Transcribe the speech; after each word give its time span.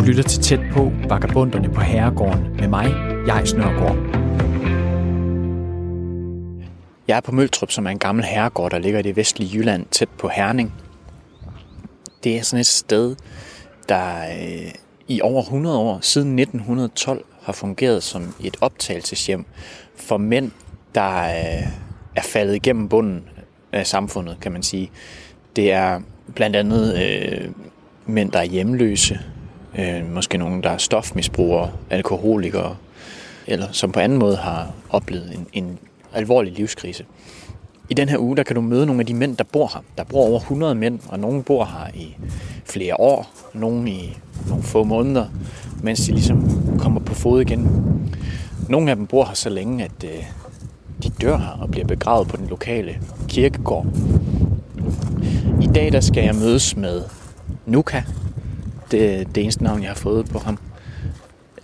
Du 0.00 0.04
lytter 0.04 0.22
til 0.22 0.42
Tæt 0.42 0.60
på 0.72 0.92
Vagabunderne 1.08 1.68
på 1.68 1.80
Herregården 1.80 2.56
med 2.56 2.68
mig, 2.68 2.86
jeg 3.26 3.44
Nørgaard. 3.56 3.96
Jeg 7.08 7.16
er 7.16 7.20
på 7.20 7.32
Møltrup, 7.32 7.70
som 7.70 7.86
er 7.86 7.90
en 7.90 7.98
gammel 7.98 8.24
herregård, 8.24 8.70
der 8.70 8.78
ligger 8.78 8.98
i 8.98 9.02
det 9.02 9.16
vestlige 9.16 9.58
Jylland, 9.58 9.86
tæt 9.90 10.08
på 10.08 10.28
Herning. 10.28 10.74
Det 12.24 12.36
er 12.36 12.42
sådan 12.42 12.60
et 12.60 12.66
sted, 12.66 13.16
der 13.88 14.18
øh, 14.18 14.72
i 15.08 15.20
over 15.20 15.42
100 15.42 15.78
år, 15.78 15.98
siden 16.02 16.38
1912, 16.38 17.24
har 17.42 17.52
fungeret 17.52 18.02
som 18.02 18.34
et 18.44 18.56
optagelseshjem 18.60 19.44
for 19.96 20.16
mænd, 20.16 20.50
der 20.94 21.22
øh, 21.22 21.66
er 22.16 22.22
faldet 22.22 22.54
igennem 22.54 22.88
bunden 22.88 23.24
af 23.72 23.86
samfundet, 23.86 24.36
kan 24.40 24.52
man 24.52 24.62
sige. 24.62 24.90
Det 25.56 25.72
er 25.72 26.00
blandt 26.34 26.56
andet 26.56 26.98
øh, 27.02 27.50
mænd, 28.06 28.32
der 28.32 28.38
er 28.38 28.44
hjemløse, 28.44 29.18
øh, 29.78 30.14
måske 30.14 30.38
nogen, 30.38 30.62
der 30.62 30.70
er 30.70 30.78
stofmisbrugere, 30.78 31.70
alkoholikere, 31.90 32.76
eller 33.46 33.66
som 33.72 33.92
på 33.92 34.00
anden 34.00 34.18
måde 34.18 34.36
har 34.36 34.70
oplevet 34.90 35.34
en, 35.34 35.46
en 35.52 35.78
alvorlig 36.14 36.52
livskrise. 36.52 37.04
I 37.88 37.94
den 37.94 38.08
her 38.08 38.18
uge, 38.18 38.36
der 38.36 38.42
kan 38.42 38.56
du 38.56 38.60
møde 38.60 38.86
nogle 38.86 39.00
af 39.00 39.06
de 39.06 39.14
mænd, 39.14 39.36
der 39.36 39.44
bor 39.44 39.70
her. 39.74 39.80
Der 39.98 40.04
bor 40.04 40.26
over 40.26 40.38
100 40.38 40.74
mænd, 40.74 41.00
og 41.08 41.20
nogle 41.20 41.42
bor 41.42 41.64
her 41.64 41.94
i 41.94 42.16
flere 42.64 43.00
år, 43.00 43.30
nogle 43.54 43.90
i 43.90 44.18
nogle 44.48 44.62
få 44.62 44.84
måneder, 44.84 45.26
mens 45.82 46.00
de 46.00 46.12
ligesom 46.12 46.62
kommer 46.78 47.00
på 47.00 47.14
fod 47.14 47.40
igen. 47.40 47.68
Nogle 48.68 48.90
af 48.90 48.96
dem 48.96 49.06
bor 49.06 49.24
her 49.24 49.34
så 49.34 49.48
længe, 49.48 49.84
at 49.84 50.04
øh, 50.04 50.24
de 51.02 51.08
dør 51.08 51.36
her 51.36 51.58
og 51.60 51.70
bliver 51.70 51.86
begravet 51.86 52.28
på 52.28 52.36
den 52.36 52.46
lokale 52.46 53.00
kirkegård. 53.28 53.86
I 55.62 55.66
dag 55.66 55.92
der 55.92 56.00
skal 56.00 56.24
jeg 56.24 56.34
mødes 56.34 56.76
med 56.76 57.02
Nuka. 57.66 58.02
Det 58.90 59.14
er 59.14 59.24
det 59.24 59.42
eneste 59.42 59.64
navn, 59.64 59.82
jeg 59.82 59.90
har 59.90 59.94
fået 59.94 60.26
på 60.26 60.38
ham. 60.38 60.58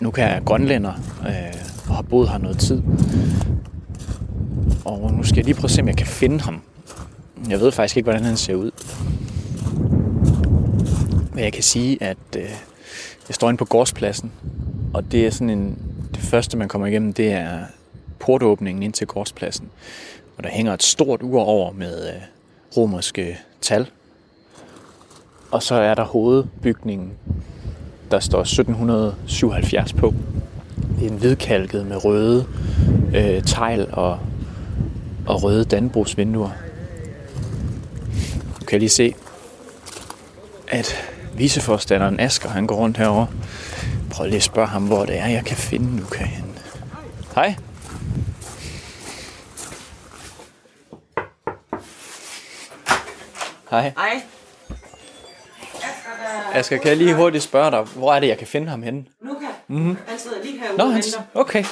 Nuka 0.01 0.27
jeg 0.27 0.43
grønlænder 0.45 0.93
øh, 1.21 1.61
og 1.89 1.95
har 1.95 2.03
boet 2.03 2.29
her 2.29 2.39
noget 2.39 2.59
tid. 2.59 2.83
Og 4.85 5.13
nu 5.13 5.23
skal 5.23 5.37
jeg 5.37 5.45
lige 5.45 5.55
prøve 5.55 5.65
at 5.65 5.71
se, 5.71 5.83
om 5.83 5.89
jeg 5.89 5.97
kan 5.97 6.07
finde 6.07 6.41
ham. 6.41 6.63
Jeg 7.49 7.61
ved 7.61 7.73
faktisk 7.73 7.97
ikke, 7.97 8.05
hvordan 8.05 8.25
han 8.25 8.37
ser 8.37 8.55
ud. 8.55 8.71
Men 11.35 11.45
jeg 11.45 11.53
kan 11.53 11.63
sige, 11.63 12.03
at 12.03 12.17
øh, 12.37 12.43
jeg 13.29 13.35
står 13.35 13.49
inde 13.49 13.59
på 13.59 13.65
gårdspladsen. 13.65 14.33
Og 14.95 15.13
det 15.13 15.27
er 15.27 15.31
sådan 15.31 15.51
en... 15.51 15.79
Det 16.15 16.25
første, 16.25 16.57
man 16.57 16.69
kommer 16.69 16.87
igennem, 16.87 17.13
det 17.13 17.33
er 17.33 17.59
portåbningen 18.19 18.83
ind 18.83 18.93
til 18.93 19.07
gårdspladsen. 19.07 19.71
Og 20.37 20.45
der 20.45 20.51
hænger 20.51 20.75
et 20.75 20.83
stort 20.83 21.23
ur 21.23 21.41
over 21.41 21.73
med 21.73 22.09
øh, 22.09 22.23
romerske 22.77 23.39
tal. 23.61 23.91
Og 25.57 25.63
så 25.63 25.75
er 25.75 25.95
der 25.95 26.05
hovedbygningen, 26.05 27.13
der 28.11 28.21
står 28.21 28.41
1777 28.41 29.93
på. 29.93 30.15
Det 30.99 31.07
er 31.07 31.11
en 31.11 31.19
hvidkalket 31.19 31.87
med 31.87 32.05
røde 32.05 32.47
øh, 33.15 33.43
tegl 33.43 33.89
og, 33.93 34.19
og 35.27 35.43
røde 35.43 35.65
danbrugsvinduer. 35.65 36.51
Du 38.61 38.65
kan 38.67 38.79
lige 38.79 38.89
se, 38.89 39.15
at 40.69 40.95
viceforstanderen 41.35 42.21
Asger, 42.21 42.49
han 42.49 42.67
går 42.67 42.77
rundt 42.77 42.97
herover. 42.97 43.27
Prøv 44.11 44.27
lige 44.27 44.37
at 44.37 44.43
spørge 44.43 44.69
ham, 44.69 44.87
hvor 44.87 45.05
det 45.05 45.19
er, 45.19 45.27
jeg 45.27 45.45
kan 45.45 45.57
finde 45.57 45.97
Nuka 45.97 46.25
hen. 46.25 46.59
Hej. 47.35 47.55
Hej. 53.71 53.93
Hej. 53.97 54.23
Asger, 56.57 56.79
kan 56.79 56.89
jeg 56.89 56.97
lige 56.97 57.15
hurtigt 57.15 57.45
spørge 57.45 57.71
dig, 57.71 57.81
hvor 57.83 58.15
er 58.15 58.21
det, 58.21 58.29
jeg 58.29 58.39
kan 58.39 58.47
finde 58.47 58.69
ham 58.69 58.83
henne? 58.83 59.05
Luca, 59.21 59.47
mm-hmm. 59.69 59.97
han 60.07 60.19
sidder 60.19 60.43
lige 60.43 60.59
herude 60.59 60.79
Nå, 60.79 60.85
han... 60.85 61.03
Okay. 61.35 61.65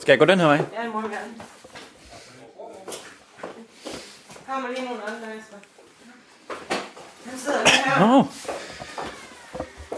Skal 0.00 0.12
jeg 0.12 0.18
gå 0.18 0.24
den 0.24 0.38
her 0.40 0.46
vej? 0.46 0.56
Ja, 0.56 0.62
det 0.84 0.92
må 0.92 1.00
gerne. 1.00 1.14
Kommer 4.48 4.68
lige 4.68 4.84
nogle 4.84 5.02
andre, 5.02 5.28
Asger. 5.38 5.56
Han 7.30 7.38
sidder 7.38 7.58
lige 7.64 7.94
her. 7.94 8.06
Nå. 8.06 8.24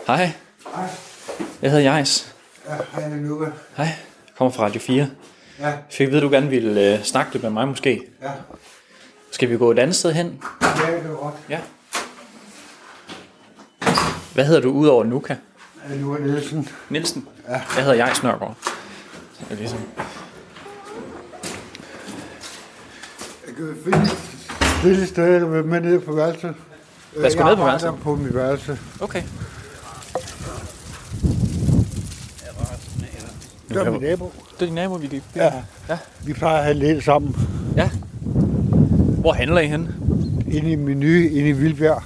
Hej. 0.07 0.31
Hej. 0.77 0.87
Jeg 1.63 1.71
hedder 1.71 1.93
Jais. 1.93 2.35
Ja, 2.69 2.75
hej 3.01 3.09
Nuka. 3.09 3.51
Hej. 3.77 3.87
Jeg 3.87 3.97
kommer 4.39 4.53
fra 4.53 4.65
Radio 4.65 4.81
4. 4.81 5.09
Ja, 5.59 5.67
Jeg 5.67 5.79
fik 5.91 6.07
at 6.07 6.11
vide, 6.13 6.17
at 6.21 6.23
du 6.23 6.31
gerne 6.31 6.49
ville 6.49 6.95
øh, 6.95 7.03
snakke 7.03 7.33
lidt 7.33 7.43
med 7.43 7.51
mig 7.51 7.69
måske. 7.69 8.03
ja. 8.23 8.31
Skal 9.31 9.51
vi 9.51 9.57
gå 9.57 9.71
et 9.71 9.79
andet 9.79 9.97
sted 9.97 10.13
hen? 10.13 10.43
Ja, 10.63 10.67
det 10.97 11.11
er 11.11 11.17
godt. 11.17 11.35
Ja. 11.49 11.61
Hvad 14.35 14.45
hedder 14.45 14.61
du 14.61 14.71
udover 14.71 15.05
Nuka? 15.05 15.35
Ja, 15.91 15.97
Nuka 15.97 16.23
Nielsen. 16.23 16.69
Nielsen? 16.91 17.29
Ja. 17.49 17.53
Jeg 17.53 17.85
hedder 17.85 17.95
Jais 17.95 18.23
Nørgaard. 18.23 18.57
Så 19.33 19.41
er 19.45 19.49
det 19.49 19.59
ligesom. 19.59 19.79
Jeg 23.47 23.55
kan 23.57 23.77
finde 23.85 23.99
et 24.03 24.17
stille 24.81 25.07
sted, 25.07 25.35
eller 25.37 25.49
vil 25.49 25.65
med 25.65 25.81
ned 25.81 26.01
på 26.01 26.13
værelset. 26.15 26.55
Gå 27.15 27.21
Jeg 27.23 27.31
ned 27.45 27.57
på 27.57 27.65
værelset. 27.65 27.95
på 28.03 28.15
mit 28.17 28.35
værelse. 28.35 28.79
Okay. 29.01 29.23
Det 33.69 33.77
er 33.87 33.91
min 33.91 34.01
nabo. 34.01 34.33
Det 34.55 34.63
er 34.63 34.67
din 34.67 34.75
nabo, 34.75 34.95
vi 34.95 35.07
kan 35.07 35.21
Ja. 35.37 35.53
ja. 35.89 35.99
Vi 36.25 36.33
plejer 36.33 36.57
at 36.59 36.65
have 36.65 36.75
lidt 36.75 37.05
sammen. 37.05 37.37
ja. 37.77 37.91
Hvor 39.21 39.33
handler 39.33 39.61
I 39.61 39.67
hen? 39.67 39.89
Inde 40.51 40.71
i 40.73 40.75
menu, 40.77 41.07
inde 41.07 41.49
i 41.49 41.53
Vildbjerg. 41.53 42.03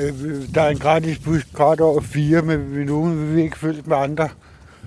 Øh, 0.00 0.54
Der 0.54 0.62
er 0.62 0.68
en 0.68 0.78
gratis 0.78 1.18
bus 1.18 1.46
kvart 1.54 1.80
over 1.80 2.00
fire, 2.00 2.42
men 2.42 2.76
vi 2.76 2.84
nogen 2.84 3.18
vil 3.20 3.36
vi 3.36 3.42
ikke 3.42 3.58
følge 3.58 3.82
med 3.86 3.96
andre. 3.96 4.28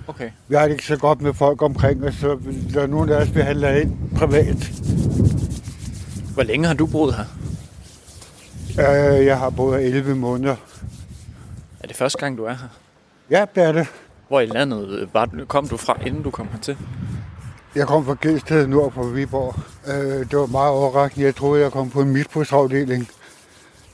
Okay. 0.06 0.30
Vi 0.48 0.54
har 0.54 0.62
det 0.64 0.70
ikke 0.70 0.86
så 0.86 0.96
godt 0.96 1.22
med 1.22 1.34
folk 1.34 1.62
omkring 1.62 2.04
os, 2.04 2.14
så 2.14 2.38
der 2.74 2.82
er 2.82 2.86
nogen 2.86 3.08
af 3.10 3.16
os, 3.16 3.34
vi 3.34 3.40
handler 3.40 3.70
ind 3.70 3.96
privat. 4.16 4.56
Hvor 6.34 6.42
længe 6.42 6.66
har 6.66 6.74
du 6.74 6.86
boet 6.86 7.14
her? 7.14 7.24
Øh, 9.18 9.26
Jeg 9.26 9.38
har 9.38 9.50
boet 9.50 9.84
11 9.86 10.14
måneder. 10.14 10.56
Er 11.80 11.86
det 11.86 11.96
første 11.96 12.18
gang, 12.18 12.38
du 12.38 12.44
er 12.44 12.50
her? 12.54 12.68
Ja, 13.30 13.44
det 13.54 13.62
er 13.62 13.72
det. 13.72 13.86
Hvor 14.28 14.40
i 14.40 14.46
landet 14.46 14.88
øh, 14.88 15.14
var, 15.14 15.28
kom 15.48 15.68
du 15.68 15.76
fra, 15.76 15.96
inden 16.06 16.22
du 16.22 16.30
kom 16.30 16.48
hertil? 16.52 16.76
Jeg 17.74 17.86
kom 17.86 18.04
fra 18.04 18.16
Gelsted 18.22 18.66
nord 18.66 18.92
for 18.92 19.04
Viborg. 19.04 19.54
Øh, 19.86 20.30
det 20.30 20.38
var 20.38 20.46
meget 20.46 20.70
overraskende. 20.70 21.26
Jeg 21.26 21.34
troede, 21.36 21.62
jeg 21.62 21.72
kom 21.72 21.90
på 21.90 22.00
en 22.00 22.12
misbrugsafdeling. 22.12 23.08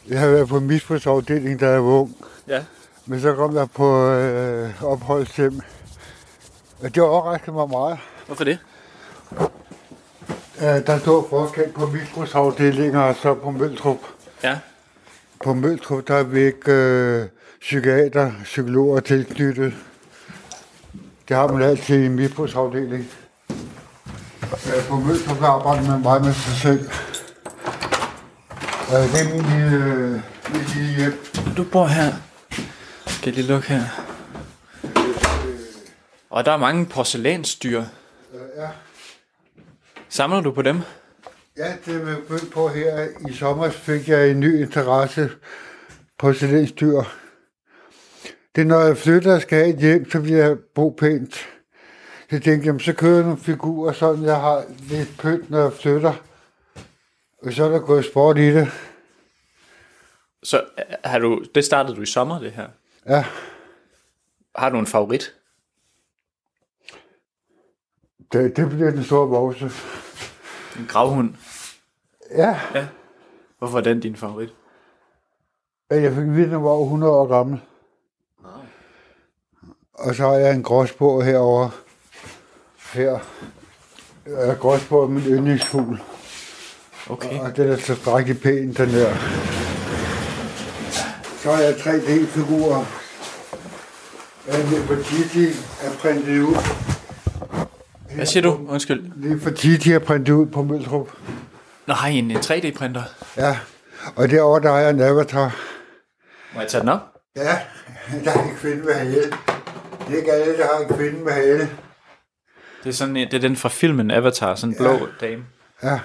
Jeg 0.09 0.19
havde 0.19 0.33
været 0.33 0.49
på 0.49 0.56
en 0.56 0.66
misbrugsafdeling, 0.66 1.61
da 1.61 1.71
jeg 1.71 1.84
var 1.84 1.91
ung. 1.91 2.16
Ja. 2.49 2.65
Men 3.06 3.21
så 3.21 3.34
kom 3.34 3.56
jeg 3.56 3.71
på 3.71 4.11
øh, 4.11 4.84
opholdshjem. 4.84 5.61
Og 6.83 6.94
det 6.94 7.03
overraskede 7.03 7.53
mig 7.53 7.69
meget. 7.69 7.99
Hvorfor 8.27 8.44
det? 8.44 8.59
Øh, 10.60 10.87
der 10.87 10.99
stod 10.99 11.25
forskel 11.31 11.72
på 11.72 11.87
misbrugsafdelinger 11.87 13.00
og 13.00 13.15
så 13.22 13.34
på 13.34 13.50
Møltrup. 13.50 13.99
Ja. 14.43 14.59
På 15.44 15.55
Møltrup, 15.55 16.09
der 16.09 16.15
er 16.15 16.22
vi 16.22 16.41
ikke 16.41 16.72
øh, 16.72 17.27
psykiater, 17.60 18.33
psykologer 18.44 19.00
tilknyttet. 19.00 19.75
Det 21.28 21.37
har 21.37 21.47
man 21.47 21.62
altid 21.62 22.03
i 22.03 22.06
en 22.06 22.15
misbrugsafdeling. 22.15 23.10
Øh, 24.53 24.89
på 24.89 24.97
Møltrup, 24.97 25.39
der 25.39 25.47
arbejder 25.47 25.91
man 25.91 26.03
meget 26.03 26.25
med 26.25 26.33
sig 26.33 26.56
selv. 26.56 26.91
Øh, 28.95 28.97
det 28.97 29.21
er 29.21 29.34
min 29.34 29.43
lille, 29.43 29.87
øh, 29.87 30.12
mit 30.53 30.75
lille 30.75 30.97
hjem. 30.97 31.25
Du 31.56 31.65
bor 31.65 31.87
her. 31.87 32.12
Skal 33.06 33.27
jeg 33.27 33.34
lige 33.34 33.47
lukke 33.47 33.69
her? 33.69 33.83
Og 36.31 36.45
der 36.45 36.53
er 36.53 36.56
mange 36.56 36.87
porcelænsdyr. 36.87 37.81
Øh, 37.81 38.41
ja. 38.56 38.69
Samler 40.09 40.41
du 40.41 40.53
på 40.53 40.62
dem? 40.62 40.81
Ja, 41.56 41.73
det 41.87 41.95
er 41.95 42.06
jeg 42.09 42.17
begyndt 42.17 42.53
på 42.53 42.69
her. 42.69 43.06
I 43.28 43.33
sommer 43.33 43.71
fik 43.71 44.09
jeg 44.09 44.31
en 44.31 44.41
ny 44.41 44.62
interesse 44.62 45.31
på 46.19 46.33
silensdyr. 46.33 47.03
Det 48.54 48.60
er, 48.60 48.65
når 48.65 48.81
jeg 48.81 48.97
flytter 48.97 49.34
og 49.34 49.43
skal 49.43 49.59
have 49.59 49.75
et 49.75 49.81
hjem, 49.81 50.10
så 50.10 50.19
vil 50.19 50.33
jeg 50.33 50.57
bo 50.75 50.91
pænt. 50.91 51.34
Så 51.34 52.27
jeg 52.33 52.43
tænkte, 52.43 52.66
jamen, 52.66 52.81
så 52.81 52.93
kører 52.93 53.15
jeg 53.15 53.22
nogle 53.25 53.39
figurer, 53.39 53.93
sådan 53.93 54.25
jeg 54.25 54.36
har 54.41 54.65
lidt 54.89 55.19
pynt, 55.19 55.51
når 55.51 55.60
jeg 55.63 55.72
flytter. 55.72 56.13
Og 57.42 57.53
så 57.53 57.65
er 57.65 57.69
der 57.69 57.78
gået 57.78 58.04
sport 58.04 58.39
i 58.39 58.54
det. 58.54 58.69
Så 60.42 60.65
øh, 60.78 60.84
har 61.04 61.19
du, 61.19 61.45
det 61.54 61.65
startede 61.65 61.97
du 61.97 62.03
i 62.03 62.07
sommer, 62.07 62.39
det 62.39 62.53
her. 62.53 62.69
Ja, 63.07 63.25
Har 64.57 64.71
du 64.71 64.78
en 64.78 64.87
favorit? 64.87 65.34
det, 68.33 68.57
det 68.57 68.69
bliver 68.69 68.91
den 68.91 69.04
store 69.04 69.28
vokse. 69.28 69.71
En 70.78 70.87
gravhund? 70.89 71.34
Ja, 72.31 72.60
Ja. 72.75 72.87
Hvorfor 73.59 73.78
er 73.78 73.83
den 73.83 74.01
din 74.01 74.16
favorit? 74.16 74.54
jeg 75.91 76.15
fik 76.15 76.25
vide, 76.25 76.45
at 76.45 76.51
den 76.51 76.63
var 76.65 76.71
over 76.71 76.84
100 76.84 77.13
år 77.13 77.27
gammel. 77.27 77.60
Og 79.93 80.15
så 80.15 80.22
har 80.27 80.34
jeg 80.34 80.54
en 80.54 80.63
gråsbog 80.63 81.25
herover. 81.25 81.71
Her. 82.93 83.19
Øh, 84.27 84.59
Gråsbog 84.59 85.03
er 85.04 85.09
min 85.09 85.22
yndlingsfugl. 85.25 86.01
Okay. 87.10 87.41
Og 87.41 87.57
den 87.57 87.68
er 87.68 87.77
så 87.77 87.95
strækket 87.95 88.41
pæn, 88.41 88.72
den 88.72 88.91
der. 88.91 89.15
Så 91.42 91.53
har 91.53 91.62
jeg 91.62 91.74
3D-figurer. 91.74 92.84
Nefertiti 94.47 95.47
er 95.83 95.91
printet 95.98 96.42
ud. 96.42 96.57
Hvad 98.15 98.27
siger 98.27 98.42
du? 98.42 98.60
Undskyld. 98.68 99.10
Nefertiti 99.16 99.92
er 99.92 99.98
printet 99.98 100.33
ud 100.33 100.47
på 100.47 100.62
Møltrup. 100.62 101.09
I 101.89 102.18
en, 102.18 102.30
en 102.30 102.36
3D-printer? 102.36 103.03
Ja, 103.36 103.59
og 104.16 104.30
derovre 104.30 104.60
der 104.62 104.71
er 104.71 104.91
en 104.91 105.01
avatar. 105.01 105.57
Må 106.54 106.60
jeg 106.60 106.68
tage 106.68 106.80
den 106.80 106.89
op? 106.89 107.01
Ja, 107.36 107.59
der 108.24 108.30
er 108.30 108.42
en 108.42 108.57
kvinde 108.57 108.84
med 108.84 108.95
hale. 108.95 109.22
Det 110.09 110.15
er 110.15 110.16
ikke 110.16 110.33
alle, 110.33 110.57
der 110.57 110.66
har 110.74 110.84
en 110.84 110.97
kvinde 110.97 111.24
med 111.24 111.33
hale. 111.33 111.71
Det 112.84 112.89
er, 112.89 112.92
sådan, 112.92 113.15
det 113.15 113.34
er 113.34 113.39
den 113.39 113.57
fra 113.57 113.68
filmen 113.68 114.10
Avatar, 114.10 114.54
sådan 114.54 114.74
en 114.74 114.77
blå 114.77 115.09
dame. 115.21 115.45
Ja. 115.83 116.01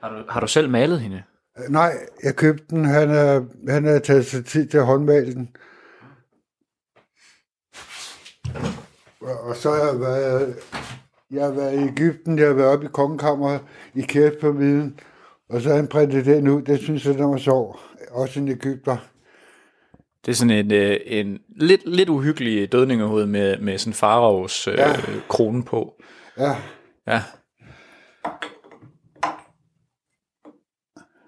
Har 0.00 0.08
du, 0.08 0.24
har 0.28 0.40
du 0.40 0.46
selv 0.46 0.70
malet 0.70 1.00
hende? 1.00 1.22
Nej, 1.68 1.92
jeg 2.22 2.36
købte 2.36 2.64
den. 2.70 2.84
Han 2.84 3.10
er, 3.10 3.44
han 3.68 3.84
er 3.86 3.98
taget 3.98 4.26
sig 4.26 4.44
tid 4.44 4.66
til 4.68 4.78
at 4.78 4.86
håndmale 4.86 5.34
den. 5.34 5.56
Og 9.20 9.56
så 9.56 9.70
har 9.70 9.90
jeg 9.90 10.00
været, 10.00 10.56
jeg 11.30 11.44
har 11.44 11.52
været 11.52 11.80
i 11.80 11.88
Ægypten, 11.88 12.38
jeg 12.38 12.46
har 12.46 12.54
været 12.54 12.68
oppe 12.68 12.86
i 12.86 12.88
kongekammeret 12.92 13.60
i 13.94 14.00
Kæftpyramiden, 14.00 15.00
og 15.50 15.60
så 15.60 15.68
har 15.68 15.76
han 15.76 15.88
printet 15.88 16.24
den 16.26 16.48
ud. 16.48 16.62
Det 16.62 16.80
synes 16.80 17.06
jeg, 17.06 17.14
den 17.14 17.30
var 17.30 17.36
sjov. 17.36 17.80
Også 18.10 18.40
en 18.40 18.48
Ægypter. 18.48 18.96
Det 20.26 20.30
er 20.32 20.36
sådan 20.36 20.50
en, 20.50 20.72
øh, 20.72 20.96
en 21.06 21.38
lidt, 21.56 21.80
lidt 21.86 22.08
uhyggelig 22.08 22.72
dødningehoved 22.72 23.26
med, 23.26 23.58
med 23.58 23.78
sådan 23.78 23.94
faraos 23.94 24.68
øh, 24.68 24.74
Ja. 24.74 24.88
ja. 24.88 24.96
krone 25.28 25.64
på. 25.64 25.94
Ja, 26.38 26.56
Ja. 27.06 27.22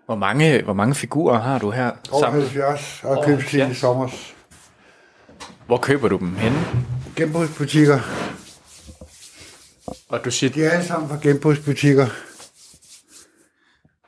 Hvor 0.07 0.15
mange, 0.17 0.63
hvor 0.63 0.73
mange 0.73 0.95
figurer 0.95 1.39
har 1.41 1.59
du 1.59 1.71
her 1.71 1.91
over 2.11 2.23
samlet? 2.23 2.43
70 2.49 3.01
og 3.05 3.11
Over 3.11 3.27
købt 3.27 3.43
siden 3.43 3.59
i 3.59 3.75
70. 3.75 3.79
sommer. 3.79 4.09
Hvor 5.67 5.77
køber 5.79 6.09
du 6.09 6.19
dem 6.19 6.35
henne? 6.37 6.59
Genbrugsbutikker. 7.17 7.99
Og 10.09 10.25
du 10.25 10.31
siger, 10.31 10.51
De 10.53 10.65
er 10.65 10.71
alle 10.71 10.87
sammen 10.87 11.09
fra 11.09 11.19
genbrugsbutikker. 11.23 12.07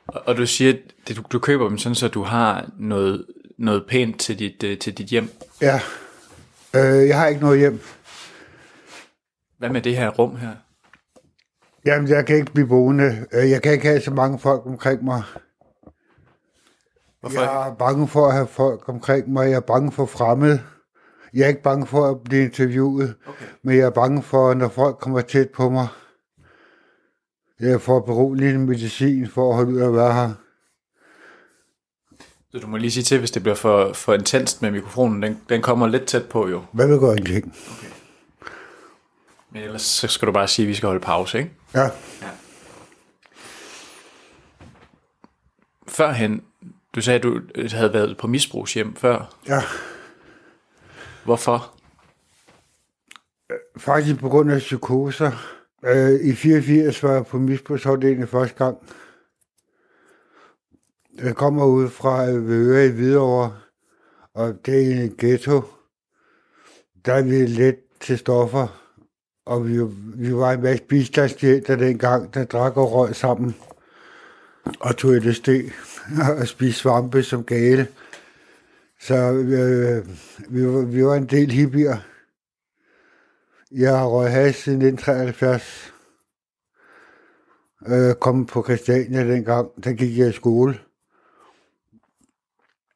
og 0.07 0.37
du, 0.37 0.45
siger 0.45 0.73
det, 1.07 1.17
du, 1.17 1.23
du 1.31 1.39
køber 1.39 1.67
dem 1.69 1.77
sådan, 1.77 1.95
så 1.95 2.07
du 2.07 2.23
har 2.23 2.69
noget, 2.79 3.25
noget 3.57 3.85
pænt 3.89 4.19
til 4.19 4.39
dit, 4.39 4.63
øh, 4.63 4.77
til 4.77 4.97
dit 4.97 5.07
hjem. 5.07 5.29
Ja. 5.61 5.79
Øh, 6.75 7.07
jeg 7.07 7.19
har 7.19 7.27
ikke 7.27 7.41
noget 7.41 7.59
hjem. 7.59 7.81
Hvad 9.57 9.69
med 9.69 9.81
det 9.81 9.97
her 9.97 10.09
rum 10.09 10.35
her? 10.35 10.51
Jamen, 11.85 12.09
jeg 12.09 12.25
kan 12.25 12.35
ikke 12.35 12.51
blive 12.53 12.67
boende. 12.67 13.25
Øh, 13.33 13.49
Jeg 13.49 13.61
kan 13.61 13.71
ikke 13.73 13.87
have 13.87 14.01
så 14.01 14.11
mange 14.11 14.39
folk 14.39 14.65
omkring 14.65 15.03
mig. 15.03 15.23
Hvorfor? 17.25 17.41
Jeg 17.41 17.67
er 17.69 17.73
bange 17.73 18.07
for 18.07 18.27
at 18.27 18.33
have 18.33 18.47
folk 18.47 18.89
omkring 18.89 19.29
mig. 19.33 19.49
Jeg 19.49 19.55
er 19.55 19.59
bange 19.59 19.91
for 19.91 20.05
fremmed. 20.05 20.59
Jeg 21.33 21.43
er 21.43 21.47
ikke 21.47 21.61
bange 21.63 21.87
for 21.87 22.09
at 22.11 22.21
blive 22.23 22.43
interviewet, 22.43 23.15
Okay. 23.27 23.45
men 23.63 23.77
jeg 23.77 23.85
er 23.85 23.89
bange 23.89 24.23
for, 24.23 24.53
når 24.53 24.67
folk 24.69 24.97
kommer 24.97 25.21
tæt 25.21 25.49
på 25.49 25.69
mig. 25.69 25.87
Jeg 27.59 27.81
får 27.81 27.99
beroligende 27.99 28.59
medicin 28.65 29.29
for 29.29 29.49
at 29.49 29.55
holde 29.55 29.73
ud 29.73 29.81
at 29.81 29.93
være 29.93 30.13
her. 30.13 30.31
Så 32.51 32.57
du 32.59 32.67
må 32.67 32.77
lige 32.77 32.91
sige 32.91 33.03
til, 33.03 33.19
hvis 33.19 33.31
det 33.31 33.41
bliver 33.43 33.55
for, 33.55 33.93
for 33.93 34.13
intenst 34.13 34.61
med 34.61 34.71
mikrofonen. 34.71 35.23
Den, 35.23 35.41
den 35.49 35.61
kommer 35.61 35.87
lidt 35.87 36.05
tæt 36.05 36.25
på 36.29 36.47
jo. 36.47 36.63
Hvad 36.71 36.87
vil 36.87 36.99
gøre 36.99 37.17
ingenting? 37.17 37.55
Men 39.51 39.63
ellers 39.63 39.81
så 39.81 40.07
skal 40.07 40.27
du 40.27 40.31
bare 40.31 40.47
sige, 40.47 40.63
at 40.65 40.69
vi 40.69 40.73
skal 40.73 40.87
holde 40.87 40.99
pause, 41.01 41.37
ikke? 41.37 41.51
Ja. 41.73 41.89
Førhen, 45.87 46.41
du 46.95 47.01
sagde, 47.01 47.17
at 47.17 47.23
du 47.23 47.41
øh, 47.55 47.71
havde 47.71 47.93
været 47.93 48.17
på 48.17 48.27
misbrugshjem 48.27 48.95
før. 48.95 49.35
ja. 49.47 49.61
Hvorfor? 51.25 51.75
Faktisk 53.77 54.19
på 54.19 54.29
grund 54.29 54.51
af 54.51 54.59
psykoser. 54.59 55.31
Øh, 55.85 56.19
I 56.23 56.33
84 56.35 57.03
var 57.03 57.11
jeg 57.11 57.25
på 57.25 57.37
misbrugsafdelingen 57.37 58.27
første 58.27 58.55
gang. 58.55 58.77
Jeg 61.23 61.35
kommer 61.35 61.65
ud 61.65 61.89
fra 61.89 62.25
Vøre 62.25 62.85
i 62.85 62.89
Hvidovre, 62.89 63.55
og 64.33 64.55
det 64.65 64.91
er 64.91 65.03
en 65.03 65.15
ghetto. 65.17 65.61
Der 67.05 67.13
er 67.13 67.21
vi 67.21 67.45
let 67.45 67.77
til 67.99 68.17
stoffer, 68.17 68.67
og 69.45 69.67
vi, 69.67 69.79
vi 70.15 70.35
var 70.35 70.51
en 70.51 70.61
masse 70.61 70.83
bistandsklienter 70.83 71.75
dengang, 71.75 72.33
der 72.33 72.45
drak 72.45 72.77
og 72.77 72.91
røg 72.91 73.15
sammen, 73.15 73.55
og 74.79 74.97
tog 74.97 75.11
LSD 75.11 75.49
og 76.39 76.47
spiste 76.47 76.79
svampe 76.79 77.23
som 77.23 77.43
gale. 77.43 77.87
Så 79.01 79.15
øh, 79.31 80.07
vi, 80.49 80.67
var, 80.67 80.85
vi 80.85 81.05
var 81.05 81.15
en 81.15 81.25
del 81.25 81.51
hippier. 81.51 81.97
Jeg 83.71 83.97
har 83.97 84.07
røget 84.07 84.31
has 84.31 84.55
siden 84.55 84.81
1973. 84.81 85.93
Øh, 87.87 88.15
kom 88.15 88.45
på 88.45 88.63
Christiania 88.63 89.27
dengang, 89.33 89.67
der 89.83 89.93
gik 89.93 90.17
jeg 90.17 90.29
i 90.29 90.31
skole. 90.31 90.79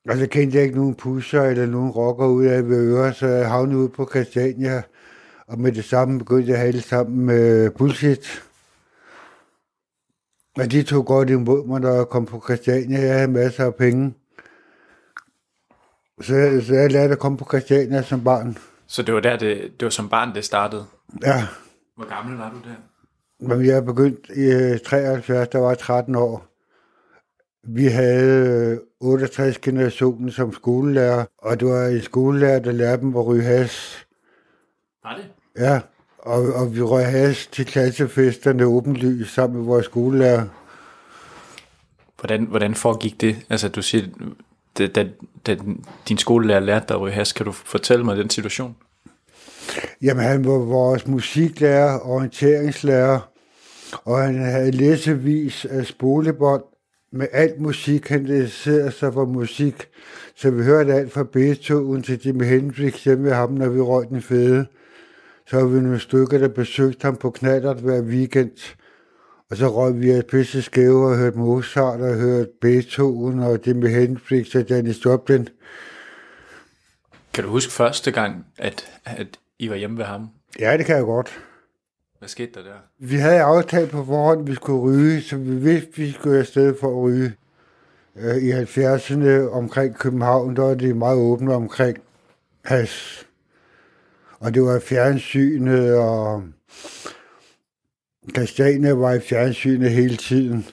Og 0.10 0.18
så 0.18 0.28
kendte 0.28 0.58
jeg 0.58 0.66
ikke 0.66 0.78
nogen 0.78 0.96
pusher 0.96 1.42
eller 1.42 1.66
nogen 1.66 1.92
rocker 1.92 2.28
ud 2.28 2.46
af 2.46 2.70
ved 2.70 2.94
øre, 2.94 3.14
så 3.14 3.28
jeg 3.28 3.50
havnede 3.50 3.78
ude 3.78 3.90
på 3.90 4.10
Christiania. 4.10 4.82
Og 5.48 5.60
med 5.60 5.72
det 5.72 5.86
samme 5.86 6.20
begyndte 6.20 6.48
jeg 6.48 6.56
at 6.56 6.62
have 6.62 6.72
det 6.72 6.84
sammen 6.84 7.26
med 7.26 7.70
bullshit. 7.70 8.44
Og 10.58 10.72
de 10.72 10.84
tog 10.84 11.06
godt 11.06 11.30
imod 11.30 11.68
mig, 11.68 11.82
når 11.82 11.94
jeg 11.96 12.08
kom 12.08 12.26
på 12.26 12.42
Christiania. 12.44 13.00
Jeg 13.02 13.14
havde 13.16 13.32
masser 13.32 13.66
af 13.66 13.76
penge. 13.76 14.14
Så, 16.22 16.62
så 16.68 16.74
jeg 16.74 16.92
lærte 16.92 17.14
at 17.14 17.20
komme 17.20 17.38
på 17.38 17.46
Christiania 17.46 18.02
som 18.02 18.24
barn. 18.24 18.58
Så 18.88 19.04
det 19.04 19.14
var 19.14 19.20
der, 19.20 19.38
det, 19.38 19.62
det 19.80 19.86
var 19.86 19.90
som 19.90 20.10
barn, 20.10 20.36
det 20.36 20.46
startede. 20.46 20.86
Ja, 21.24 21.48
Hvor 21.96 22.10
gammel 22.10 22.38
var 22.38 22.50
du 22.50 22.58
der? 22.70 22.76
Men 23.48 23.66
jeg 23.66 23.86
begyndte 23.86 24.36
i 24.36 24.52
øh, 24.52 24.80
73, 24.80 25.48
der 25.48 25.60
var 25.60 25.70
jeg 25.70 25.78
13 25.78 26.16
år. 26.16 26.46
Vi 27.64 27.86
havde 27.86 28.72
øh, 28.72 28.78
68 29.00 29.58
generationen 29.58 30.32
som 30.32 30.54
skolelærer, 30.54 31.26
og 31.38 31.60
det 31.60 31.68
var 31.68 31.86
en 31.86 32.02
skolelærer, 32.02 32.60
der 32.60 32.72
lærte 32.72 33.02
dem 33.02 33.16
at 33.16 33.26
ryge 33.26 33.44
has. 33.44 34.06
Var 35.04 35.16
det? 35.16 35.26
Ja, 35.58 35.82
og, 36.20 36.54
og 36.54 36.76
vi 36.76 36.82
røg 36.82 37.06
has 37.06 37.48
til 37.48 37.66
klassefesterne 37.66 38.66
åbent 38.66 38.98
lys 38.98 39.30
sammen 39.30 39.58
med 39.58 39.66
vores 39.66 39.86
skolelærer. 39.86 40.46
Hvordan, 42.20 42.44
hvordan 42.44 42.76
foregik 42.76 43.22
det? 43.22 43.36
Altså, 43.50 43.70
du 43.70 43.82
siger, 43.82 44.06
da, 44.78 44.88
da, 44.88 45.08
da 45.48 45.58
din 46.10 46.18
skolelærer 46.18 46.60
lærte 46.60 46.86
dig 46.88 46.96
at 46.96 47.02
ryge 47.02 47.14
has, 47.14 47.34
kan 47.34 47.46
du 47.46 47.52
fortælle 47.52 48.06
mig 48.06 48.18
den 48.18 48.30
situation? 48.30 48.76
Jamen, 50.02 50.24
han 50.24 50.46
var 50.46 50.58
vores 50.58 51.08
musiklærer, 51.08 52.00
orienteringslærer, 52.00 53.20
og 54.06 54.20
han 54.22 54.40
havde 54.40 54.72
læsevis 54.72 55.66
af 55.66 55.86
spolebånd 55.86 56.64
med 57.12 57.28
alt 57.32 57.62
musik. 57.62 58.08
Han 58.08 58.20
interesserede 58.20 58.92
sig 58.92 59.14
for 59.14 59.26
musik, 59.26 59.88
så 60.36 60.52
vi 60.52 60.64
hørte 60.64 60.94
alt 60.94 61.14
fra 61.14 61.24
Beethoven 61.24 62.04
til 62.04 62.22
Jimi 62.26 62.46
Hendrix 62.46 63.04
hjemme 63.04 63.24
ved 63.24 63.34
ham, 63.34 63.52
når 63.52 63.70
vi 63.70 63.80
røg 63.80 64.10
den 64.10 64.22
fede. 64.22 64.66
Så 65.50 65.58
var 65.58 65.66
vi 65.66 65.80
nogle 65.82 66.00
stykker, 66.00 66.38
der 66.38 66.48
besøgte 66.48 67.06
ham 67.06 67.16
på 67.16 67.30
knallert 67.30 67.78
hver 67.78 68.02
weekend. 68.02 68.76
Og 69.50 69.58
så 69.58 69.68
røg 69.68 70.02
vi 70.02 70.12
af 70.12 70.26
pisse 70.26 70.62
skæve 70.62 71.10
og 71.10 71.18
hørte 71.18 71.38
Mozart 71.38 72.02
og 72.02 72.16
hørte 72.16 72.50
Beethoven 72.62 73.40
og 73.40 73.60
Jimi 73.68 73.90
Hendrix 73.90 74.56
og 74.56 74.66
Janis 74.70 75.06
Joplin. 75.06 75.50
Kan 77.34 77.44
du 77.44 77.50
huske 77.50 77.72
første 77.72 78.12
gang, 78.12 78.46
at, 78.58 78.90
at 79.06 79.28
I 79.60 79.70
var 79.70 79.76
hjemme 79.76 79.98
ved 79.98 80.06
ham? 80.06 80.30
Ja, 80.60 80.78
det 80.78 80.86
kan 80.86 80.96
jeg 80.96 81.04
godt. 81.04 81.40
Hvad 82.20 82.30
skete 82.30 82.52
der 82.54 82.64
der? 82.64 82.76
Vi 83.00 83.16
havde 83.16 83.42
aftalt 83.42 83.92
på 83.92 84.06
forhånd, 84.06 84.42
at 84.42 84.48
vi 84.48 84.56
skulle 84.56 84.82
ryge, 84.82 85.22
så 85.22 85.38
vi 85.38 85.56
vidste, 85.56 85.90
at 85.92 85.98
vi 85.98 86.12
skulle 86.12 86.40
afsted 86.40 86.76
for 86.80 86.88
at 86.88 87.04
ryge. 87.04 87.34
Øh, 88.16 88.36
I 88.36 88.52
70'erne 88.52 89.52
omkring 89.52 89.98
København, 89.98 90.56
der 90.56 90.62
var 90.62 90.74
det 90.74 90.96
meget 90.96 91.18
åbent 91.18 91.52
omkring 91.52 91.98
has. 92.66 93.26
Og 94.40 94.54
det 94.54 94.64
var 94.64 94.80
fjernsynet, 94.80 95.98
og 95.98 96.44
Christiania 98.36 98.94
var 98.94 99.14
i 99.14 99.20
fjernsynet 99.20 99.92
hele 99.92 100.18
tiden. 100.18 100.66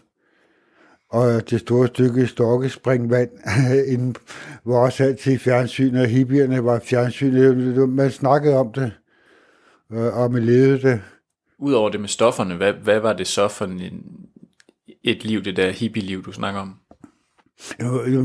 Og 1.11 1.50
det 1.50 1.61
store 1.61 1.88
stykke 1.88 2.26
stokkespringvand 2.26 3.30
inden 3.92 4.16
var 4.64 4.76
også 4.76 5.04
altid 5.04 5.38
fjernsynet, 5.38 6.02
og 6.02 6.08
hippierne 6.08 6.64
var 6.64 6.78
fjernsynet. 6.78 7.88
Man 7.88 8.11
snakkede 8.11 8.56
om 8.56 8.73
det, 8.73 8.92
øh, 9.92 10.16
og 10.16 10.32
man 10.32 10.42
levede 10.42 10.82
det. 10.82 11.00
Udover 11.58 11.90
det 11.90 12.00
med 12.00 12.08
stofferne, 12.08 12.54
hvad, 12.54 12.73
hvad 12.73 13.00
var 13.00 13.12
det 13.12 13.26
så 13.26 13.49
for 13.49 13.64
en, 13.64 14.02
et 15.04 15.25
liv, 15.25 15.42
det 15.42 15.56
der 15.56 15.70
hippie-liv, 15.70 16.25
du 16.25 16.32
snakker 16.32 16.61
om? 16.61 16.75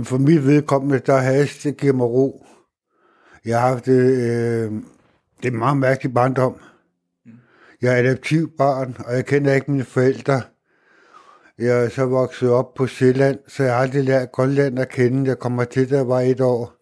For 0.03 0.17
mit 0.17 0.47
vedkommende, 0.47 0.99
der 0.99 1.17
has, 1.17 1.57
det 1.57 1.77
giver 1.77 1.93
mig 1.93 2.05
ro. 2.05 2.45
Jeg 3.45 3.61
har 3.61 3.69
haft 3.69 3.85
det, 3.85 4.01
øh, 4.01 4.71
det 5.43 5.47
er 5.47 5.51
en 5.51 5.59
meget 5.59 5.77
mærkelig 5.77 6.13
barndom. 6.13 6.55
Jeg 7.81 7.93
er 7.93 7.97
adaptiv 7.97 8.57
barn, 8.57 8.97
og 9.05 9.15
jeg 9.15 9.25
kender 9.25 9.53
ikke 9.53 9.71
mine 9.71 9.83
forældre. 9.83 10.41
Jeg 11.57 11.85
er 11.85 11.89
så 11.89 12.05
vokset 12.05 12.49
op 12.49 12.73
på 12.73 12.87
Sjælland, 12.87 13.39
så 13.47 13.63
jeg 13.63 13.73
har 13.73 13.81
aldrig 13.81 14.03
lært 14.03 14.31
Grønland 14.31 14.79
at 14.79 14.89
kende. 14.89 15.29
Jeg 15.29 15.39
kommer 15.39 15.63
til, 15.63 15.89
da 15.89 16.03
var 16.03 16.19
et 16.19 16.41
år. 16.41 16.73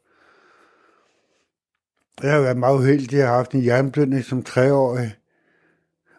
Jeg 2.24 2.34
har 2.34 2.42
været 2.42 2.58
meget 2.58 2.78
uheldig. 2.78 3.18
Jeg 3.18 3.28
har 3.28 3.36
haft 3.36 3.51
en 3.51 3.66
jernblødning 3.66 4.24
som 4.24 4.44
treårig, 4.44 5.16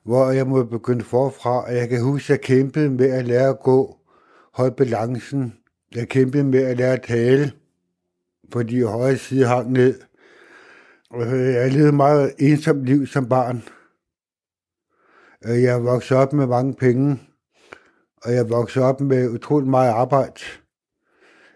hvor 0.04 0.30
jeg 0.30 0.46
må 0.46 0.64
begynde 0.64 1.04
forfra. 1.04 1.64
Og 1.64 1.76
jeg 1.76 1.88
kan 1.88 2.02
huske, 2.02 2.32
at 2.32 2.38
jeg 2.38 2.40
kæmpede 2.40 2.90
med 2.90 3.10
at 3.10 3.26
lære 3.26 3.48
at 3.48 3.60
gå, 3.60 3.96
holde 4.52 4.74
balancen. 4.76 5.54
Jeg 5.94 6.08
kæmpede 6.08 6.44
med 6.44 6.62
at 6.62 6.76
lære 6.76 6.92
at 6.92 7.02
tale, 7.02 7.52
fordi 8.52 8.82
højre 8.82 9.16
side 9.16 9.46
hang 9.46 9.72
ned. 9.72 10.09
Og 11.10 11.20
Jeg 11.38 11.72
levede 11.72 11.88
et 11.88 11.94
meget 11.94 12.34
ensomt 12.38 12.84
liv 12.84 13.06
som 13.06 13.28
barn. 13.28 13.62
Øh, 15.44 15.62
Jeg 15.62 15.84
voksede 15.84 16.18
op 16.20 16.32
med 16.32 16.46
mange 16.46 16.74
penge, 16.74 17.20
og 18.24 18.32
jeg 18.34 18.50
voksede 18.50 18.84
op 18.84 19.00
med 19.00 19.28
utrolig 19.30 19.68
meget 19.68 19.90
arbejde. 19.90 20.40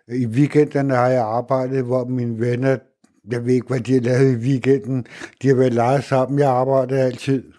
I 0.09 0.27
weekenderne 0.27 0.95
har 0.95 1.09
jeg 1.09 1.23
arbejdet, 1.25 1.85
hvor 1.85 2.05
mine 2.05 2.41
venner, 2.41 2.79
jeg 3.31 3.45
ved 3.47 3.55
ikke, 3.55 3.67
hvad 3.67 3.81
de 3.81 3.93
har 3.93 4.01
lavet 4.01 4.33
i 4.33 4.37
weekenden, 4.37 5.07
de 5.43 5.49
har 5.49 5.55
været 5.55 5.73
leget 5.75 6.05
sammen. 6.05 6.39
Jeg 6.39 6.51
arbejdede 6.51 7.01
altid. 7.01 7.53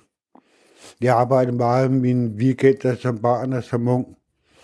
Jeg 1.02 1.16
arbejdede 1.16 1.56
meget 1.58 1.92
mine 1.92 2.30
weekender 2.30 2.96
som 2.96 3.18
barn 3.20 3.54
og 3.54 3.64
som 3.64 3.88
ung. 3.88 4.18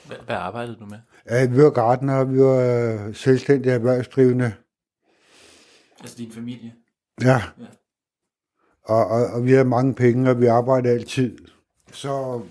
Hvad, 0.08 0.36
arbejdede 0.36 0.78
du 0.80 0.86
med? 0.86 0.98
Øh, 1.44 1.58
Vi 1.58 1.64
var 1.64 1.70
gartner, 1.70 2.24
vi 2.24 2.40
var 2.40 3.06
øh, 3.08 3.16
selvstændige 3.16 3.74
erhvervsdrivende. 3.74 4.54
Altså 6.02 6.16
din 6.18 6.32
familie? 6.32 6.74
Ja. 7.22 7.42
Og, 8.84 9.08
og, 9.08 9.26
og 9.26 9.46
vi 9.46 9.52
har 9.52 9.64
mange 9.64 9.94
penge, 9.94 10.30
og 10.30 10.42
vi 10.42 10.46
arbejder 10.46 10.92
altid. 10.92 11.38
Så 11.92 12.42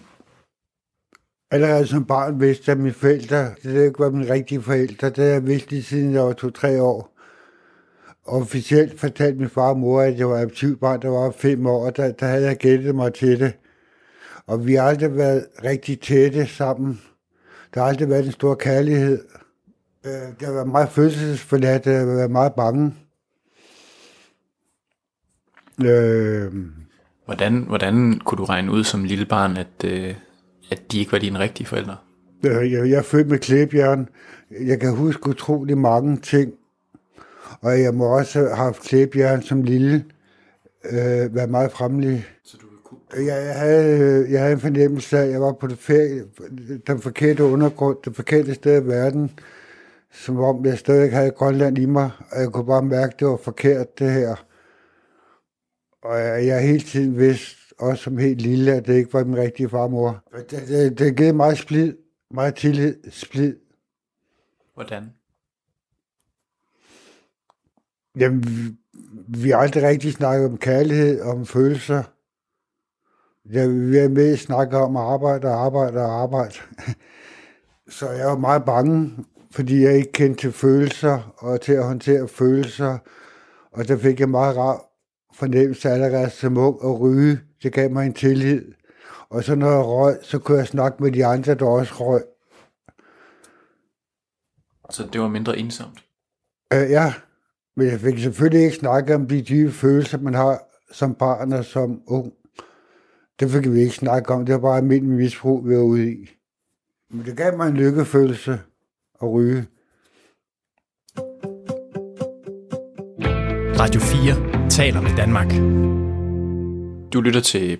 allerede 1.50 1.86
som 1.86 2.04
barn 2.04 2.40
vidste 2.40 2.64
jeg, 2.66 2.76
at 2.76 2.82
mine 2.82 2.94
forældre, 2.94 3.54
det 3.62 3.84
ikke 3.84 3.98
var 3.98 4.10
mine 4.10 4.32
rigtige 4.32 4.62
forældre, 4.62 5.10
det 5.10 5.18
har 5.18 5.24
jeg 5.24 5.46
vidst 5.46 5.70
lige 5.70 5.82
siden 5.82 6.14
jeg 6.14 6.22
var 6.22 6.32
to-tre 6.32 6.82
år. 6.82 7.16
Officielt 8.24 9.00
fortalte 9.00 9.38
min 9.38 9.48
far 9.48 9.68
og 9.68 9.78
mor, 9.78 10.00
at 10.00 10.18
jeg 10.18 10.28
var 10.28 10.36
adoptivbarn, 10.36 11.02
der 11.02 11.08
var 11.08 11.30
fem 11.30 11.66
år, 11.66 11.86
og 11.86 11.96
der, 11.96 12.12
der 12.12 12.26
havde 12.26 12.46
jeg 12.46 12.56
gættet 12.56 12.94
mig 12.94 13.14
til 13.14 13.40
det. 13.40 13.52
Og 14.46 14.66
vi 14.66 14.74
har 14.74 14.82
aldrig 14.82 15.16
været 15.16 15.46
rigtig 15.64 16.00
tætte 16.00 16.46
sammen. 16.46 17.00
Der 17.74 17.80
har 17.80 17.88
aldrig 17.88 18.08
været 18.08 18.26
en 18.26 18.32
stor 18.32 18.54
kærlighed. 18.54 19.24
Øh, 20.06 20.12
jeg 20.40 20.48
har 20.48 20.52
været 20.52 20.68
meget 20.68 20.88
følelsesforladt, 20.88 21.86
jeg 21.86 21.98
har 21.98 22.06
været 22.06 22.30
meget 22.30 22.54
bange. 22.54 22.94
Øh, 25.84 26.52
Hvordan, 27.24 27.64
hvordan 27.68 28.20
kunne 28.24 28.38
du 28.38 28.44
regne 28.44 28.72
ud 28.72 28.84
som 28.84 29.04
lille 29.04 29.26
barn, 29.26 29.56
at, 29.56 29.84
øh, 29.84 30.14
at 30.70 30.92
de 30.92 30.98
ikke 30.98 31.12
var 31.12 31.18
dine 31.18 31.38
rigtige 31.38 31.66
forældre? 31.66 31.96
Øh, 32.46 32.72
Jeg, 32.72 32.90
jeg 32.90 32.98
er 32.98 33.02
født 33.02 33.28
med 33.28 33.38
klæbjern. 33.38 34.08
Jeg 34.60 34.80
kan 34.80 34.96
huske 34.96 35.28
utrolig 35.28 35.78
mange 35.78 36.16
ting. 36.16 36.52
Og 37.60 37.80
jeg 37.80 37.94
må 37.94 38.04
også 38.04 38.38
have 38.38 38.56
haft 38.56 38.82
klæbjern 38.82 39.42
som 39.42 39.62
lille. 39.62 40.04
Øh, 40.90 41.34
været 41.34 41.50
meget 41.50 41.72
fremmelig. 41.72 42.26
Så 42.44 42.56
du 42.60 42.66
kunne... 42.84 43.26
Jeg, 43.26 43.46
jeg, 43.46 43.54
havde, 43.54 44.26
jeg 44.30 44.40
havde 44.40 44.52
en 44.52 44.60
fornemmelse 44.60 45.18
af, 45.18 45.22
at 45.24 45.30
jeg 45.30 45.40
var 45.40 45.52
på 45.52 45.66
det 45.66 45.78
ferie, 45.78 46.22
den 46.86 47.00
forkerte 47.00 47.44
undergrund, 47.44 47.96
det 48.04 48.16
forkerte 48.16 48.54
sted 48.54 48.82
i 48.82 48.86
verden. 48.86 49.30
Som 50.12 50.40
om 50.40 50.64
jeg 50.66 50.78
stadig 50.78 51.12
havde 51.12 51.30
Grønland 51.30 51.78
i 51.78 51.86
mig. 51.86 52.10
Og 52.32 52.40
jeg 52.40 52.48
kunne 52.48 52.66
bare 52.66 52.82
mærke, 52.82 53.12
at 53.14 53.20
det 53.20 53.28
var 53.28 53.38
forkert, 53.44 53.98
det 53.98 54.12
her. 54.12 54.34
Og 56.02 56.18
jeg, 56.18 56.54
har 56.54 56.60
hele 56.60 56.80
tiden 56.80 57.18
vidst, 57.18 57.56
også 57.78 58.04
som 58.04 58.18
helt 58.18 58.40
lille, 58.40 58.72
at 58.72 58.86
det 58.86 58.94
ikke 58.94 59.12
var 59.12 59.24
min 59.24 59.36
rigtige 59.36 59.68
farmor. 59.68 60.24
Det, 60.50 60.68
det, 60.68 60.98
det 60.98 61.16
gav 61.16 61.34
meget 61.34 61.58
splid, 61.58 61.94
meget 62.30 62.54
tillid, 62.54 63.10
splid. 63.10 63.56
Hvordan? 64.74 65.12
Jamen, 68.16 68.44
vi, 68.46 68.76
vi 69.28 69.50
har 69.50 69.58
aldrig 69.58 69.82
rigtig 69.82 70.12
snakket 70.12 70.46
om 70.46 70.58
kærlighed, 70.58 71.20
om 71.20 71.46
følelser. 71.46 72.02
Ja, 73.52 73.66
vi 73.66 73.98
er 73.98 74.08
med 74.08 74.32
at 74.32 74.38
snakke 74.38 74.76
om 74.76 74.96
arbejde 74.96 75.48
og 75.48 75.64
arbejde 75.64 75.98
og 75.98 76.22
arbejde. 76.22 76.54
Så 77.88 78.10
jeg 78.10 78.26
var 78.26 78.38
meget 78.38 78.64
bange, 78.64 79.16
fordi 79.50 79.82
jeg 79.82 79.96
ikke 79.96 80.12
kendte 80.12 80.40
til 80.40 80.52
følelser 80.52 81.34
og 81.38 81.60
til 81.60 81.72
at 81.72 81.84
håndtere 81.84 82.28
følelser. 82.28 82.98
Og 83.72 83.88
der 83.88 83.96
fik 83.96 84.20
jeg 84.20 84.28
meget 84.28 84.56
rar 84.56 84.89
fornemmelse 85.40 85.88
allerede 85.88 86.30
som 86.30 86.56
ung 86.56 86.76
at 86.84 87.00
ryge. 87.00 87.40
Det 87.62 87.72
gav 87.72 87.90
mig 87.90 88.06
en 88.06 88.14
tillid. 88.14 88.62
Og 89.30 89.44
så 89.44 89.54
når 89.54 89.70
jeg 89.70 89.84
røg, 89.84 90.18
så 90.22 90.38
kunne 90.38 90.58
jeg 90.58 90.66
snakke 90.66 91.02
med 91.02 91.12
de 91.12 91.26
andre, 91.26 91.54
der 91.54 91.66
også 91.66 91.94
røg. 91.94 92.22
Så 94.90 95.08
det 95.12 95.20
var 95.20 95.28
mindre 95.28 95.58
ensomt? 95.58 96.04
Øh, 96.72 96.90
ja, 96.90 97.14
men 97.76 97.86
jeg 97.86 98.00
fik 98.00 98.18
selvfølgelig 98.18 98.64
ikke 98.64 98.76
snakket 98.76 99.14
om 99.14 99.26
de 99.26 99.42
dybe 99.42 99.72
følelser, 99.72 100.18
man 100.18 100.34
har 100.34 100.62
som 100.92 101.14
barn 101.14 101.52
og 101.52 101.64
som 101.64 102.02
ung. 102.06 102.32
Det 103.40 103.50
fik 103.50 103.72
vi 103.72 103.80
ikke 103.80 103.94
snakke 103.94 104.34
om. 104.34 104.46
Det 104.46 104.52
var 104.52 104.60
bare 104.60 104.76
almindelig 104.76 105.16
misbrug, 105.16 105.68
vi 105.68 105.76
var 105.76 105.82
ude 105.82 106.12
i. 106.12 106.30
Men 107.10 107.24
det 107.24 107.36
gav 107.36 107.56
mig 107.56 107.68
en 107.68 107.76
lykkefølelse 107.76 108.60
at 109.22 109.32
ryge. 109.32 109.66
Radio 113.80 114.00
4 114.00 114.49
taler 114.80 115.00
med 115.00 115.16
Danmark. 115.16 115.50
Du 117.12 117.20
lytter 117.20 117.40
til 117.40 117.78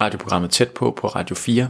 radioprogrammet 0.00 0.50
Tæt 0.50 0.70
på 0.70 0.90
på 0.90 1.06
Radio 1.06 1.36
4, 1.36 1.68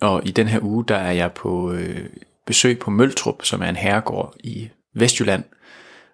og 0.00 0.22
i 0.24 0.30
den 0.30 0.48
her 0.48 0.60
uge, 0.62 0.84
der 0.88 0.96
er 0.96 1.12
jeg 1.12 1.32
på 1.32 1.72
øh, 1.72 2.08
besøg 2.46 2.78
på 2.78 2.90
Møltrup, 2.90 3.44
som 3.44 3.62
er 3.62 3.66
en 3.66 3.76
herregård 3.76 4.34
i 4.40 4.68
Vestjylland, 4.94 5.44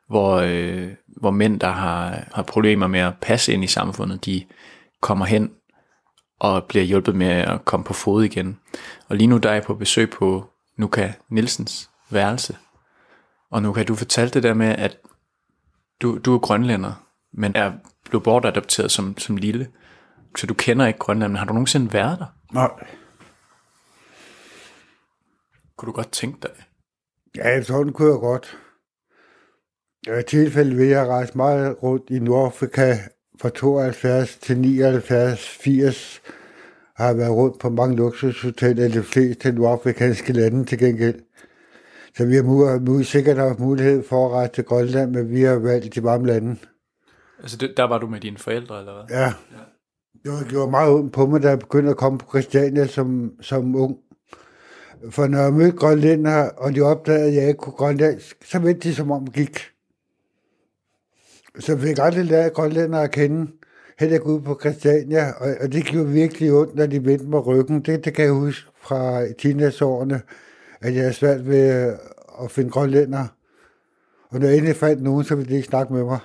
hvor, 0.09 0.37
øh, 0.37 0.89
hvor 1.07 1.31
mænd, 1.31 1.61
der 1.61 1.71
har, 1.71 2.29
har 2.33 2.43
problemer 2.43 2.87
med 2.87 3.01
at 3.01 3.15
passe 3.21 3.53
ind 3.53 3.65
i 3.65 3.67
samfundet, 3.67 4.25
de 4.25 4.45
kommer 5.01 5.27
hen 5.27 5.51
og 6.39 6.65
bliver 6.65 6.85
hjulpet 6.85 7.15
med 7.15 7.31
at 7.31 7.65
komme 7.65 7.85
på 7.85 7.93
fod 7.93 8.25
igen. 8.25 8.59
Og 9.09 9.17
lige 9.17 9.29
nu 9.29 9.39
der 9.39 9.49
er 9.49 9.55
jeg 9.55 9.63
på 9.63 9.75
besøg 9.75 10.11
på 10.11 10.51
Nuka 10.77 11.13
Nielsens 11.29 11.91
værelse. 12.11 12.57
Og 13.51 13.63
nu 13.63 13.73
kan 13.73 13.87
du 13.87 13.95
fortælle 13.95 14.31
det 14.31 14.43
der 14.43 14.55
med, 14.55 14.69
at 14.69 14.97
du, 16.03 16.19
du 16.19 16.35
er 16.35 16.39
grønlænder, 16.39 17.08
men 17.33 17.57
er 17.57 17.73
blevet 18.11 18.25
bortadopteret 18.25 18.91
som, 18.91 19.19
som 19.19 19.37
lille. 19.37 19.69
Så 20.37 20.47
du 20.47 20.55
kender 20.55 20.87
ikke 20.87 20.99
Grønland, 20.99 21.33
men 21.33 21.39
har 21.39 21.47
du 21.47 21.53
nogensinde 21.53 21.93
været 21.93 22.19
der? 22.19 22.27
Nej. 22.53 22.87
Kunne 25.77 25.87
du 25.87 25.93
godt 25.93 26.13
tænke 26.13 26.39
dig 26.43 26.51
det? 26.57 26.65
Ja, 27.37 27.63
sådan 27.63 27.93
kunne 27.93 28.13
jeg 28.13 28.21
godt. 28.21 28.59
Der 30.07 30.13
er 30.13 30.23
tilfælde 30.23 30.77
ved, 30.77 30.85
at 30.85 30.91
jeg 30.91 31.07
rejse 31.07 31.37
meget 31.37 31.83
rundt 31.83 32.11
i 32.11 32.19
Nordafrika 32.19 32.97
fra 33.41 33.49
72 33.49 34.37
til 34.37 34.59
79, 34.59 35.49
80. 35.49 36.23
Har 36.97 37.07
jeg 37.07 37.19
været 37.19 37.31
rundt 37.31 37.61
på 37.61 37.71
mange 37.71 37.97
luksushoteller, 37.97 38.89
de 38.89 39.03
fleste 39.03 39.53
nordafrikanske 39.53 40.33
lande 40.33 40.65
til 40.65 40.79
gengæld. 40.79 41.21
Så 42.17 42.27
vi 42.27 42.35
har 42.35 43.03
sikkert 43.03 43.37
haft 43.37 43.59
mulighed 43.59 44.05
for 44.09 44.27
at 44.27 44.33
rejse 44.33 44.53
til 44.53 44.65
Grønland, 44.65 45.11
men 45.11 45.31
vi 45.31 45.43
har 45.43 45.55
valgt 45.55 45.95
de 45.95 46.03
varme 46.03 46.27
lande. 46.27 46.57
Altså, 47.39 47.57
det, 47.57 47.75
der 47.77 47.85
var 47.85 47.99
du 47.99 48.07
med 48.07 48.21
dine 48.21 48.39
forældre, 48.39 48.79
eller 48.79 48.93
hvad? 48.95 49.17
Ja. 49.19 49.33
Det 50.23 50.33
var, 50.33 50.49
gjorde 50.51 50.71
meget 50.71 50.93
ondt 50.93 51.13
på 51.13 51.27
mig, 51.27 51.43
da 51.43 51.49
jeg 51.49 51.59
begyndte 51.59 51.91
at 51.91 51.97
komme 51.97 52.19
på 52.19 52.27
Christiania 52.29 52.87
som, 52.87 53.33
som 53.41 53.77
ung. 53.77 53.97
For 55.11 55.27
når 55.27 55.39
jeg 55.39 55.53
mødte 55.53 55.77
grønlænder, 55.77 56.51
og 56.57 56.75
de 56.75 56.81
opdagede, 56.81 57.27
at 57.27 57.35
jeg 57.35 57.49
ikke 57.49 57.59
kunne 57.59 57.73
grønlandsk, 57.73 58.45
så 58.45 58.59
vendte 58.59 58.89
de 58.89 58.95
som 58.95 59.11
om 59.11 59.27
det 59.27 59.35
gik. 59.35 59.59
Så 61.59 61.73
jeg 61.73 61.81
fik 61.81 61.99
aldrig 61.99 62.25
lært 62.25 62.53
grønlænder 62.53 63.01
at 63.01 63.11
kende, 63.11 63.53
heller 63.99 64.17
ikke 64.17 64.27
ude 64.27 64.43
på 64.43 64.59
Christiania, 64.61 65.33
og, 65.33 65.55
og 65.61 65.73
det 65.73 65.85
gjorde 65.85 66.09
virkelig 66.09 66.53
ondt, 66.53 66.75
når 66.75 66.87
de 66.87 67.05
vendte 67.05 67.27
mig 67.27 67.47
ryggen. 67.47 67.81
Det, 67.81 68.05
det 68.05 68.15
kan 68.15 68.25
jeg 68.25 68.33
huske 68.33 68.71
fra 68.81 69.27
teenageårene, 69.39 70.21
at 70.81 70.95
jeg 70.95 71.05
er 71.05 71.13
svært 71.13 71.49
ved 71.49 71.97
at 72.43 72.51
finde 72.51 72.71
grønlænder. 72.71 73.27
Og 74.31 74.41
når 74.41 74.47
jeg 74.47 74.57
endelig 74.57 74.77
fandt 74.77 75.03
nogen, 75.03 75.25
så 75.25 75.35
ville 75.35 75.51
de 75.51 75.57
ikke 75.57 75.69
snakke 75.69 75.93
med 75.93 76.05
mig. 76.05 76.19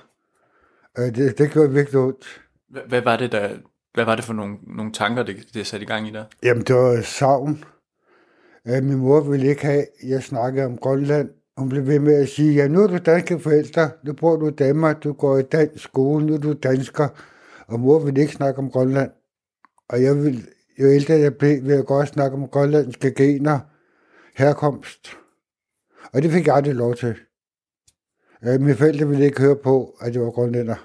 Øh, 0.98 1.14
Det, 1.14 1.38
det 1.38 1.50
gjorde 1.50 1.72
virkelig 1.72 2.00
ondt. 2.00 2.40
Hvad, 2.88 3.02
var 3.02 3.16
det, 3.16 3.32
der, 3.32 3.56
hvad 3.94 4.04
var 4.04 4.14
det 4.16 4.24
for 4.24 4.32
nogle, 4.32 4.56
nogle 4.76 4.92
tanker, 4.92 5.22
det, 5.22 5.36
det 5.54 5.66
satte 5.66 5.84
i 5.84 5.86
gang 5.86 6.08
i 6.08 6.10
dig? 6.10 6.24
Jamen, 6.42 6.62
det 6.64 6.76
var 6.76 7.00
savn. 7.02 7.64
Øh, 8.68 8.82
Min 8.82 8.96
mor 8.98 9.20
ville 9.20 9.46
ikke 9.46 9.64
have, 9.66 9.80
at 9.80 10.08
jeg 10.08 10.22
snakkede 10.22 10.66
om 10.66 10.78
Grønland. 10.78 11.30
Hun 11.56 11.68
blev 11.68 11.86
ved 11.86 11.98
med 11.98 12.14
at 12.14 12.28
sige, 12.28 12.54
ja, 12.54 12.68
nu 12.68 12.82
er 12.82 12.86
du 12.86 12.96
danske 12.98 13.40
forældre, 13.40 13.90
nu 14.04 14.12
bor 14.12 14.36
du 14.36 14.48
i 14.48 14.50
Danmark, 14.50 15.04
du 15.04 15.12
går 15.12 15.38
i 15.38 15.42
dansk 15.42 15.84
skole, 15.84 16.26
nu 16.26 16.34
er 16.34 16.38
du 16.38 16.52
dansker. 16.52 17.08
Og 17.66 17.80
mor 17.80 17.98
ville 17.98 18.20
ikke 18.20 18.32
snakke 18.32 18.58
om 18.58 18.70
Grønland. 18.70 19.10
Og 19.88 20.02
jeg 20.02 20.16
ville, 20.16 20.42
jo 20.80 20.86
ældre 20.86 21.14
jeg 21.14 21.34
blev, 21.36 21.62
ville 21.62 21.76
jeg 21.76 21.84
godt 21.84 22.08
snakke 22.08 22.36
om 22.36 22.48
grønlandske 22.48 23.14
gener, 23.14 23.58
herkomst. 24.36 25.16
Og 26.12 26.22
det 26.22 26.30
fik 26.30 26.46
jeg 26.46 26.54
aldrig 26.54 26.74
lov 26.74 26.94
til. 26.94 27.14
Øh, 28.46 28.60
Mine 28.60 28.76
forældre 28.76 29.08
ville 29.08 29.24
ikke 29.24 29.40
høre 29.40 29.56
på, 29.56 29.96
at 30.00 30.14
jeg 30.14 30.22
var 30.22 30.30
grønlænder. 30.30 30.76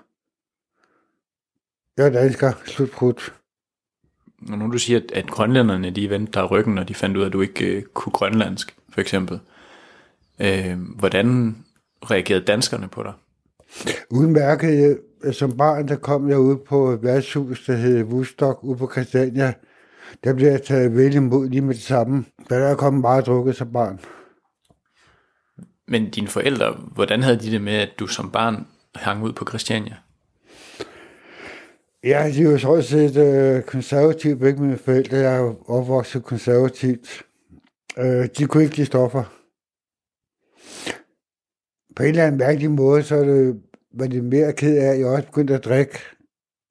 Jeg 1.98 2.06
er 2.06 2.10
dansker, 2.10 2.52
slutbrud. 2.66 3.32
Når 4.42 4.56
nu 4.56 4.72
du 4.72 4.78
siger, 4.78 5.02
at, 5.14 5.28
grønlænderne 5.28 5.90
de 5.90 6.10
vendte 6.10 6.32
dig 6.34 6.52
ryggen, 6.52 6.78
og 6.78 6.88
de 6.88 6.94
fandt 6.94 7.18
ud 7.18 7.22
af, 7.22 7.26
at 7.26 7.34
du 7.34 7.42
ikke 7.42 7.66
øh, 7.66 7.84
kunne 7.84 8.14
grønlandsk, 8.14 8.76
for 8.90 9.02
eksempel. 9.02 9.40
Øh, 10.40 10.78
hvordan 11.00 11.58
reagerede 12.04 12.46
danskerne 12.46 12.88
på 12.88 13.04
dig? 13.04 13.14
udmærket. 14.10 15.00
som 15.32 15.58
barn, 15.58 15.88
der 15.88 15.96
kom 15.96 16.30
jeg 16.30 16.40
ud 16.40 16.58
på 16.58 16.90
et 16.90 17.04
værtshus, 17.04 17.66
der 17.66 17.76
hed 17.76 18.04
Woodstock, 18.04 18.64
ude 18.64 18.78
på 18.78 18.92
Christiania. 18.92 19.54
Der 20.24 20.34
blev 20.34 20.48
jeg 20.48 20.64
taget 20.64 20.96
vel 20.96 21.16
imod 21.16 21.50
lige 21.50 21.62
med 21.62 21.74
det 21.74 21.84
samme. 21.84 22.26
Der 22.50 22.56
er 22.56 22.76
kommet 22.76 23.02
meget 23.02 23.26
drukket 23.26 23.56
som 23.56 23.72
barn. 23.72 24.00
Men 25.90 26.10
dine 26.10 26.28
forældre, 26.28 26.72
hvordan 26.72 27.24
havde 27.24 27.40
de 27.40 27.52
det 27.52 27.62
med, 27.62 27.74
at 27.74 27.90
du 28.00 28.08
som 28.08 28.32
barn 28.32 28.68
hang 28.96 29.24
ud 29.24 29.34
på 29.34 29.46
Christiania? 29.50 29.96
Ja, 32.04 32.32
de 32.36 32.46
var 32.46 32.52
jo 32.52 32.58
så 32.58 32.82
set 32.82 33.18
øh, 33.18 33.64
konservative, 33.64 34.36
begge 34.36 34.62
mine 34.62 34.78
forældre. 34.78 35.18
Jeg 35.18 35.36
er 35.36 35.70
opvokset 35.70 36.24
konservativt. 36.24 37.24
Øh, 37.98 38.28
de 38.38 38.46
kunne 38.46 38.64
ikke 38.64 38.76
lide 38.76 38.86
stoffer. 38.86 39.24
På 41.96 42.04
en 42.04 42.10
eller 42.10 42.26
anden 42.26 42.38
mærkelig 42.38 42.72
måde, 42.72 43.04
så 43.04 43.16
det, 43.16 43.62
var 43.94 44.08
det 44.08 44.24
mere 44.24 44.54
ked 44.54 44.78
af, 44.78 44.86
at 44.94 45.00
jeg 45.00 45.08
også 45.08 45.26
begyndte 45.26 45.56
at 45.56 45.66
drikke. 45.66 46.00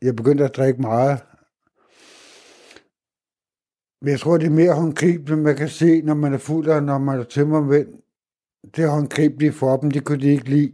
Jeg 0.02 0.16
begyndte 0.16 0.44
at 0.44 0.56
drikke 0.56 0.80
meget. 0.80 1.20
Men 4.02 4.10
jeg 4.10 4.20
tror, 4.20 4.38
det 4.38 4.46
er 4.46 4.50
mere 4.50 4.74
håndgribeligt, 4.74 5.40
man 5.40 5.56
kan 5.56 5.68
se, 5.68 6.02
når 6.02 6.14
man 6.14 6.34
er 6.34 6.38
fuld 6.38 6.68
og 6.68 6.82
når 6.82 6.98
man 6.98 7.20
er 7.20 7.24
tømmermænd. 7.24 7.88
Det 8.76 8.84
var 8.84 8.90
håndgribeligt 8.90 9.54
for 9.54 9.76
dem, 9.76 9.90
det 9.90 10.04
kunne 10.04 10.20
de 10.20 10.28
ikke 10.28 10.48
lide. 10.48 10.72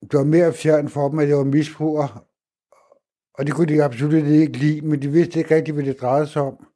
Det 0.00 0.14
var 0.14 0.24
mere 0.24 0.52
fjern 0.52 0.88
for 0.88 1.08
dem, 1.08 1.18
at 1.18 1.28
det 1.28 1.36
var 1.36 1.44
misbrug, 1.44 2.04
og 3.34 3.46
det 3.46 3.54
kunne 3.54 3.74
de 3.74 3.84
absolut 3.84 4.26
ikke 4.26 4.58
lide, 4.58 4.80
men 4.80 5.02
de 5.02 5.08
vidste 5.08 5.38
ikke 5.38 5.54
rigtig, 5.54 5.74
hvad 5.74 5.84
det 5.84 6.00
drejede 6.00 6.26
sig 6.26 6.42
om. 6.42 6.66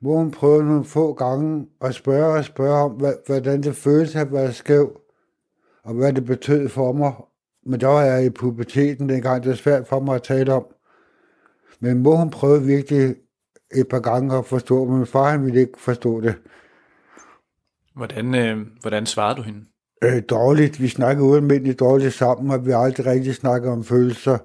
Moren 0.00 0.30
prøvede 0.30 0.66
nogle 0.66 0.84
få 0.84 1.12
gange 1.12 1.66
at 1.80 1.94
spørge 1.94 2.38
og 2.38 2.44
spørge 2.44 2.84
om, 2.84 2.90
hvordan 3.26 3.62
det 3.62 3.76
føltes 3.76 4.16
at 4.16 4.32
være 4.32 4.52
skæv, 4.52 5.00
og 5.82 5.94
hvad 5.94 6.12
det 6.12 6.24
betød 6.24 6.68
for 6.68 6.92
mig. 6.92 7.12
Men 7.66 7.80
der 7.80 7.86
var 7.86 8.02
jeg 8.02 8.24
i 8.24 8.30
puberteten 8.30 9.08
dengang, 9.08 9.42
det 9.42 9.50
var 9.50 9.56
svært 9.56 9.86
for 9.86 10.00
mig 10.00 10.14
at 10.14 10.22
tale 10.22 10.52
om. 10.52 10.66
Men 11.80 12.02
mor 12.02 12.16
hun 12.16 12.30
prøvede 12.30 12.62
virkelig 12.62 13.16
et 13.74 13.88
par 13.88 14.00
gange 14.00 14.36
at 14.36 14.46
forstå, 14.46 14.84
men 14.84 15.06
far 15.06 15.30
han 15.30 15.44
ville 15.44 15.60
ikke 15.60 15.80
forstå 15.80 16.20
det. 16.20 16.34
Hvordan, 17.96 18.34
øh, 18.34 18.66
hvordan 18.80 19.06
svarede 19.06 19.36
du 19.36 19.42
hende? 19.42 19.64
Øh, 20.04 20.22
dårligt. 20.30 20.80
Vi 20.80 20.88
snakkede 20.88 21.28
ualmindeligt 21.28 21.80
dårligt 21.80 22.14
sammen, 22.14 22.50
og 22.50 22.66
vi 22.66 22.70
har 22.70 22.78
aldrig 22.78 23.06
rigtig 23.06 23.34
snakket 23.34 23.70
om 23.70 23.84
følelser 23.84 24.38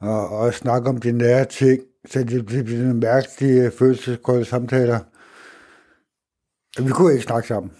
og, 0.00 0.28
og 0.28 0.54
snakke 0.54 0.88
om 0.88 1.00
de 1.00 1.12
nære 1.12 1.44
ting. 1.44 1.80
Så 2.06 2.24
det, 2.24 2.46
blev 2.46 2.80
en 2.80 3.00
mærkelig 3.00 3.72
følelseskolde 3.72 4.44
samtaler. 4.44 4.98
Vi 6.82 6.90
kunne 6.90 7.12
ikke 7.12 7.24
snakke 7.24 7.48
sammen. 7.48 7.72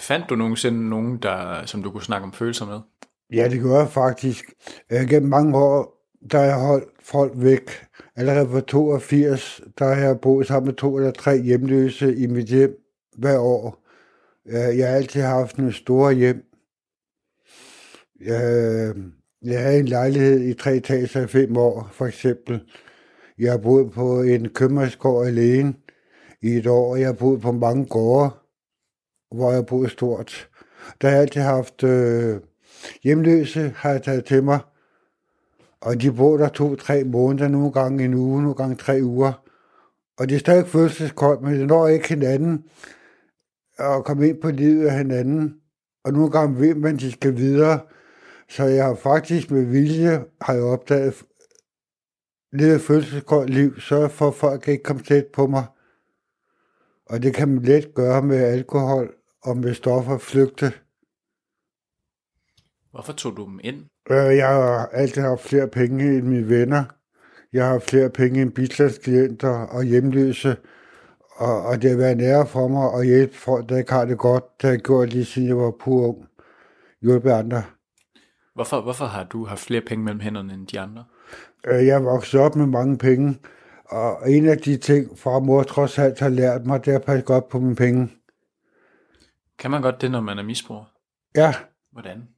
Fandt 0.00 0.30
du 0.30 0.36
nogensinde 0.36 0.88
nogen, 0.88 1.18
der, 1.18 1.66
som 1.66 1.82
du 1.82 1.90
kunne 1.90 2.02
snakke 2.02 2.24
om 2.24 2.32
følelser 2.32 2.66
med? 2.66 2.80
Ja, 3.32 3.48
det 3.48 3.60
gjorde 3.60 3.78
jeg 3.78 3.88
faktisk. 3.88 4.44
Øh, 4.92 5.08
gennem 5.08 5.28
mange 5.28 5.58
år, 5.58 6.06
der 6.30 6.38
har 6.38 6.44
jeg 6.44 6.60
holdt 6.60 6.88
folk 7.02 7.32
væk. 7.36 7.86
Allerede 8.16 8.48
på 8.48 8.60
82, 8.60 9.60
der 9.78 9.94
har 9.94 10.02
jeg 10.02 10.20
boet 10.20 10.46
sammen 10.46 10.66
med 10.66 10.74
to 10.74 10.96
eller 10.96 11.10
tre 11.10 11.42
hjemløse 11.42 12.16
i 12.16 12.26
mit 12.26 12.46
hjem 12.46 12.76
hver 13.18 13.38
år. 13.38 13.83
Jeg 14.46 14.88
har 14.88 14.96
altid 14.96 15.20
haft 15.20 15.58
nogle 15.58 15.72
store 15.72 16.14
hjem. 16.14 16.44
Jeg, 18.20 18.94
jeg 19.42 19.62
havde 19.62 19.78
en 19.78 19.88
lejlighed 19.88 20.40
i 20.40 20.54
tre 20.54 20.76
etager 20.76 21.24
i 21.24 21.26
fem 21.26 21.56
år, 21.56 21.88
for 21.92 22.06
eksempel. 22.06 22.60
Jeg 23.38 23.50
har 23.50 23.58
boet 23.58 23.92
på 23.92 24.22
en 24.22 24.48
købmandsgård 24.48 25.26
alene 25.26 25.74
i 26.42 26.56
et 26.56 26.66
år. 26.66 26.96
Jeg 26.96 27.06
har 27.06 27.12
boet 27.12 27.40
på 27.40 27.52
mange 27.52 27.86
gårde, 27.86 28.30
hvor 29.34 29.52
jeg 29.52 29.66
boede 29.66 29.82
boet 29.82 29.90
stort. 29.90 30.48
Der 31.00 31.08
har 31.08 31.14
jeg 31.14 31.22
altid 31.22 31.40
haft 31.40 31.82
øh, 31.82 32.40
hjemløse, 33.02 33.72
har 33.76 33.90
jeg 33.90 34.02
taget 34.02 34.24
til 34.24 34.44
mig. 34.44 34.58
Og 35.80 36.00
de 36.00 36.12
bor 36.12 36.36
der 36.36 36.48
to-tre 36.48 37.04
måneder, 37.04 37.48
nogle 37.48 37.72
gange 37.72 38.04
en 38.04 38.14
uge, 38.14 38.42
nogle 38.42 38.54
gange 38.54 38.76
tre 38.76 39.00
uger. 39.02 39.32
Og 40.18 40.28
det 40.28 40.34
er 40.34 40.38
stadig 40.38 40.66
følelseskoldt, 40.66 41.42
men 41.42 41.54
det 41.54 41.66
når 41.66 41.88
ikke 41.88 42.08
hinanden 42.08 42.64
at 43.78 44.04
komme 44.04 44.28
ind 44.28 44.40
på 44.40 44.50
livet 44.50 44.86
af 44.86 44.98
hinanden. 44.98 45.60
Og 46.04 46.12
nogle 46.12 46.30
gange 46.30 46.60
ved 46.60 46.74
man, 46.74 46.94
at 46.94 47.00
de 47.00 47.12
skal 47.12 47.36
videre. 47.36 47.80
Så 48.48 48.64
jeg 48.64 48.84
har 48.84 48.94
faktisk 48.94 49.50
med 49.50 49.64
vilje, 49.64 50.24
har 50.40 50.52
jeg 50.52 50.62
opdaget, 50.62 51.24
levet 52.52 52.80
følelseskoldt 52.80 53.50
liv, 53.50 53.80
sørge 53.80 54.08
for, 54.08 54.28
at 54.28 54.34
folk 54.34 54.68
ikke 54.68 54.82
komme 54.84 55.02
tæt 55.02 55.26
på 55.26 55.46
mig. 55.46 55.64
Og 57.06 57.22
det 57.22 57.34
kan 57.34 57.48
man 57.48 57.62
let 57.62 57.94
gøre 57.94 58.22
med 58.22 58.36
alkohol 58.36 59.14
og 59.42 59.56
med 59.56 59.74
stoffer 59.74 60.18
flygte. 60.18 60.72
Hvorfor 62.90 63.12
tog 63.12 63.36
du 63.36 63.44
dem 63.44 63.60
ind? 63.62 63.76
Øh, 64.10 64.36
jeg 64.36 64.48
har 64.48 64.86
altid 64.86 65.22
haft 65.22 65.40
flere 65.40 65.68
penge 65.68 66.04
end 66.04 66.26
mine 66.26 66.48
venner. 66.48 66.84
Jeg 67.52 67.68
har 67.68 67.78
flere 67.78 68.10
penge 68.10 68.42
end 68.42 68.52
bistandsklienter 68.52 69.48
og 69.48 69.84
hjemløse. 69.84 70.56
Og, 71.36 71.62
og 71.62 71.82
det 71.82 71.90
har 71.90 71.96
været 71.96 72.16
nære 72.16 72.46
for 72.46 72.68
mig 72.68 72.94
at 73.00 73.06
hjælpe 73.06 73.34
folk, 73.34 73.68
der 73.68 73.76
ikke 73.78 73.92
har 73.92 74.04
det 74.04 74.18
godt. 74.18 74.44
Det 74.56 74.62
har 74.62 74.70
jeg 74.70 74.80
gjort 74.80 75.12
lige 75.12 75.24
siden 75.24 75.48
jeg 75.48 75.56
var 75.56 75.70
pur 75.70 76.08
ung. 76.08 76.28
Hjælpe 77.02 77.32
andre. 77.32 77.62
Hvorfor, 78.54 78.80
hvorfor 78.80 79.04
har 79.04 79.24
du 79.24 79.44
haft 79.44 79.60
flere 79.60 79.80
penge 79.80 80.04
mellem 80.04 80.20
hænderne 80.20 80.54
end 80.54 80.66
de 80.66 80.80
andre? 80.80 81.04
Øh, 81.66 81.86
jeg 81.86 81.96
er 81.96 82.00
vokset 82.02 82.40
op 82.40 82.56
med 82.56 82.66
mange 82.66 82.98
penge, 82.98 83.38
og 83.84 84.30
en 84.30 84.48
af 84.48 84.58
de 84.58 84.76
ting, 84.76 85.18
far 85.18 85.30
og 85.30 85.42
mor 85.46 85.62
trods 85.62 85.98
alt 85.98 86.20
har 86.20 86.28
lært 86.28 86.66
mig, 86.66 86.84
det 86.84 86.92
er 86.92 86.98
at 86.98 87.04
passe 87.04 87.24
godt 87.24 87.48
på 87.48 87.60
mine 87.60 87.76
penge. 87.76 88.10
Kan 89.58 89.70
man 89.70 89.82
godt 89.82 90.00
det, 90.00 90.10
når 90.10 90.20
man 90.20 90.38
er 90.38 90.42
misbruger? 90.42 90.84
Ja, 91.36 91.54
Hvordan? 91.92 92.28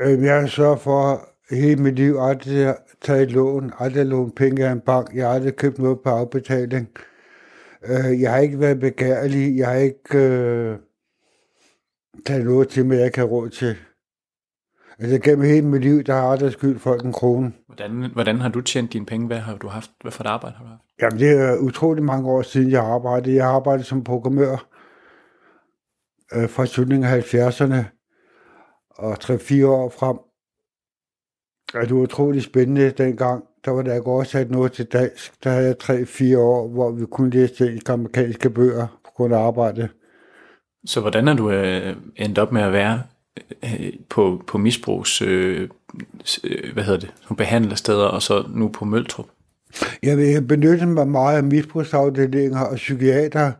øh, 0.00 0.22
jeg 0.22 0.40
har 0.40 0.46
sørget 0.46 0.80
for 0.80 1.28
hele 1.50 1.82
mit 1.82 1.94
liv 1.94 2.16
aldrig 2.20 2.66
at 2.68 2.76
tage 3.00 3.22
et 3.22 3.32
lån, 3.32 3.72
aldrig 3.78 4.06
lånt 4.06 4.36
penge 4.36 4.66
af 4.66 4.72
en 4.72 4.80
bank, 4.80 5.14
jeg 5.14 5.26
har 5.26 5.34
aldrig 5.34 5.56
købt 5.56 5.78
noget 5.78 6.00
på 6.00 6.10
afbetaling. 6.10 6.88
Øh, 7.86 8.20
jeg 8.20 8.32
har 8.32 8.38
ikke 8.38 8.60
været 8.60 8.80
begærlig, 8.80 9.56
jeg 9.56 9.68
har 9.68 9.74
ikke 9.74 10.18
øh, 10.18 10.78
taget 12.26 12.44
noget 12.44 12.68
til 12.68 12.86
mig, 12.86 12.96
jeg 12.96 13.06
ikke 13.06 13.18
har 13.18 13.26
råd 13.26 13.48
til. 13.48 13.76
Altså 14.98 15.18
gennem 15.18 15.44
hele 15.44 15.66
mit 15.66 15.82
liv, 15.82 16.02
der 16.02 16.12
har 16.12 16.22
jeg 16.22 16.30
aldrig 16.30 16.52
skyldt 16.52 16.80
folk 16.80 17.04
en 17.04 17.12
krone. 17.12 17.52
Hvordan, 17.66 18.10
hvordan 18.12 18.40
har 18.40 18.48
du 18.48 18.60
tjent 18.60 18.92
dine 18.92 19.06
penge? 19.06 19.26
Hvad 19.26 19.38
har 19.38 19.56
du 19.56 19.68
haft? 19.68 19.90
Hvad 20.00 20.12
for 20.12 20.24
et 20.24 20.26
arbejde 20.26 20.56
har 20.56 20.64
du 20.64 20.70
haft? 20.70 20.82
Jamen, 21.02 21.18
det 21.18 21.40
er 21.40 21.58
utrolig 21.58 22.04
mange 22.04 22.30
år 22.30 22.42
siden, 22.42 22.70
jeg 22.70 22.84
arbejdede. 22.84 23.36
Jeg 23.36 23.46
arbejdede 23.46 23.84
som 23.84 24.04
programmør 24.04 24.68
øh, 26.34 26.48
fra 26.48 26.66
slutningen 26.66 27.10
af 27.10 27.34
70'erne 27.34 27.84
og 28.90 29.12
3-4 29.12 29.66
år 29.66 29.88
frem. 29.88 30.16
Og 31.74 31.88
det 31.88 31.94
var 31.94 32.02
utrolig 32.02 32.42
spændende 32.42 32.90
dengang. 32.90 33.44
Der 33.64 33.70
var 33.70 33.82
der 33.82 33.94
ikke 33.94 34.06
oversat 34.06 34.50
noget 34.50 34.72
til 34.72 34.84
dansk. 34.84 35.44
Der 35.44 35.50
havde 35.50 35.66
jeg 35.66 35.76
3-4 35.82 36.38
år, 36.38 36.68
hvor 36.68 36.90
vi 36.90 37.06
kunne 37.06 37.30
læse 37.30 37.66
engelske 37.66 37.92
amerikanske 37.92 38.50
bøger 38.50 38.86
på 39.04 39.10
grund 39.16 39.34
af 39.34 39.38
arbejde. 39.38 39.88
Så 40.86 41.00
hvordan 41.00 41.28
er 41.28 41.34
du 41.34 41.50
øh, 41.50 41.96
endt 42.16 42.38
op 42.38 42.52
med 42.52 42.62
at 42.62 42.72
være 42.72 43.02
øh, 43.64 43.92
på, 44.08 44.42
på 44.46 44.58
misbrugs, 44.58 45.22
øh, 45.22 45.68
øh, 46.44 46.72
hvad 46.72 46.84
hedder 46.84 47.00
det, 47.00 47.12
nogle 47.22 47.36
behandlersteder, 47.36 48.04
og 48.04 48.22
så 48.22 48.44
nu 48.54 48.68
på 48.68 48.84
Møltrup? 48.84 49.26
Jeg 50.02 50.18
vil 50.18 50.42
benytte 50.42 50.86
mig 50.86 51.08
meget 51.08 51.36
af 51.36 51.44
misbrugsafdelinger 51.44 52.60
og 52.60 52.76
psykiater, 52.76 53.52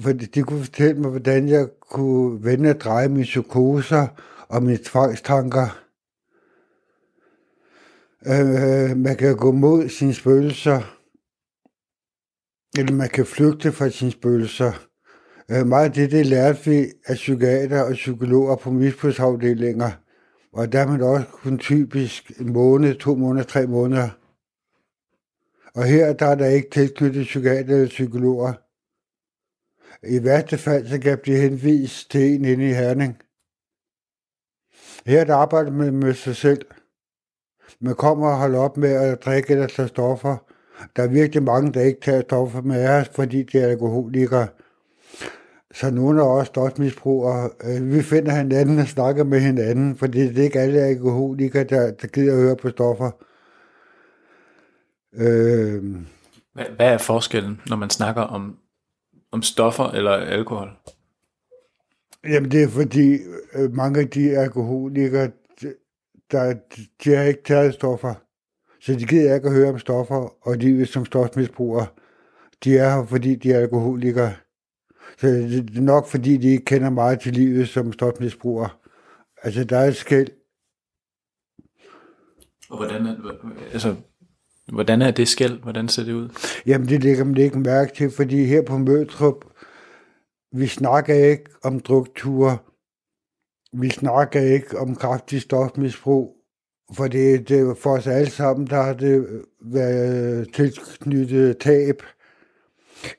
for 0.00 0.12
de 0.12 0.42
kunne 0.42 0.64
fortælle 0.64 1.00
mig, 1.00 1.10
hvordan 1.10 1.48
jeg 1.48 1.66
kunne 1.90 2.44
vende 2.44 2.70
og 2.70 2.80
dreje 2.80 3.08
mine 3.08 3.22
psykoser 3.22 4.06
og 4.48 4.62
mine 4.62 4.78
tvangstanker. 4.84 5.81
Øh, 8.26 8.96
man 8.96 9.16
kan 9.16 9.36
gå 9.36 9.52
mod 9.52 9.88
sine 9.88 10.14
spøgelser, 10.14 10.98
eller 12.78 12.92
man 12.92 13.08
kan 13.08 13.26
flygte 13.26 13.72
fra 13.72 13.90
sine 13.90 14.10
spøgelser. 14.10 14.72
Øh, 15.50 15.66
meget 15.66 15.84
af 15.84 15.92
det, 15.92 16.10
det 16.10 16.26
lærte 16.26 16.64
vi 16.64 16.86
af 17.06 17.14
psykiater 17.14 17.82
og 17.82 17.92
psykologer 17.92 18.56
på 18.56 18.70
misbrugsafdelinger. 18.70 19.90
Og 20.52 20.72
der 20.72 20.80
er 20.80 20.86
man 20.86 21.02
også 21.02 21.26
kun 21.26 21.58
typisk 21.58 22.40
en 22.40 22.52
måned, 22.52 22.94
to 22.94 23.14
måneder, 23.14 23.46
tre 23.46 23.66
måneder. 23.66 24.08
Og 25.74 25.84
her 25.84 26.12
der 26.12 26.26
er 26.26 26.34
der 26.34 26.46
ikke 26.46 26.70
tilknyttet 26.70 27.26
psykiater 27.26 27.74
eller 27.74 27.88
psykologer. 27.88 28.52
I 30.06 30.24
værste 30.24 30.58
fald, 30.58 30.88
så 30.88 31.00
kan 31.00 31.10
jeg 31.10 31.20
blive 31.20 31.38
henvist 31.38 32.10
til 32.10 32.34
en 32.34 32.44
inde 32.44 32.70
i 32.70 32.72
Herning. 32.72 33.16
Her 35.06 35.24
der 35.24 35.34
arbejder 35.34 35.70
man 35.70 35.96
med 35.96 36.14
sig 36.14 36.36
selv. 36.36 36.66
Man 37.80 37.94
kommer 37.94 38.28
og 38.28 38.36
holder 38.38 38.58
op 38.58 38.76
med 38.76 38.90
at 38.92 39.24
drikke 39.24 39.52
eller 39.52 39.66
tage 39.66 39.88
stoffer. 39.88 40.36
Der 40.96 41.02
er 41.02 41.08
virkelig 41.08 41.42
mange, 41.42 41.72
der 41.72 41.80
ikke 41.80 42.00
tager 42.00 42.20
stoffer 42.20 42.62
med 42.62 42.88
os, 42.88 43.08
fordi 43.14 43.42
de 43.42 43.58
er 43.58 43.68
alkoholikere. 43.68 44.46
Så 45.74 45.90
nogle 45.90 46.22
af 46.22 46.26
os 46.26 46.46
stofmisbrugere, 46.46 47.50
øh, 47.64 47.92
vi 47.92 48.02
finder 48.02 48.32
hinanden 48.34 48.78
og 48.78 48.86
snakker 48.86 49.24
med 49.24 49.40
hinanden, 49.40 49.96
fordi 49.96 50.28
det 50.28 50.38
er 50.38 50.42
ikke 50.42 50.60
alle 50.60 50.80
alkoholikere, 50.80 51.64
der, 51.64 51.90
der 51.90 52.06
gider 52.06 52.32
at 52.32 52.38
høre 52.38 52.56
på 52.56 52.70
stoffer. 52.70 53.10
Øh, 55.14 55.84
Hvad, 56.52 56.64
hvad 56.76 56.86
er 56.86 56.98
forskellen, 56.98 57.60
når 57.68 57.76
man 57.76 57.90
snakker 57.90 58.22
om, 58.22 58.56
om 59.32 59.42
stoffer 59.42 59.84
eller 59.84 60.10
alkohol? 60.10 60.70
Jamen 62.24 62.50
det 62.50 62.62
er 62.62 62.68
fordi 62.68 63.18
øh, 63.54 63.74
mange 63.74 64.00
af 64.00 64.08
de 64.08 64.38
alkoholikere, 64.38 65.30
der, 66.32 66.54
de 67.04 67.14
har 67.14 67.22
ikke 67.22 67.42
taget 67.44 67.74
stoffer. 67.74 68.14
Så 68.80 68.92
de 68.92 69.06
gider 69.06 69.34
ikke 69.34 69.48
at 69.48 69.54
høre 69.54 69.68
om 69.68 69.78
stoffer, 69.78 70.48
og 70.48 70.60
de 70.60 70.86
som 70.86 71.04
stofmisbrugere, 71.04 71.86
de 72.64 72.78
er 72.78 72.96
her, 72.96 73.06
fordi 73.06 73.34
de 73.34 73.52
er 73.52 73.60
alkoholikere. 73.60 74.34
Så 75.18 75.26
det 75.26 75.76
er 75.76 75.80
nok, 75.80 76.06
fordi 76.06 76.36
de 76.36 76.48
ikke 76.48 76.64
kender 76.64 76.90
meget 76.90 77.20
til 77.20 77.32
livet 77.32 77.68
som 77.68 77.92
stofmisbrugere. 77.92 78.68
Altså, 79.42 79.64
der 79.64 79.78
er 79.78 79.88
et 79.88 79.96
skæld. 79.96 80.28
Og 82.70 82.76
hvordan 82.76 83.06
er, 83.06 83.16
altså, 83.72 83.96
hvordan 84.72 85.02
er 85.02 85.10
det 85.10 85.28
skæld? 85.28 85.62
Hvordan 85.62 85.88
ser 85.88 86.04
det 86.04 86.12
ud? 86.12 86.28
Jamen, 86.66 86.88
det 86.88 87.02
lægger 87.02 87.24
man 87.24 87.36
ikke 87.36 87.58
mærke 87.58 87.94
til, 87.94 88.10
fordi 88.10 88.44
her 88.44 88.62
på 88.62 88.78
Møtrup, 88.78 89.44
vi 90.52 90.66
snakker 90.66 91.14
ikke 91.14 91.44
om 91.64 91.80
drukture, 91.80 92.58
vi 93.72 93.90
snakker 93.90 94.40
ikke 94.40 94.78
om 94.78 94.96
kraftig 94.96 95.40
stofmisbrug, 95.40 96.36
for 96.94 97.06
det, 97.06 97.48
det 97.48 97.78
for 97.78 97.90
os 97.90 98.06
alle 98.06 98.30
sammen, 98.30 98.66
der 98.66 98.82
har 98.82 98.92
det 98.92 99.26
været 99.60 100.54
tilknyttet 100.54 101.58
tab. 101.58 102.02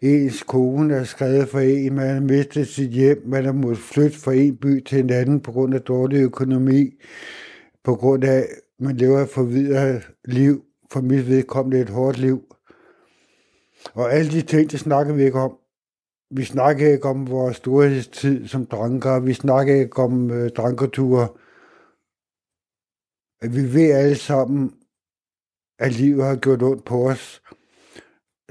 Ens 0.01 0.43
kone 0.43 0.93
er 0.93 1.03
skrevet 1.03 1.49
for 1.49 1.59
en, 1.59 1.93
man 1.93 2.13
har 2.13 2.21
mistet 2.21 2.67
sit 2.67 2.89
hjem, 2.89 3.23
man 3.25 3.45
har 3.45 3.51
måttet 3.51 3.83
flytte 3.83 4.19
fra 4.19 4.33
en 4.33 4.57
by 4.57 4.83
til 4.83 4.99
en 4.99 5.09
anden 5.09 5.39
på 5.39 5.51
grund 5.51 5.73
af 5.73 5.81
dårlig 5.81 6.21
økonomi, 6.21 6.91
på 7.83 7.95
grund 7.95 8.23
af, 8.23 8.37
at 8.37 8.47
man 8.79 8.97
lever 8.97 9.19
et 9.19 9.29
forvidret 9.29 10.09
liv, 10.25 10.63
for 10.91 11.01
mit 11.01 11.27
vedkommende 11.27 11.79
et 11.79 11.89
hårdt 11.89 12.17
liv. 12.17 12.43
Og 13.93 14.13
alle 14.13 14.31
de 14.31 14.41
ting, 14.41 14.71
det 14.71 14.79
snakker 14.79 15.13
vi 15.13 15.23
ikke 15.23 15.39
om. 15.39 15.57
Vi 16.35 16.43
snakker 16.43 16.93
ikke 16.93 17.05
om 17.07 17.29
vores 17.29 17.57
storhedstid 17.57 18.47
som 18.47 18.65
dranker. 18.65 19.19
Vi 19.19 19.33
snakker 19.33 19.75
ikke 19.75 20.01
om 20.01 20.31
øh, 20.31 20.49
drankerture. 20.49 21.27
Vi 23.41 23.73
ved 23.73 23.91
alle 23.91 24.15
sammen, 24.15 24.73
at 25.79 25.91
livet 25.91 26.25
har 26.25 26.35
gjort 26.35 26.63
ondt 26.63 26.85
på 26.85 27.09
os. 27.09 27.41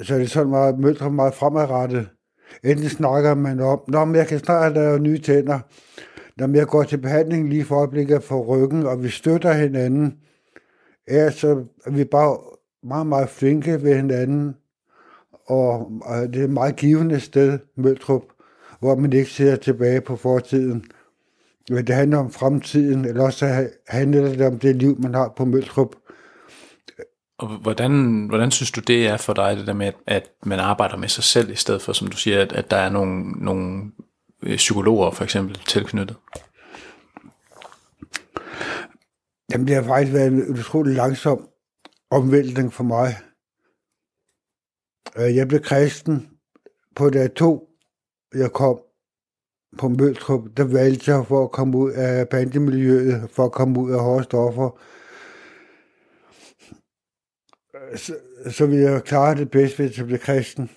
Så 0.03 0.15
det 0.15 0.23
er 0.23 0.27
sådan 0.27 0.51
meget, 0.51 0.79
mødre 0.79 1.11
meget 1.11 1.35
fremadrettet. 1.35 2.09
Enten 2.65 2.89
snakker 2.89 3.35
man 3.35 3.61
om, 3.61 3.85
Nå, 3.89 4.05
men 4.05 4.17
jeg 4.17 4.27
kan 4.27 4.39
snart 4.39 4.73
lave 4.73 4.99
nye 4.99 5.19
tænder. 5.19 5.61
Når 6.37 6.57
jeg 6.57 6.67
går 6.67 6.83
til 6.83 6.99
behandling 6.99 7.49
lige 7.49 7.65
for 7.65 7.77
øjeblikket 7.77 8.23
for 8.23 8.43
ryggen, 8.43 8.87
og 8.87 9.03
vi 9.03 9.09
støtter 9.09 9.53
hinanden, 9.53 10.19
er 11.07 11.31
så 11.31 11.65
er 11.85 11.91
vi 11.91 12.05
bare 12.05 12.39
meget, 12.83 13.07
meget 13.07 13.29
flinke 13.29 13.83
ved 13.83 13.97
hinanden 13.97 14.57
og, 15.47 15.93
og 16.03 16.29
det 16.33 16.41
er 16.41 16.45
et 16.45 16.51
meget 16.51 16.77
givende 16.77 17.21
sted, 17.21 17.59
Møltrup, 17.77 18.23
hvor 18.81 18.95
man 18.95 19.13
ikke 19.13 19.31
ser 19.31 19.57
tilbage 19.57 20.01
på 20.01 20.17
fortiden. 20.17 20.85
Men 21.71 21.87
det 21.87 21.95
handler 21.95 22.19
om 22.19 22.31
fremtiden, 22.31 23.05
eller 23.05 23.25
også 23.25 23.69
handler 23.89 24.29
det 24.29 24.47
om 24.47 24.59
det 24.59 24.77
liv, 24.77 25.01
man 25.01 25.15
har 25.15 25.33
på 25.37 25.45
Møltrup. 25.45 25.97
Og 27.39 27.49
hvordan, 27.49 28.27
hvordan 28.29 28.51
synes 28.51 28.71
du, 28.71 28.81
det 28.81 29.07
er 29.07 29.17
for 29.17 29.33
dig, 29.33 29.57
det 29.57 29.67
der 29.67 29.73
med, 29.73 29.93
at 30.07 30.31
man 30.47 30.59
arbejder 30.59 30.97
med 30.97 31.09
sig 31.09 31.25
selv, 31.25 31.51
i 31.51 31.55
stedet 31.55 31.83
for, 31.83 31.93
som 31.93 32.09
du 32.09 32.17
siger, 32.17 32.43
at, 32.43 32.53
at 32.53 32.71
der 32.71 32.77
er 32.77 32.91
nogle, 32.91 33.31
nogle 33.45 33.83
øh, 34.43 34.57
psykologer 34.57 35.11
for 35.11 35.25
eksempel 35.25 35.59
tilknyttet? 35.67 36.17
Jamen, 39.53 39.67
det 39.67 39.77
har 39.77 39.83
faktisk 39.83 40.13
været 40.13 40.27
en 40.27 40.59
utrolig 40.59 40.95
langsom 40.95 41.49
omvæltning 42.11 42.73
for 42.73 42.85
mig. 42.85 43.17
Øh, 45.17 45.37
jeg 45.37 45.49
blev 45.49 45.61
kristen 45.61 46.31
på 46.97 47.11
dag 47.11 47.35
to, 47.35 47.69
jeg 48.35 48.53
kom 48.53 48.81
på 49.79 49.89
Møltrup, 49.89 50.45
der 50.57 50.65
valgte 50.65 51.11
jeg 51.11 51.27
for 51.27 51.45
at 51.45 51.53
komme 51.53 51.79
ud 51.79 51.93
af 51.93 52.29
bandemiljøet, 52.29 53.31
for 53.31 53.45
at 53.45 53.53
komme 53.53 53.81
ud 53.81 53.93
af 53.93 54.01
hårde 54.01 54.25
stoffer. 54.25 54.81
Øh, 57.75 57.99
så, 57.99 58.17
så 58.51 58.67
ville 58.67 58.91
jeg 58.91 59.03
klare 59.03 59.35
det 59.35 59.51
bedst, 59.51 59.77
hvis 59.77 59.99
jeg 59.99 60.07
blev 60.07 60.19
kristen. 60.19 60.71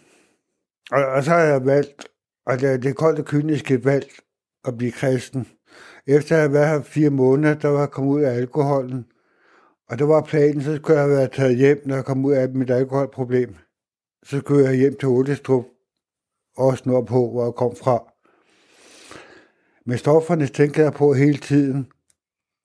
Og, 0.92 1.06
og 1.06 1.24
så 1.24 1.30
har 1.30 1.40
jeg 1.40 1.66
valgt, 1.66 2.08
og 2.46 2.60
det, 2.60 2.84
det 2.84 2.96
koldt 2.96 3.20
og 3.20 3.26
kynisk 3.26 3.72
valg 3.84 4.10
at 4.66 4.78
blive 4.78 4.92
kristen. 4.92 5.48
Efter 6.08 6.36
at 6.36 6.42
have 6.42 6.54
været 6.54 6.70
her 6.70 6.82
fire 6.82 7.10
måneder, 7.10 7.54
der 7.54 7.68
var 7.68 7.80
jeg 7.80 7.92
kommet 7.92 8.14
ud 8.14 8.22
af 8.22 8.34
alkoholen. 8.34 9.06
Og 9.90 10.00
der 10.00 10.06
var 10.06 10.22
planen, 10.22 10.62
så 10.62 10.76
skulle 10.76 11.00
jeg 11.00 11.08
have 11.08 11.18
været 11.18 11.32
taget 11.32 11.58
hjem, 11.58 11.82
når 11.86 11.96
jeg 11.96 12.06
kom 12.06 12.26
ud 12.26 12.34
af 12.34 12.50
mit 12.50 12.70
alkoholproblem 12.70 13.56
så 14.26 14.42
kører 14.42 14.70
jeg 14.70 14.80
hjem 14.80 14.98
til 15.00 15.08
Oldestrup, 15.08 15.66
også 16.58 17.06
på, 17.08 17.32
hvor 17.32 17.44
jeg 17.44 17.54
kom 17.54 17.76
fra. 17.76 18.04
Med 19.86 19.98
stofferne 19.98 20.48
tænker 20.48 20.84
jeg 20.84 20.94
på 20.94 21.14
hele 21.14 21.38
tiden, 21.38 21.88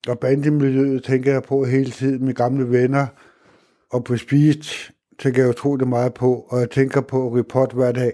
og 0.09 0.19
bandemiljøet 0.19 1.05
tænker 1.05 1.33
jeg 1.33 1.43
på 1.43 1.65
hele 1.65 1.91
tiden, 1.91 2.25
med 2.25 2.35
gamle 2.35 2.71
venner, 2.71 3.07
og 3.91 4.05
på 4.05 4.17
spist 4.17 4.93
tænker 5.19 5.43
jeg 5.43 5.51
utrolig 5.51 5.89
meget 5.89 6.15
på, 6.15 6.47
og 6.49 6.61
jeg 6.61 6.71
tænker 6.71 7.01
på 7.01 7.37
report 7.37 7.73
hver 7.73 7.93
dag. 7.93 8.13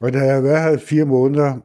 Og 0.00 0.12
da 0.12 0.18
jeg 0.18 0.34
har 0.34 0.40
været 0.40 0.62
her 0.62 0.78
fire 0.78 1.04
måneder, 1.04 1.58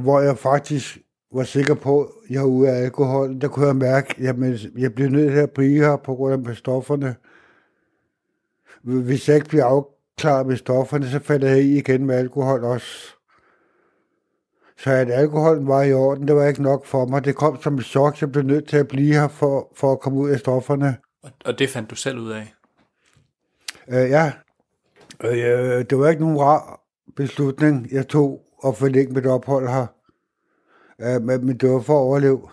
hvor 0.00 0.20
jeg 0.20 0.38
faktisk 0.38 0.98
var 1.32 1.44
sikker 1.44 1.74
på, 1.74 2.04
at 2.04 2.10
jeg 2.30 2.40
var 2.40 2.48
ude 2.48 2.70
af 2.70 2.84
alkohol, 2.84 3.40
der 3.40 3.48
kunne 3.48 3.66
jeg 3.66 3.76
mærke, 3.76 4.14
at 4.18 4.24
jeg 4.78 4.94
blev 4.94 5.08
nødt 5.08 5.32
til 5.32 5.38
at 5.38 5.50
blive 5.50 5.84
her 5.84 5.96
på 5.96 6.14
grund 6.14 6.48
af 6.48 6.56
stofferne 6.56 7.16
hvis 8.82 9.28
jeg 9.28 9.36
ikke 9.36 9.48
bliver 9.48 9.64
afklaret 9.64 10.46
med 10.46 10.56
stofferne, 10.56 11.10
så 11.10 11.18
falder 11.18 11.48
jeg 11.48 11.58
i 11.58 11.78
igen 11.78 12.06
med 12.06 12.14
alkohol 12.14 12.64
også. 12.64 13.18
Så 14.78 14.90
at 14.90 15.10
alkoholen 15.10 15.66
var 15.66 15.82
i 15.82 15.92
orden, 15.92 16.28
det 16.28 16.36
var 16.36 16.46
ikke 16.46 16.62
nok 16.62 16.86
for 16.86 17.06
mig. 17.06 17.24
Det 17.24 17.36
kom 17.36 17.62
som 17.62 17.78
et 17.78 17.84
chok, 17.84 18.16
så 18.16 18.26
jeg 18.26 18.32
blev 18.32 18.44
nødt 18.44 18.68
til 18.68 18.76
at 18.76 18.88
blive 18.88 19.14
her 19.14 19.28
for, 19.28 19.72
for 19.76 19.92
at 19.92 20.00
komme 20.00 20.18
ud 20.18 20.30
af 20.30 20.38
stofferne. 20.38 20.96
Og 21.44 21.58
det 21.58 21.70
fandt 21.70 21.90
du 21.90 21.94
selv 21.94 22.18
ud 22.18 22.30
af? 22.30 22.54
Øh, 23.88 24.10
ja. 24.10 24.32
Øh, 25.24 25.84
det 25.90 25.98
var 25.98 26.08
ikke 26.08 26.22
nogen 26.22 26.40
rar 26.40 26.80
beslutning, 27.16 27.92
jeg 27.92 28.08
tog 28.08 28.42
at 28.66 28.76
forlænge 28.76 29.14
mit 29.14 29.26
ophold 29.26 29.68
her. 29.68 29.86
Øh, 31.00 31.22
men, 31.22 31.46
men 31.46 31.56
det 31.56 31.70
var 31.70 31.80
for 31.80 31.92
at 31.92 32.02
overleve. 32.02 32.48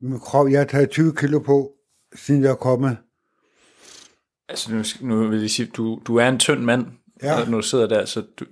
Min 0.00 0.20
krop, 0.20 0.48
jeg 0.48 0.60
har 0.60 0.66
taget 0.66 0.90
20 0.90 1.14
kilo 1.16 1.38
på, 1.38 1.72
siden 2.14 2.42
jeg 2.42 2.50
er 2.50 2.54
kommet. 2.54 2.96
Altså 4.48 4.74
nu, 4.74 4.82
nu 5.08 5.28
vil 5.28 5.40
jeg 5.40 5.50
sige, 5.50 5.70
du, 5.76 6.00
du 6.06 6.16
er 6.16 6.28
en 6.28 6.38
tynd 6.38 6.60
mand, 6.60 6.86
ja. 7.22 7.44
når 7.44 7.56
du 7.56 7.62
sidder 7.62 7.88
der, 7.88 8.04
så 8.04 8.22
du, 8.38 8.44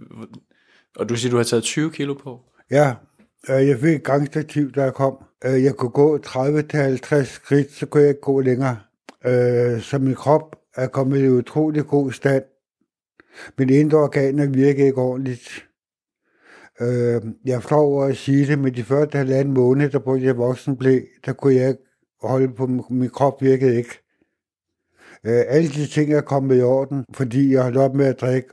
og 0.97 1.09
du 1.09 1.17
siger, 1.17 1.31
du 1.31 1.37
har 1.37 1.45
taget 1.45 1.63
20 1.63 1.93
kilo 1.93 2.15
på? 2.15 2.41
Ja, 2.71 2.95
øh, 3.51 3.69
jeg 3.69 3.79
fik 3.81 3.95
et 3.95 4.05
gangstativ, 4.05 4.73
da 4.73 4.83
jeg 4.83 4.95
kom. 4.95 5.25
Øh, 5.45 5.65
jeg 5.65 5.75
kunne 5.75 5.91
gå 5.91 6.19
30-50 6.19 7.25
skridt, 7.25 7.73
så 7.73 7.87
kunne 7.87 8.01
jeg 8.01 8.09
ikke 8.09 8.21
gå 8.21 8.41
længere. 8.41 8.79
Øh, 9.27 9.81
så 9.81 9.99
min 9.99 10.15
krop 10.15 10.57
er 10.75 10.87
kommet 10.87 11.21
i 11.25 11.29
utrolig 11.29 11.87
god 11.87 12.13
stand. 12.13 12.43
Min 13.59 13.71
indre 13.71 13.99
organer 13.99 14.47
virker 14.47 14.87
ikke 14.87 15.01
ordentligt. 15.01 15.67
Jeg 17.45 17.63
flår 17.63 17.79
over 17.79 18.05
at 18.05 18.17
sige 18.17 18.47
det, 18.47 18.59
men 18.59 18.75
de 18.75 18.85
første 18.85 19.19
halvanden 19.19 19.55
måned, 19.55 19.91
der 19.91 19.99
brugte 19.99 20.25
jeg 20.25 20.37
voksenblæ, 20.37 21.01
der 21.27 21.33
kunne 21.33 21.55
jeg 21.55 21.69
ikke 21.69 21.83
holde 22.23 22.55
på, 22.55 22.67
min 22.91 23.11
krop 23.11 23.43
virkede 23.43 23.77
ikke. 23.77 24.06
Øh, 25.27 25.45
alle 25.49 25.69
de 25.69 25.87
ting 25.87 26.13
er 26.13 26.21
kommet 26.21 26.59
i 26.59 26.63
orden, 26.63 27.05
fordi 27.15 27.53
jeg 27.53 27.63
holdt 27.63 27.77
op 27.77 27.95
med 27.95 28.07
at 28.07 28.21
drikke 28.21 28.49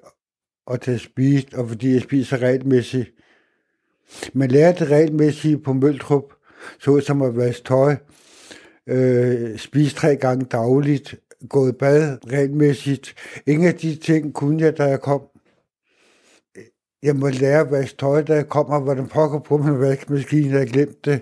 og 0.65 0.81
tage 0.81 0.99
spist, 0.99 1.53
og 1.53 1.69
fordi 1.69 1.93
jeg 1.93 2.01
spiser 2.01 2.37
regelmæssigt. 2.37 3.11
Man 4.33 4.51
lærer 4.51 4.71
det 4.71 4.89
regelmæssigt 4.89 5.63
på 5.63 5.73
Møltrup, 5.73 6.33
så 6.79 6.99
som 6.99 7.21
at 7.21 7.37
vaske 7.37 7.63
tøj, 7.63 7.95
øh, 8.87 9.57
spise 9.57 9.95
tre 9.95 10.15
gange 10.15 10.45
dagligt, 10.45 11.15
gå 11.49 11.69
i 11.69 11.71
bad 11.71 12.17
regelmæssigt. 12.31 13.15
Ingen 13.47 13.67
af 13.67 13.75
de 13.75 13.95
ting 13.95 14.33
kunne 14.33 14.63
jeg, 14.63 14.77
da 14.77 14.83
jeg 14.83 15.01
kom. 15.01 15.21
Jeg 17.03 17.15
må 17.15 17.29
lære 17.29 17.59
at 17.59 17.71
vaske 17.71 17.97
tøj, 17.97 18.21
da 18.21 18.33
jeg 18.33 18.49
kommer, 18.49 18.79
hvordan 18.79 19.07
pokker 19.07 19.39
på 19.39 19.57
min 19.57 19.79
vaskemaskine, 19.79 20.57
jeg 20.57 20.67
glemte 20.67 21.11
det. 21.11 21.21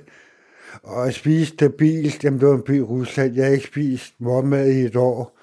Og 0.83 1.07
at 1.07 1.13
spise 1.13 1.45
stabilt, 1.45 2.23
jamen 2.23 2.39
det 2.39 2.47
var 2.47 2.55
en 2.55 2.61
by 2.61 2.77
i 2.77 2.81
Rusland. 2.81 3.35
Jeg 3.35 3.45
har 3.45 3.51
ikke 3.51 3.67
spist 3.67 4.13
morgenmad 4.19 4.67
i 4.67 4.79
et 4.79 4.95
år. 4.95 5.40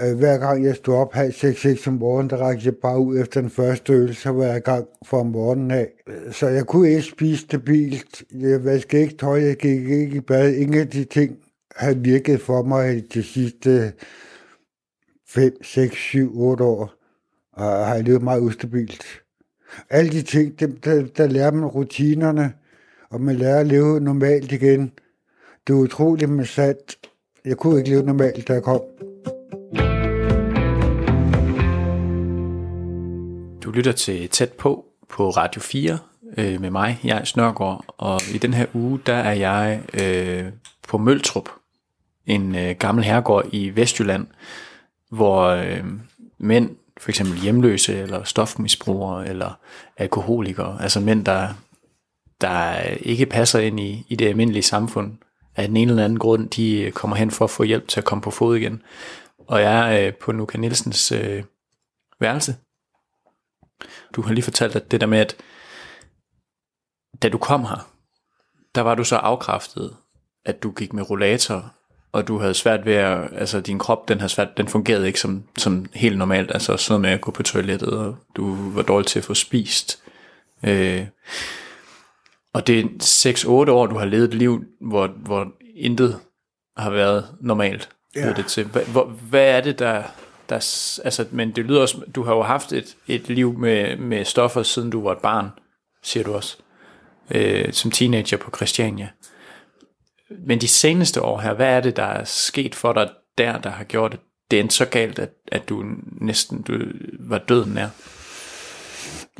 Hver 0.00 0.38
gang 0.38 0.64
jeg 0.64 0.76
stod 0.76 0.94
op 0.94 1.12
halv 1.12 1.32
seks, 1.32 1.60
seks 1.60 1.86
om 1.86 1.94
morgenen, 1.94 2.30
der 2.30 2.36
rakte 2.36 2.64
jeg 2.64 2.76
bare 2.76 3.00
ud 3.00 3.18
efter 3.18 3.40
den 3.40 3.50
første 3.50 3.92
øl, 3.92 4.14
så 4.14 4.30
var 4.30 4.44
jeg 4.44 4.56
i 4.56 4.60
gang 4.60 4.86
for 5.04 5.22
morgenen 5.22 5.70
af. 5.70 5.88
Så 6.30 6.48
jeg 6.48 6.66
kunne 6.66 6.88
ikke 6.88 7.02
spise 7.02 7.42
stabilt. 7.42 8.24
Jeg 8.34 8.64
vaskede 8.64 9.02
ikke 9.02 9.16
tøj, 9.16 9.42
jeg 9.42 9.56
gik 9.56 9.90
ikke 9.90 10.16
i 10.16 10.20
bad. 10.20 10.52
Ingen 10.52 10.80
af 10.80 10.88
de 10.88 11.04
ting 11.04 11.36
havde 11.76 11.98
virket 11.98 12.40
for 12.40 12.62
mig 12.62 13.04
de 13.14 13.22
sidste 13.22 13.92
5, 15.28 15.62
6, 15.62 15.96
7, 15.96 16.40
8 16.40 16.64
år. 16.64 16.92
Og 17.52 17.86
har 17.86 17.98
levet 17.98 18.22
meget 18.22 18.40
ustabilt. 18.40 19.04
Alle 19.90 20.10
de 20.10 20.22
ting, 20.22 20.60
der, 20.60 20.66
der, 20.84 21.06
der 21.16 21.26
lærer 21.26 21.50
man 21.50 21.64
rutinerne, 21.64 22.52
og 23.10 23.20
man 23.20 23.36
lærer 23.36 23.60
at 23.60 23.66
leve 23.66 24.00
normalt 24.00 24.52
igen. 24.52 24.92
Det 25.66 25.72
er 25.72 25.78
utroligt, 25.78 26.30
man 26.30 26.46
sat. 26.46 26.96
Jeg 27.44 27.56
kunne 27.56 27.78
ikke 27.78 27.90
leve 27.90 28.02
normalt, 28.02 28.48
da 28.48 28.52
jeg 28.52 28.62
kom. 28.62 28.80
Lytter 33.76 33.92
til 33.92 34.28
Tæt 34.28 34.52
på 34.52 34.84
på 35.08 35.30
Radio 35.30 35.60
4 35.60 35.98
øh, 36.38 36.60
med 36.60 36.70
mig, 36.70 37.00
jeg 37.04 37.18
er 37.18 37.24
Snørgaard, 37.24 37.84
og 37.88 38.20
i 38.34 38.38
den 38.38 38.54
her 38.54 38.66
uge, 38.74 39.00
der 39.06 39.14
er 39.14 39.32
jeg 39.32 39.82
øh, 39.94 40.52
på 40.88 40.98
Møltrup, 40.98 41.48
en 42.26 42.54
øh, 42.54 42.76
gammel 42.78 43.04
herregård 43.04 43.44
i 43.52 43.76
Vestjylland, 43.76 44.26
hvor 45.10 45.42
øh, 45.46 45.84
mænd, 46.38 46.76
for 47.00 47.08
eksempel 47.08 47.40
hjemløse, 47.40 47.98
eller 47.98 48.24
stofmisbrugere, 48.24 49.28
eller 49.28 49.58
alkoholikere, 49.96 50.82
altså 50.82 51.00
mænd, 51.00 51.24
der, 51.24 51.48
der 52.40 52.80
ikke 53.00 53.26
passer 53.26 53.58
ind 53.58 53.80
i, 53.80 54.06
i 54.08 54.16
det 54.16 54.28
almindelige 54.28 54.62
samfund, 54.62 55.12
af 55.56 55.68
den 55.68 55.76
ene 55.76 55.90
eller 55.90 56.04
anden 56.04 56.18
grund, 56.18 56.48
de 56.48 56.80
øh, 56.80 56.92
kommer 56.92 57.16
hen 57.16 57.30
for 57.30 57.44
at 57.44 57.50
få 57.50 57.62
hjælp 57.62 57.88
til 57.88 58.00
at 58.00 58.04
komme 58.04 58.22
på 58.22 58.30
fod 58.30 58.56
igen. 58.56 58.82
Og 59.38 59.60
jeg 59.60 59.96
er 59.96 60.06
øh, 60.06 60.14
på 60.14 60.32
Nuka 60.32 60.58
Nielsens 60.58 61.12
øh, 61.12 61.42
værelse. 62.20 62.54
Du 64.16 64.22
har 64.22 64.32
lige 64.32 64.44
fortalt, 64.44 64.76
at 64.76 64.90
det 64.90 65.00
der 65.00 65.06
med, 65.06 65.18
at 65.18 65.36
da 67.22 67.28
du 67.28 67.38
kom 67.38 67.64
her, 67.64 67.90
der 68.74 68.80
var 68.80 68.94
du 68.94 69.04
så 69.04 69.16
afkræftet, 69.16 69.96
at 70.44 70.62
du 70.62 70.70
gik 70.70 70.92
med 70.92 71.10
rollator, 71.10 71.72
og 72.12 72.28
du 72.28 72.38
havde 72.38 72.54
svært 72.54 72.86
ved 72.86 72.94
at, 72.94 73.28
altså 73.32 73.60
din 73.60 73.78
krop, 73.78 74.08
den, 74.08 74.20
havde 74.20 74.32
svært, 74.32 74.56
den 74.56 74.68
fungerede 74.68 75.06
ikke 75.06 75.20
som, 75.20 75.44
som 75.56 75.86
helt 75.94 76.18
normalt, 76.18 76.50
altså 76.50 76.76
sådan 76.76 77.00
med 77.00 77.10
at 77.10 77.20
gå 77.20 77.30
på 77.30 77.42
toilettet, 77.42 77.88
og 77.88 78.16
du 78.36 78.70
var 78.70 78.82
dårlig 78.82 79.06
til 79.06 79.18
at 79.18 79.24
få 79.24 79.34
spist. 79.34 80.02
Øh, 80.62 81.06
og 82.52 82.66
det 82.66 82.80
er 82.80 82.84
6-8 83.68 83.70
år, 83.70 83.86
du 83.86 83.98
har 83.98 84.04
levet 84.04 84.24
et 84.24 84.34
liv, 84.34 84.64
hvor, 84.80 85.06
hvor 85.06 85.52
intet 85.76 86.20
har 86.76 86.90
været 86.90 87.36
normalt. 87.40 87.88
Ja. 88.14 88.32
Det 88.32 88.46
til. 88.46 88.64
Hvad, 88.64 88.82
hvad 89.30 89.44
er 89.44 89.60
det, 89.60 89.78
der, 89.78 90.02
der... 90.48 90.56
Altså, 91.04 91.26
men 91.30 91.50
det 91.50 91.64
lyder 91.64 91.80
også... 91.80 92.02
Du 92.14 92.22
har 92.22 92.34
jo 92.34 92.42
haft 92.42 92.72
et, 92.72 92.96
et 93.06 93.28
liv 93.28 93.58
med, 93.58 93.96
med 93.96 94.24
stoffer, 94.24 94.62
siden 94.62 94.90
du 94.90 95.02
var 95.02 95.12
et 95.12 95.18
barn, 95.18 95.48
siger 96.02 96.24
du 96.24 96.34
også. 96.34 96.56
Øh, 97.30 97.72
som 97.72 97.90
teenager 97.90 98.36
på 98.36 98.50
Christiania. 98.56 99.08
Men 100.46 100.60
de 100.60 100.68
seneste 100.68 101.22
år 101.22 101.40
her, 101.40 101.54
hvad 101.54 101.66
er 101.66 101.80
det, 101.80 101.96
der 101.96 102.02
er 102.02 102.24
sket 102.24 102.74
for 102.74 102.92
dig 102.92 103.10
der, 103.38 103.58
der 103.58 103.70
har 103.70 103.84
gjort 103.84 104.12
det? 104.12 104.20
Det 104.50 104.60
endte 104.60 104.74
så 104.74 104.84
galt, 104.84 105.18
at, 105.18 105.30
at 105.48 105.68
du 105.68 105.84
næsten 106.20 106.62
du 106.62 106.78
var 107.20 107.38
døden 107.38 107.72
nær. 107.72 107.88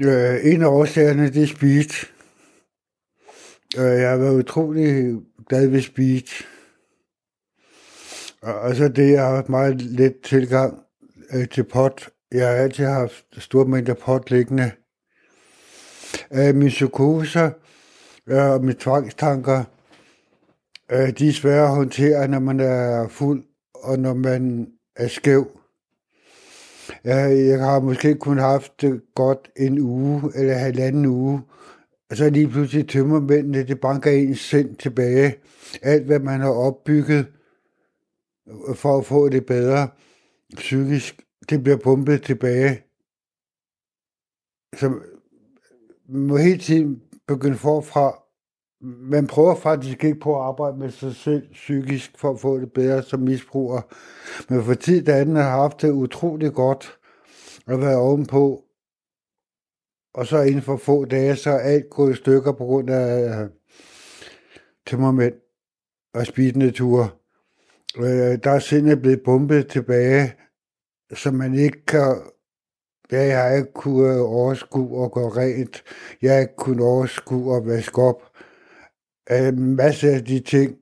Øh, 0.01 0.53
en 0.53 0.63
af 0.63 0.67
årsagerne, 0.67 1.31
det 1.31 1.43
er 1.43 1.47
speed. 1.47 2.09
Øh, 3.79 4.01
jeg 4.01 4.21
været 4.21 4.39
utrolig 4.39 5.15
glad 5.49 5.69
ved 5.69 5.83
speed. 5.83 6.45
Og 8.43 8.77
så 8.77 8.89
det, 8.89 9.13
jeg 9.13 9.23
har 9.23 9.35
haft 9.35 9.49
meget 9.49 9.83
let 9.83 10.15
tilgang 10.25 10.86
øh, 11.33 11.49
til 11.49 11.65
pot. 11.65 12.09
Jeg 12.33 12.49
har 12.49 12.55
altid 12.55 12.85
haft 12.85 13.25
store 13.39 13.65
mængder 13.65 13.95
pot 13.95 14.31
liggende. 14.31 14.71
Øh, 16.33 16.55
min 16.55 16.69
psykoser 16.69 17.51
øh, 18.27 18.51
og 18.51 18.61
mine 18.61 18.77
tvangstanker, 18.79 19.65
øh, 20.93 21.19
de 21.19 21.29
er 21.29 21.33
svære 21.33 21.63
at 21.63 21.75
håndtere, 21.75 22.29
når 22.29 22.39
man 22.39 22.61
er 22.61 23.09
fuld, 23.09 23.45
og 23.75 23.99
når 23.99 24.15
man 24.15 24.69
er 24.97 25.09
skæv. 25.09 25.61
Jeg, 27.05 27.47
jeg 27.47 27.61
har 27.61 27.81
måske 27.81 28.15
kun 28.15 28.39
haft 28.39 28.81
det 28.81 29.01
godt 29.15 29.51
en 29.57 29.79
uge 29.79 30.23
eller 30.35 30.55
halvanden 30.55 31.07
uge, 31.07 31.43
og 32.11 32.17
så 32.17 32.31
lige 32.31 32.49
pludselig 32.49 32.89
tømmermændene, 32.89 33.63
det 33.63 33.81
banker 33.81 34.11
ens 34.11 34.41
sind 34.41 34.77
tilbage. 34.77 35.35
Alt, 35.83 36.05
hvad 36.05 36.19
man 36.19 36.41
har 36.41 36.51
opbygget 36.51 37.27
for 38.75 38.99
at 38.99 39.07
få 39.07 39.29
det 39.29 39.47
bedre 39.47 39.89
psykisk, 40.57 41.23
det 41.51 41.63
bliver 41.63 41.79
pumpet 41.79 42.23
tilbage. 42.23 42.83
Så 44.77 44.89
man 46.09 46.27
må 46.27 46.37
hele 46.37 46.59
tiden 46.59 47.03
begynde 47.27 47.57
forfra. 47.57 48.23
Man 48.81 49.27
prøver 49.27 49.55
faktisk 49.55 50.05
ikke 50.05 50.21
på 50.21 50.41
at 50.41 50.47
arbejde 50.47 50.77
med 50.79 50.91
sig 50.91 51.15
selv 51.15 51.53
psykisk 51.53 52.19
for 52.19 52.31
at 52.31 52.41
få 52.41 52.61
det 52.61 52.73
bedre 52.73 53.03
som 53.03 53.21
misbruger. 53.21 53.81
Men 54.49 54.65
for 54.65 54.75
tid 54.75 55.05
da 55.05 55.21
anden 55.21 55.37
har 55.37 55.51
haft 55.51 55.83
det 55.83 55.91
utroligt 55.91 56.55
godt 56.55 56.99
at 57.67 57.81
være 57.81 57.97
ovenpå 57.97 58.67
og 60.17 60.27
så 60.27 60.43
inden 60.43 60.63
for 60.63 60.77
få 60.77 61.05
dage, 61.05 61.37
så 61.37 61.51
er 61.51 61.59
alt 61.59 61.91
gået 61.91 62.13
i 62.13 62.17
stykker 62.17 62.53
på 62.53 62.65
grund 62.65 62.91
af 62.91 63.49
tømmermænd 64.87 65.35
og 66.15 66.27
spidende 66.27 66.71
ture. 66.71 67.09
Øh, 67.97 68.39
der 68.45 68.51
er 68.51 68.59
sindet 68.59 69.03
blevet 69.03 69.23
bumpet 69.25 69.69
tilbage, 69.69 70.33
som 71.15 71.35
man 71.35 71.55
ikke 71.55 71.85
kan... 71.87 72.17
Ja, 73.13 73.23
jeg 73.23 73.43
har 73.43 73.57
ikke 73.57 73.73
kunnet 73.73 74.21
overskue 74.21 75.03
og 75.03 75.13
gå 75.13 75.29
rent. 75.29 75.85
Jeg 76.23 76.33
har 76.33 76.41
ikke 76.41 76.57
kunnet 76.57 76.85
overskue 76.85 77.55
og 77.55 77.67
vaske 77.67 78.03
op. 78.03 78.23
Øh, 79.31 79.49
en 79.49 79.77
masse 79.77 80.09
af 80.09 80.25
de 80.25 80.41
ting. 80.41 80.77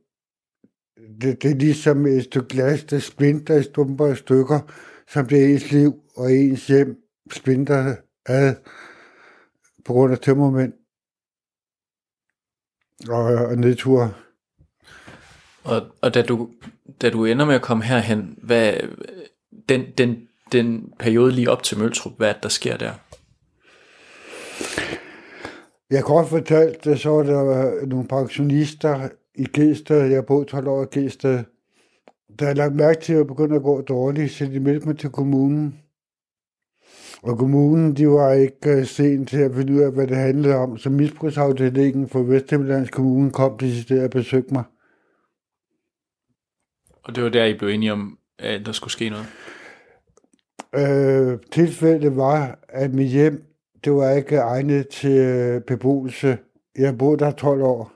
Det, 1.21 1.43
det 1.43 1.51
er 1.51 1.55
ligesom 1.55 2.07
et 2.07 2.25
stykke 2.25 2.49
glas, 2.49 2.85
der 2.85 2.99
splinter 2.99 3.57
i 3.57 3.63
stumper 3.63 4.07
og 4.07 4.17
stykker, 4.17 4.61
som 5.09 5.27
det 5.27 5.45
er 5.45 5.49
ens 5.49 5.71
liv 5.73 5.95
og 6.17 6.33
ens 6.33 6.67
hjem 6.67 6.97
splinter 7.33 7.97
ad 8.27 8.55
på 9.85 9.93
grund 9.93 10.13
af 10.13 10.19
tømmermænd 10.19 10.73
og, 13.09 13.25
og 13.25 13.57
nedtur. 13.57 14.17
Og, 15.65 15.83
og 16.03 16.15
da, 16.15 16.23
du, 16.23 16.51
da 17.03 17.11
du 17.11 17.25
ender 17.25 17.47
med 17.47 17.55
at 17.55 17.63
komme 17.63 17.85
herhen, 17.85 18.39
hvad, 18.43 18.75
den, 19.69 19.85
den, 19.99 20.29
den 20.53 20.93
periode 20.99 21.33
lige 21.33 21.51
op 21.51 21.63
til 21.63 21.79
Møltrup, 21.79 22.13
hvad 22.17 22.35
der 22.43 22.49
sker 22.49 22.77
der? 22.77 22.93
Jeg 25.91 26.05
kan 26.05 26.15
godt 26.15 26.29
fortalt, 26.29 26.87
at 26.87 27.01
så 27.01 27.11
var 27.11 27.23
der 27.23 27.87
nogle 27.87 28.09
pensionister 28.09 29.09
i 29.35 29.45
Gæsted, 29.45 30.03
jeg 30.03 30.27
boede 30.27 30.45
12 30.45 30.69
år 30.69 30.83
i 30.83 30.87
Gæsted, 30.87 31.45
der 32.39 32.47
har 32.47 32.55
lagt 32.55 32.75
mærke 32.75 33.01
til 33.01 33.13
at 33.13 33.27
begynde 33.27 33.57
at 33.57 33.63
gå 33.63 33.81
dårligt, 33.81 34.33
så 34.33 34.45
de 34.45 34.61
meldte 34.61 34.87
mig 34.87 34.99
til 34.99 35.11
kommunen. 35.11 35.81
Og 37.23 37.39
kommunen, 37.39 37.97
de 37.97 38.09
var 38.09 38.33
ikke 38.33 38.79
uh, 38.79 38.85
sent 38.85 39.29
til 39.29 39.37
at 39.37 39.55
finde 39.55 39.73
ud 39.73 39.79
af, 39.79 39.93
hvad 39.93 40.07
det 40.07 40.17
handlede 40.17 40.55
om, 40.55 40.79
så 40.79 40.91
misbrugsafdelingen 40.91 42.09
for 42.09 42.23
Vesthimmerlands 42.23 42.91
Kommune 42.91 43.31
kom 43.31 43.59
til 43.59 43.75
sidst 43.75 43.91
at 43.91 44.11
besøge 44.11 44.45
mig. 44.51 44.65
Og 47.03 47.15
det 47.15 47.25
var 47.25 47.31
der, 47.31 47.45
I 47.45 47.59
blev 47.59 47.69
enige 47.69 47.93
om, 47.93 48.19
at 48.39 48.67
der 48.67 48.73
skulle 48.73 48.93
ske 48.93 49.09
noget? 49.09 49.27
Øh, 50.77 51.39
tilfældet 51.53 52.17
var, 52.17 52.59
at 52.69 52.95
mit 52.95 53.09
hjem, 53.09 53.45
det 53.85 53.93
var 53.93 54.11
ikke 54.11 54.37
egnet 54.37 54.89
til 54.89 55.19
øh, 55.19 55.61
beboelse. 55.61 56.39
Jeg 56.79 56.99
boede 56.99 57.19
der 57.19 57.31
12 57.31 57.63
år. 57.63 57.93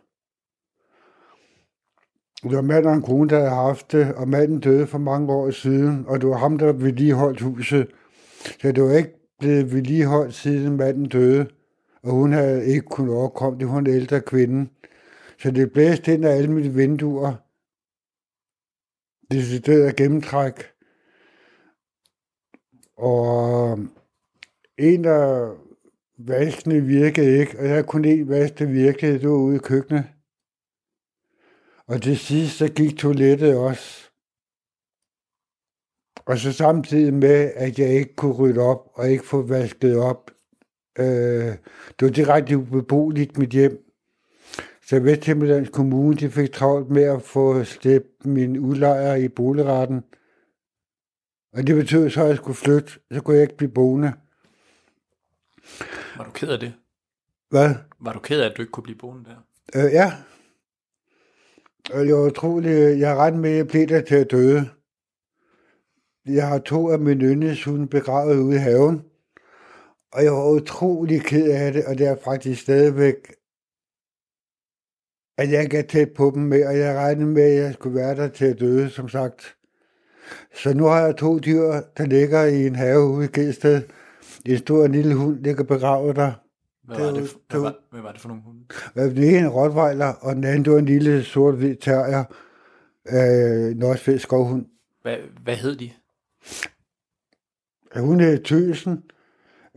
Det 2.43 2.57
var 2.57 2.63
mand 2.63 2.87
og 2.87 2.95
en 2.95 3.03
kone, 3.03 3.29
der 3.29 3.37
havde 3.39 3.51
haft 3.51 3.93
det, 3.93 4.15
og 4.15 4.29
manden 4.29 4.61
døde 4.61 4.87
for 4.87 4.99
mange 4.99 5.33
år 5.33 5.51
siden, 5.51 6.05
og 6.07 6.21
det 6.21 6.29
var 6.29 6.37
ham, 6.37 6.59
der 6.59 6.73
vedligeholdt 6.73 7.41
huset. 7.41 7.89
Så 8.61 8.73
det 8.73 8.83
var 8.83 8.97
ikke 8.97 9.15
blevet 9.39 9.73
vedligeholdt 9.73 10.35
siden 10.35 10.77
manden 10.77 11.09
døde, 11.09 11.47
og 12.03 12.11
hun 12.11 12.33
havde 12.33 12.67
ikke 12.67 12.87
kunnet 12.87 13.15
overkomme 13.15 13.59
det. 13.59 13.69
Hun 13.69 13.87
er 13.87 13.95
ældre 13.95 14.21
kvinde. 14.21 14.71
Så 15.39 15.51
det 15.51 15.73
blæste 15.73 16.15
ind 16.15 16.25
af 16.25 16.37
alle 16.37 16.51
mine 16.51 16.75
vinduer. 16.75 17.35
Det 19.31 19.69
af 19.69 19.97
gennemtræk. 19.97 20.78
Og 22.99 23.71
øhm, 23.71 23.91
en 24.79 25.05
af 25.05 25.51
vaskene 26.19 26.81
virkede 26.81 27.39
ikke, 27.39 27.59
og 27.59 27.65
jeg 27.65 27.71
havde 27.71 27.85
kun 27.85 28.05
en 28.05 28.29
vask, 28.29 28.59
der 28.59 28.67
virkede, 28.67 29.13
det 29.13 29.29
var 29.29 29.37
ude 29.37 29.57
i 29.57 29.59
køkkenet. 29.59 30.05
Og 31.87 32.03
til 32.03 32.19
sidst, 32.19 32.59
så 32.59 32.69
gik 32.69 32.99
toilettet 32.99 33.57
også. 33.57 34.11
Og 36.27 36.39
så 36.39 36.53
samtidig 36.53 37.15
med, 37.15 37.53
at 37.55 37.79
jeg 37.79 37.89
ikke 37.89 38.15
kunne 38.15 38.35
rydde 38.35 38.61
op 38.61 38.91
og 38.95 39.11
ikke 39.11 39.27
få 39.27 39.43
vasket 39.43 39.97
op. 39.97 40.31
Øh, 40.99 41.57
det 41.99 42.03
var 42.03 42.09
direkte 42.09 42.59
ubeboeligt 42.59 43.39
mit 43.39 43.51
hjem. 43.51 43.85
Så 44.87 45.01
Vesthimmerlands 45.01 45.69
Kommune 45.69 46.17
de 46.17 46.31
fik 46.31 46.53
travlt 46.53 46.91
med 46.91 47.03
at 47.03 47.23
få 47.23 47.65
slæbt 47.65 48.27
min 48.27 48.59
udlejer 48.59 49.15
i 49.15 49.29
boligretten. 49.29 50.05
Og 51.53 51.67
det 51.67 51.77
betød 51.77 52.11
så, 52.11 52.23
at 52.23 52.29
jeg 52.29 52.37
skulle 52.37 52.57
flytte. 52.57 52.93
Så 53.13 53.21
kunne 53.21 53.37
jeg 53.37 53.43
ikke 53.43 53.57
blive 53.57 53.71
boende. 53.71 54.13
Var 56.17 56.25
du 56.25 56.31
ked 56.31 56.49
af 56.49 56.61
det? 56.61 56.75
Hvad? 57.51 57.75
Var 58.01 58.13
du 58.13 58.19
ked 58.19 58.41
af, 58.41 58.51
at 58.51 58.57
du 58.57 58.63
ikke 58.63 58.73
kunne 58.73 58.85
blive 58.85 58.99
boende 58.99 59.25
der? 59.25 59.37
Øh, 59.75 59.93
ja. 59.93 60.13
Og 61.93 62.07
jeg 62.07 62.17
var 62.17 62.27
utrolig... 62.27 62.99
Jeg 63.01 63.09
har 63.09 63.17
ret 63.17 63.35
med, 63.35 63.51
at 63.51 63.57
jeg 63.57 63.69
blev 63.69 63.87
der 63.89 64.01
til 64.01 64.15
at 64.15 64.31
døde. 64.31 64.71
Jeg 66.27 66.49
har 66.49 66.59
to 66.59 66.91
af 66.91 66.99
mine 66.99 67.25
yndlingshunde 67.25 67.87
begravet 67.87 68.39
ude 68.39 68.57
i 68.57 68.59
haven, 68.59 69.05
og 70.13 70.25
jeg 70.25 70.33
var 70.33 70.51
utrolig 70.51 71.23
ked 71.23 71.51
af 71.51 71.73
det, 71.73 71.85
og 71.87 71.99
det 71.99 72.07
er 72.07 72.17
faktisk 72.25 72.63
stadigvæk, 72.63 73.35
at 75.39 75.51
jeg 75.51 75.63
ikke 75.63 75.79
er 75.79 75.83
tæt 75.83 76.13
på 76.17 76.33
dem 76.35 76.43
med, 76.43 76.67
og 76.67 76.79
jeg 76.79 76.97
regnede 76.97 77.27
med, 77.27 77.43
at 77.43 77.65
jeg 77.65 77.75
skulle 77.75 77.95
være 77.95 78.17
der 78.17 78.29
til 78.29 78.45
at 78.45 78.61
døde, 78.61 78.91
som 78.91 79.09
sagt. 79.09 79.58
Så 80.55 80.75
nu 80.75 80.85
har 80.85 81.01
jeg 81.01 81.17
to 81.17 81.39
dyr, 81.39 81.63
der 81.97 82.07
ligger 82.07 82.45
i 82.45 82.67
en 82.67 82.75
have 82.77 83.01
ude 83.07 83.25
i 83.25 83.29
Gelsted. 83.29 83.83
En 84.47 84.59
stor 84.59 84.79
og 84.79 84.85
en 84.87 84.93
lille 84.93 85.15
hund 85.15 85.43
ligger 85.43 85.65
begravet 85.65 86.17
der. 86.17 86.33
Hvad, 86.85 86.99
var, 86.99 87.11
det, 87.21 87.29
for- 87.29 87.39
hvad, 87.51 87.61
var- 87.61 87.77
hvad 87.91 88.01
var 88.01 88.13
det 88.13 88.21
for 88.21 88.29
nogle 88.29 88.43
hunde? 88.43 88.65
Den 88.95 89.25
ene 89.25 89.39
en 89.39 89.49
rottweiler, 89.49 90.07
og 90.21 90.35
den 90.37 90.45
anden 90.45 90.65
det 90.65 90.73
var 90.73 90.79
en 90.79 90.85
lille 90.87 91.25
sort-hvid 91.25 91.77
terrier. 91.77 92.25
Øh, 93.07 93.77
norsk 93.77 94.23
skovhund. 94.23 94.67
Hvad, 95.03 95.17
hvad 95.43 95.57
hed 95.57 95.77
de? 95.77 95.91
Hun 97.97 98.21
er 98.21 98.37
tøsen, 98.45 99.03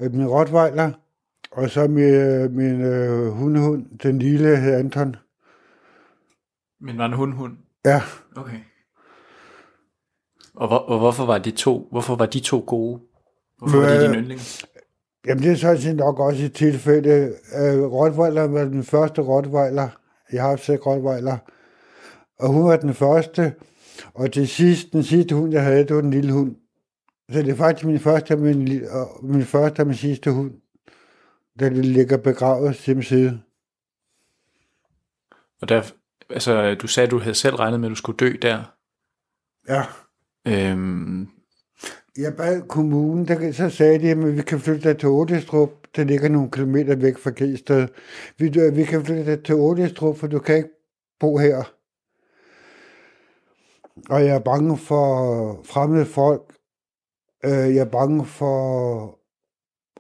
øh, 0.02 0.14
min 0.14 0.28
rottweiler, 0.28 0.92
og 1.52 1.70
så 1.70 1.88
min, 1.88 2.04
øh, 2.14 2.52
min 2.52 2.82
øh, 2.82 3.28
hundehund, 3.32 4.00
den 4.04 4.20
lille 4.20 4.58
hed 4.58 4.74
Anton. 4.74 5.16
Men 6.82 6.98
var 6.98 7.06
en 7.06 7.14
hundhund? 7.14 7.58
Ja, 7.86 8.02
Okay. 8.36 8.58
Og, 10.62 10.68
hvor, 10.68 10.78
og 10.78 11.00
hvorfor 11.00 11.26
var 11.26 11.38
de 11.38 11.52
to, 11.52 11.88
hvorfor 11.92 12.16
var 12.16 12.26
de 12.26 12.40
to 12.40 12.64
gode? 12.68 13.00
Hvorfor 13.58 13.78
var 13.78 13.88
de 13.88 13.96
Øh, 13.96 14.02
din 14.02 14.16
yndling? 14.16 14.42
jamen 15.28 15.44
det 15.44 15.52
er 15.52 15.56
sådan 15.56 15.82
set 15.82 15.96
nok 15.96 16.20
også 16.20 16.46
et 16.46 16.54
tilfælde. 16.54 17.34
Øh, 17.56 17.84
rottweiler 17.84 18.48
var 18.48 18.64
den 18.64 18.84
første 18.84 19.22
rottweiler. 19.22 19.90
Jeg 20.32 20.44
har 20.44 20.56
seks 20.56 20.86
rottweiler. 20.86 21.38
Og 22.40 22.50
hun 22.50 22.66
var 22.66 22.78
den 22.78 22.94
første. 22.94 23.56
Og 24.14 24.32
til 24.32 24.48
sidst, 24.48 24.94
den 24.94 25.04
sidste 25.04 25.36
hund, 25.36 25.52
jeg 25.52 25.64
havde, 25.64 25.88
det 25.88 25.96
var 25.96 26.02
den 26.02 26.12
lille 26.12 26.34
hund. 26.34 26.56
Så 27.32 27.42
det 27.42 27.50
er 27.50 27.56
faktisk 27.56 27.86
min 27.86 28.00
første 28.00 28.34
og 28.34 28.40
min, 28.40 28.84
og 28.92 29.26
min 29.26 29.46
første 29.46 29.80
og 29.80 29.88
min 29.88 29.96
sidste 29.96 30.32
hund, 30.32 30.52
der 31.60 31.70
ligger 31.70 32.18
begravet 32.18 32.90
om 32.96 33.02
side. 33.02 33.42
Og 35.62 35.70
der, 35.70 35.92
altså, 36.30 36.76
du 36.76 36.88
sagde, 36.88 37.08
at 37.08 37.12
du 37.12 37.20
havde 37.20 37.36
selv 37.36 37.56
regnet 37.56 37.80
med, 37.80 37.88
at 37.88 37.92
du 37.92 37.96
skulle 37.96 38.18
dø 38.18 38.36
der. 38.42 38.64
Ja. 39.70 39.84
Øhm, 40.48 41.28
Jeg 42.18 42.36
bad 42.38 42.62
kommunen, 42.68 43.28
der, 43.28 43.52
så 43.52 43.70
sagde 43.70 44.00
de, 44.00 44.10
at 44.10 44.38
vi 44.38 44.42
kan 44.42 44.60
flytte 44.60 44.90
dig 44.90 44.98
til 45.00 45.10
Ådestrup. 45.10 45.70
Der 45.96 46.04
ligger 46.04 46.30
nogle 46.30 46.52
kilometer 46.52 46.96
væk 46.96 47.18
fra 47.18 47.32
Gelsted. 47.36 47.88
Vi, 48.38 48.50
vi 48.74 48.84
kan 48.84 49.06
flytte 49.06 49.26
dig 49.26 49.44
til 49.44 49.56
Ådestrup, 49.56 50.18
for 50.18 50.28
du 50.28 50.40
kan 50.40 50.56
ikke 50.58 50.70
bo 51.20 51.38
her. 51.38 51.74
Og 54.10 54.26
jeg 54.26 54.36
er 54.36 54.40
bange 54.40 54.78
for 54.78 55.62
fremmede 55.64 56.06
folk. 56.06 56.54
Øh, 57.46 57.76
Jeg 57.76 57.78
er 57.78 57.90
bange 57.90 58.26
for 58.26 59.20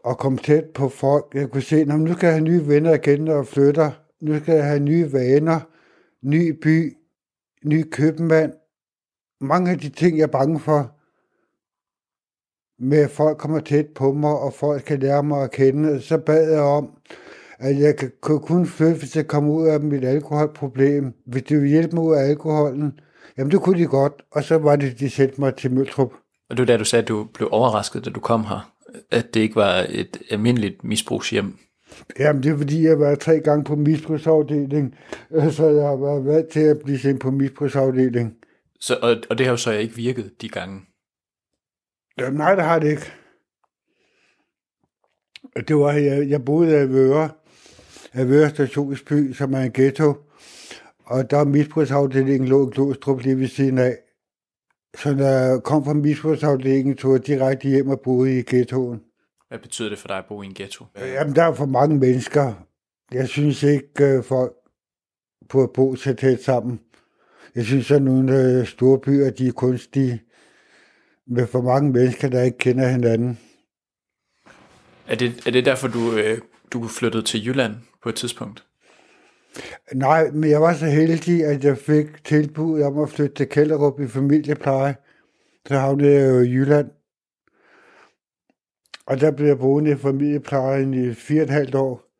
at 0.09 0.17
komme 0.17 0.37
tæt 0.37 0.65
på 0.73 0.89
folk. 0.89 1.25
Jeg 1.33 1.49
kunne 1.49 1.61
se, 1.61 1.75
at 1.75 1.87
nu 1.87 2.13
skal 2.13 2.27
jeg 2.27 2.35
have 2.35 2.43
nye 2.43 2.67
venner 2.67 2.93
igen, 2.93 3.27
og 3.27 3.47
flytter. 3.47 3.91
Nu 4.21 4.39
skal 4.39 4.55
jeg 4.55 4.65
have 4.65 4.79
nye 4.79 5.13
vaner, 5.13 5.59
ny 6.21 6.59
by, 6.63 6.97
ny 7.65 7.89
købmand. 7.91 8.53
Mange 9.41 9.71
af 9.71 9.77
de 9.79 9.89
ting, 9.89 10.17
jeg 10.17 10.23
er 10.23 10.27
bange 10.27 10.59
for, 10.59 10.91
med 12.83 12.97
at 12.97 13.09
folk 13.11 13.37
kommer 13.37 13.59
tæt 13.59 13.85
på 13.95 14.13
mig, 14.13 14.39
og 14.39 14.53
folk 14.53 14.83
kan 14.83 14.99
lære 14.99 15.23
mig 15.23 15.43
at 15.43 15.51
kende. 15.51 16.01
Så 16.01 16.17
bad 16.17 16.51
jeg 16.51 16.61
om, 16.61 16.89
at 17.59 17.79
jeg 17.79 17.95
kan- 17.97 18.11
kun 18.21 18.65
flytte, 18.65 18.99
hvis 18.99 19.15
jeg 19.15 19.27
kommer 19.27 19.53
ud 19.53 19.67
af 19.67 19.79
mit 19.81 20.03
alkoholproblem. 20.05 21.13
Hvis 21.25 21.43
det 21.43 21.57
ville 21.57 21.69
hjælpe 21.69 21.95
mig 21.95 22.03
ud 22.05 22.15
af 22.15 22.29
alkoholen, 22.29 22.99
jamen 23.37 23.51
det 23.51 23.61
kunne 23.61 23.79
de 23.79 23.85
godt. 23.87 24.13
Og 24.31 24.43
så 24.43 24.57
var 24.57 24.75
det, 24.75 24.99
de 24.99 25.09
sendte 25.09 25.41
mig 25.41 25.55
til 25.55 25.71
Møltrup. 25.73 26.13
og 26.49 26.57
det 26.57 26.59
var 26.59 26.65
da 26.65 26.77
du 26.77 26.83
sagde, 26.85 27.01
at 27.03 27.07
du 27.07 27.27
blev 27.33 27.49
overrasket, 27.51 28.05
da 28.05 28.09
du 28.09 28.19
kom 28.19 28.43
her. 28.45 28.73
At 29.11 29.33
det 29.33 29.39
ikke 29.39 29.55
var 29.55 29.85
et 29.89 30.17
almindeligt 30.31 30.83
misbrugshjem. 30.83 31.57
Jamen 32.19 32.43
det 32.43 32.51
er 32.51 32.57
fordi, 32.57 32.83
jeg 32.83 32.89
har 32.91 32.97
været 32.97 33.19
tre 33.19 33.39
gange 33.39 33.63
på 33.63 33.75
misbrugsafdeling, 33.75 34.95
øh, 35.31 35.51
så 35.51 35.65
jeg 35.69 35.87
har 35.87 35.95
været 35.95 36.25
vant 36.25 36.47
til 36.49 36.59
at 36.59 36.79
blive 36.79 36.99
sendt 36.99 37.21
på 37.21 37.31
misbrugsafdeling. 37.31 38.33
Så, 38.81 38.99
og, 39.01 39.17
og 39.29 39.37
det 39.37 39.45
har 39.45 39.53
jo 39.53 39.57
så 39.57 39.71
ikke 39.71 39.95
virket 39.95 40.41
de 40.41 40.49
gange. 40.49 40.81
Jamen, 42.17 42.37
nej, 42.37 42.55
det 42.55 42.63
har 42.63 42.79
det 42.79 42.89
ikke. 42.89 43.13
Det 45.67 45.75
var, 45.75 45.91
jeg, 45.91 46.29
jeg 46.29 46.45
boede 46.45 46.71
i 46.71 46.75
Avøre, 46.75 47.29
Avøre 48.13 48.49
Stationsby, 48.49 49.33
som 49.33 49.53
er 49.53 49.59
en 49.59 49.71
ghetto, 49.73 50.13
og 51.05 51.31
der 51.31 51.37
er 51.37 51.45
misbrugsafdelingen 51.45 52.49
lå 52.49 52.69
i 52.69 52.71
Glostrup 52.73 53.21
lige 53.21 53.37
ved 53.37 53.47
siden 53.47 53.77
af. 53.77 53.97
Så 54.97 55.15
når 55.15 55.25
jeg 55.25 55.63
kom 55.63 55.85
fra 55.85 55.93
misbrugsafdelingen, 55.93 56.97
tog 56.97 57.13
jeg 57.13 57.27
direkte 57.27 57.67
hjem 57.69 57.89
og 57.89 58.01
boede 58.01 58.39
i 58.39 58.43
ghettoen. 58.43 59.01
Hvad 59.47 59.59
betyder 59.59 59.89
det 59.89 59.99
for 59.99 60.07
dig 60.07 60.17
at 60.17 60.25
bo 60.29 60.41
i 60.41 60.45
en 60.45 60.53
ghetto? 60.53 60.85
Jamen, 60.97 61.35
der 61.35 61.43
er 61.43 61.53
for 61.53 61.65
mange 61.65 61.97
mennesker. 61.97 62.53
Jeg 63.11 63.27
synes 63.27 63.63
ikke, 63.63 64.05
øh, 64.05 64.23
folk 64.23 64.53
på 65.49 65.63
at 65.63 65.73
bo 65.73 65.95
så 65.95 66.13
tæt 66.13 66.43
sammen. 66.43 66.79
Jeg 67.55 67.65
synes, 67.65 67.91
at 67.91 68.01
nogle 68.01 68.59
øh, 68.59 68.67
store 68.67 68.99
byer, 68.99 69.29
de 69.29 69.47
er 69.47 69.51
kunstige, 69.51 70.21
med 71.27 71.47
for 71.47 71.61
mange 71.61 71.91
mennesker, 71.91 72.29
der 72.29 72.41
ikke 72.41 72.57
kender 72.57 72.87
hinanden. 72.87 73.39
Er 75.07 75.15
det, 75.15 75.47
er 75.47 75.51
det 75.51 75.65
derfor, 75.65 75.87
du, 75.87 76.17
øh, 76.17 76.37
du 76.73 76.87
flyttede 76.87 77.23
til 77.23 77.47
Jylland 77.47 77.75
på 78.03 78.09
et 78.09 78.15
tidspunkt? 78.15 78.65
Nej, 79.93 80.31
men 80.31 80.49
jeg 80.49 80.61
var 80.61 80.73
så 80.73 80.85
heldig, 80.85 81.45
at 81.45 81.63
jeg 81.63 81.77
fik 81.77 82.23
tilbud 82.23 82.81
om 82.81 82.99
at 82.99 83.09
flytte 83.09 83.35
til 83.35 83.49
Kælderup 83.49 83.99
i 83.99 84.07
familiepleje. 84.07 84.95
Så 85.67 85.77
havnede 85.77 86.11
jeg 86.11 86.29
jo 86.29 86.39
i 86.39 86.51
Jylland. 86.51 86.89
Og 89.05 89.21
der 89.21 89.31
blev 89.31 89.47
jeg 89.47 89.57
boende 89.57 89.91
i 89.91 89.95
familieplejen 89.95 90.93
i 90.93 91.13
fire 91.13 91.41
og 91.41 91.43
et 91.43 91.49
halvt 91.49 91.75
år. 91.75 92.11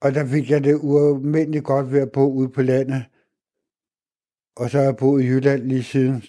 Og 0.00 0.14
der 0.14 0.26
fik 0.26 0.50
jeg 0.50 0.64
det 0.64 0.78
ualmindeligt 0.82 1.64
godt 1.64 1.92
ved 1.92 2.00
at 2.00 2.12
bo 2.12 2.32
ude 2.32 2.48
på 2.48 2.62
landet. 2.62 3.04
Og 4.56 4.70
så 4.70 4.78
har 4.78 4.84
jeg 4.84 4.96
boet 4.96 5.22
i 5.22 5.26
Jylland 5.26 5.62
lige 5.62 5.84
siden. 5.84 6.22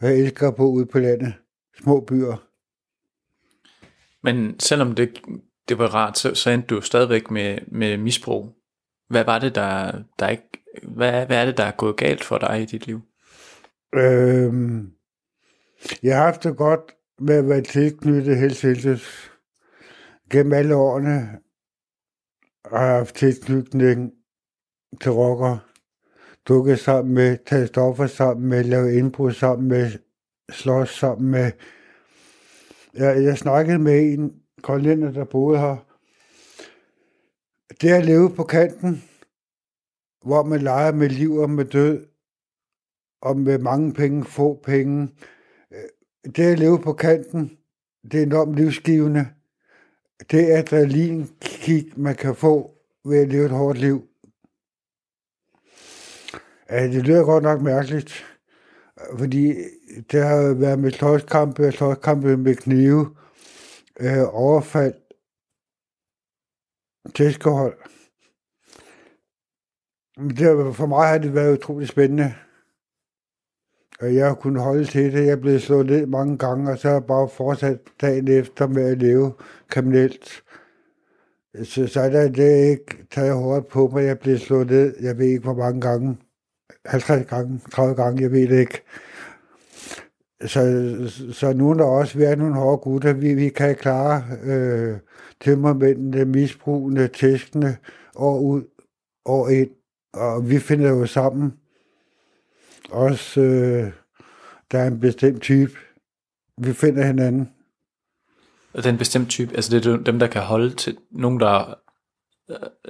Og 0.00 0.08
jeg 0.08 0.18
elsker 0.18 0.48
at 0.48 0.56
bo 0.56 0.72
ude 0.72 0.86
på 0.86 0.98
landet. 0.98 1.34
Små 1.78 2.00
byer. 2.00 2.48
Men 4.22 4.60
selvom 4.60 4.94
det, 4.94 5.20
det 5.68 5.78
var 5.78 5.94
rart, 5.94 6.18
så, 6.18 6.34
så 6.34 6.50
endte 6.50 6.74
du 6.74 6.80
stadigvæk 6.80 7.30
med, 7.30 7.58
med 7.66 7.96
misbrug. 7.96 8.56
Hvad 9.08 9.24
var 9.24 9.38
det, 9.38 9.54
der, 9.54 10.02
der 10.18 10.28
ikke, 10.28 10.64
hvad, 10.82 11.26
hvad 11.26 11.40
er 11.40 11.44
det, 11.44 11.56
der 11.56 11.64
er 11.64 11.72
gået 11.72 11.96
galt 11.96 12.24
for 12.24 12.38
dig 12.38 12.62
i 12.62 12.64
dit 12.64 12.86
liv? 12.86 13.00
Øhm, 13.94 14.92
jeg 16.02 16.16
har 16.16 16.24
haft 16.24 16.42
det 16.42 16.56
godt 16.56 16.80
med 17.20 17.34
at 17.34 17.48
være 17.48 17.62
tilknyttet 17.62 18.38
Helsinges. 18.38 19.30
Gennem 20.30 20.52
alle 20.52 20.76
årene 20.76 21.38
har 22.64 22.84
jeg 22.84 22.96
haft 22.96 23.14
tilknytning 23.14 24.12
til 25.00 25.12
rocker. 25.12 25.71
Dukket 26.48 26.78
sammen 26.78 27.14
med, 27.14 27.38
taget 27.46 27.68
stoffer 27.68 28.06
sammen 28.06 28.48
med, 28.48 28.64
lavet 28.64 28.92
indbrud 28.92 29.32
sammen 29.32 29.68
med, 29.68 29.90
slås 30.50 30.90
sammen 30.90 31.30
med. 31.30 31.50
Jeg, 32.94 33.22
jeg 33.24 33.38
snakkede 33.38 33.78
med 33.78 34.12
en 34.12 34.42
grønlænder, 34.62 35.12
der 35.12 35.24
boede 35.24 35.58
her. 35.58 35.76
Det 37.80 37.90
at 37.90 38.04
leve 38.04 38.30
på 38.30 38.44
kanten, 38.44 39.04
hvor 40.24 40.42
man 40.42 40.60
leger 40.60 40.92
med 40.92 41.08
liv 41.08 41.34
og 41.34 41.50
med 41.50 41.64
død, 41.64 42.06
og 43.22 43.38
med 43.38 43.58
mange 43.58 43.92
penge, 43.92 44.24
få 44.24 44.60
penge. 44.64 45.08
Øh, 45.72 46.32
det 46.36 46.52
at 46.52 46.58
leve 46.58 46.78
på 46.78 46.92
kanten, 46.92 47.58
det 48.02 48.14
er 48.14 48.22
enormt 48.22 48.54
livsgivende. 48.54 49.26
Det 50.30 50.50
adrenalinkick, 50.50 51.98
man 51.98 52.14
kan 52.14 52.34
få 52.34 52.70
ved 53.04 53.18
at 53.18 53.28
leve 53.28 53.44
et 53.44 53.50
hårdt 53.50 53.78
liv. 53.78 54.08
Ja, 56.72 56.86
det 56.88 57.06
lyder 57.06 57.24
godt 57.24 57.44
nok 57.44 57.60
mærkeligt, 57.60 58.24
fordi 59.18 59.54
det 60.12 60.22
har 60.22 60.54
været 60.54 60.78
med 60.78 60.90
slåskampe, 60.90 61.72
slåskampe 61.72 62.36
med 62.36 62.54
knive, 62.54 63.16
øh, 64.00 64.24
overfald, 64.32 64.94
tæskehold. 67.14 67.78
Men 70.16 70.36
det, 70.36 70.76
for 70.76 70.86
mig 70.86 71.08
har 71.08 71.18
det 71.18 71.34
været 71.34 71.58
utroligt 71.58 71.90
spændende. 71.90 72.34
Og 74.00 74.14
jeg 74.14 74.26
har 74.26 74.34
kunnet 74.34 74.62
holde 74.62 74.84
til 74.84 75.12
det. 75.12 75.26
Jeg 75.26 75.32
er 75.32 75.40
blevet 75.40 75.62
slået 75.62 75.86
ned 75.86 76.06
mange 76.06 76.38
gange, 76.38 76.70
og 76.70 76.78
så 76.78 76.88
har 76.88 76.94
jeg 76.94 77.06
bare 77.06 77.28
fortsat 77.28 77.80
dagen 78.00 78.28
efter 78.28 78.66
med 78.66 78.90
at 78.90 78.98
leve 78.98 79.32
kriminelt. 79.68 80.44
Så, 81.64 81.86
så 81.86 82.00
er 82.00 82.10
der 82.10 82.28
det 82.28 82.70
ikke 82.70 83.06
taget 83.10 83.34
hårdt 83.34 83.68
på 83.68 83.88
mig. 83.88 84.02
Jeg 84.02 84.10
er 84.10 84.14
blevet 84.14 84.40
slået 84.40 84.70
ned, 84.70 84.96
jeg 85.00 85.18
ved 85.18 85.26
ikke 85.26 85.42
hvor 85.42 85.54
mange 85.54 85.80
gange. 85.80 86.18
50 86.86 87.26
gange, 87.26 87.60
30 87.72 87.94
gange, 87.94 88.22
jeg 88.22 88.32
ved 88.32 88.48
det 88.48 88.60
ikke. 88.60 88.82
Så, 90.46 90.60
så 91.32 91.52
nu 91.52 91.70
er 91.70 91.74
der 91.74 91.84
også 91.84 92.18
været 92.18 92.38
nogle 92.38 92.54
hårde 92.54 92.78
gutter. 92.78 93.12
Vi, 93.12 93.34
vi 93.34 93.48
kan 93.48 93.76
klare 93.76 94.24
øh, 94.44 94.98
tømmermændene, 95.40 96.24
misbrugende, 96.24 97.08
tæskende, 97.08 97.76
år 98.16 98.40
ud, 98.40 98.62
år 99.24 99.48
ind. 99.48 99.70
Og 100.14 100.50
vi 100.50 100.58
finder 100.58 100.90
jo 100.90 101.06
sammen. 101.06 101.52
Også, 102.90 103.40
øh, 103.40 103.92
der 104.72 104.78
er 104.78 104.86
en 104.86 105.00
bestemt 105.00 105.42
type. 105.42 105.72
Vi 106.58 106.72
finder 106.72 107.06
hinanden. 107.06 107.50
Og 108.74 108.84
den 108.84 108.98
bestemt 108.98 109.28
type, 109.28 109.54
altså 109.54 109.76
det 109.76 109.86
er 109.86 109.96
dem, 109.96 110.18
der 110.18 110.26
kan 110.26 110.42
holde 110.42 110.74
til 110.74 110.98
nogen, 111.10 111.40
der 111.40 111.74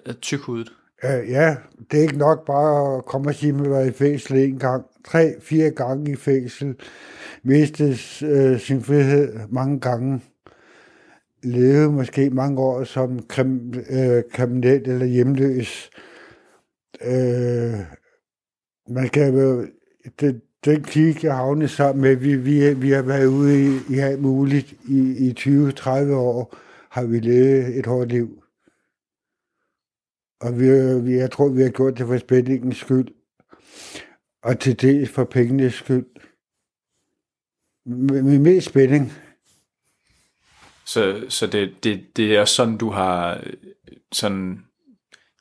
er, 0.07 0.13
tykhudet. 0.21 0.73
Øh, 1.05 1.31
ja, 1.31 1.57
det 1.91 1.99
er 1.99 2.03
ikke 2.03 2.19
nok 2.19 2.47
bare 2.47 2.97
at 2.97 3.05
komme 3.05 3.31
og 3.31 3.35
sige, 3.35 3.51
at 3.51 3.61
man 3.61 3.71
var 3.71 3.81
i 3.81 3.91
fængsel 3.91 4.37
en 4.37 4.59
gang. 4.59 4.85
Tre, 5.05 5.35
fire 5.41 5.71
gange 5.71 6.13
i 6.13 6.17
fængsel. 6.17 6.77
Mistet 7.43 8.23
øh, 8.23 8.61
sin 8.61 8.83
frihed 8.83 9.39
mange 9.49 9.81
gange. 9.81 10.21
Levede 11.43 11.93
måske 11.93 12.31
mange 12.31 12.61
år 12.61 12.85
som 12.85 13.23
krim, 13.29 13.75
øh, 13.91 14.23
kriminel 14.33 14.91
eller 14.91 15.07
hjemløs. 15.07 15.91
Øh, 17.05 17.81
man 18.89 19.09
kan 19.09 19.35
jo, 19.35 19.67
det, 20.21 20.41
den 20.65 20.83
krig, 20.83 21.25
jeg 21.25 21.35
havnet 21.37 21.71
sammen 21.71 22.03
med, 22.03 22.17
vi, 22.17 22.37
vi, 22.37 22.75
vi 22.75 22.91
har 22.91 23.03
været 23.03 23.27
ude 23.27 23.65
i, 23.65 23.95
i 23.95 23.99
alt 23.99 24.23
muligt 24.23 24.73
i, 24.89 25.29
i 25.29 25.35
20-30 25.39 26.13
år, 26.13 26.57
har 26.91 27.05
vi 27.05 27.21
levet 27.21 27.79
et 27.79 27.87
hårdt 27.87 28.13
liv. 28.13 28.42
Og 30.43 30.61
vi, 30.61 30.67
vi, 31.03 31.19
jeg 31.19 31.31
tror, 31.31 31.49
vi 31.49 31.63
har 31.63 31.71
gjort 31.71 31.99
det 31.99 32.07
for 32.07 32.19
spændingens 32.19 32.77
skyld, 32.77 33.09
og 34.43 34.61
til 34.61 34.81
dels 34.81 35.11
for 35.11 35.25
pengenes 35.25 35.75
skyld. 35.75 36.07
Med, 37.87 38.23
med 38.23 38.39
mest 38.39 38.67
spænding. 38.67 39.13
Så, 40.87 41.25
så 41.29 41.47
det, 41.47 41.85
det, 41.85 42.17
det 42.17 42.37
er 42.37 42.45
sådan, 42.45 42.79
du 42.79 42.91
har 42.91 43.35
øh, 43.35 43.53
sådan 44.13 44.65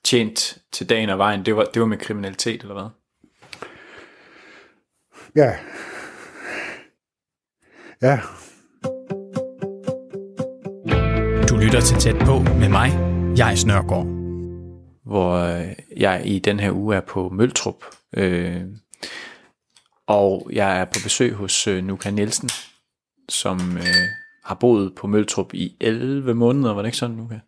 tjent 0.03 0.57
til 0.71 0.89
dagen 0.89 1.09
og 1.09 1.17
vejen. 1.17 1.45
Det 1.45 1.55
var, 1.55 1.63
det 1.63 1.79
var 1.79 1.85
med 1.85 1.97
kriminalitet, 1.97 2.61
eller 2.61 2.73
hvad? 2.73 2.89
Ja. 5.35 5.55
Ja. 8.01 8.19
Du 11.49 11.57
lytter 11.57 11.81
til 11.81 11.97
Tæt 11.97 12.15
på 12.25 12.39
med 12.39 12.69
mig, 12.69 12.89
jeg 13.37 13.57
Snørgaard. 13.57 14.20
Hvor 15.11 15.33
øh, 15.33 15.75
jeg 15.97 16.21
i 16.25 16.39
den 16.39 16.59
her 16.59 16.71
uge 16.71 16.95
er 16.95 17.01
på 17.01 17.29
Møltrup. 17.29 17.85
Øh, 18.13 18.61
og 20.07 20.49
jeg 20.53 20.79
er 20.79 20.85
på 20.85 20.99
besøg 21.03 21.33
hos 21.33 21.67
øh, 21.67 21.83
Nuka 21.83 22.09
Nielsen, 22.09 22.49
som 23.29 23.77
øh, 23.77 24.07
har 24.43 24.55
boet 24.55 24.95
på 24.95 25.07
Møltrup 25.07 25.53
i 25.53 25.77
11 25.79 26.33
måneder, 26.33 26.73
var 26.73 26.81
det 26.81 26.87
ikke 26.87 26.97
sådan, 26.97 27.15
Nuka? 27.15 27.39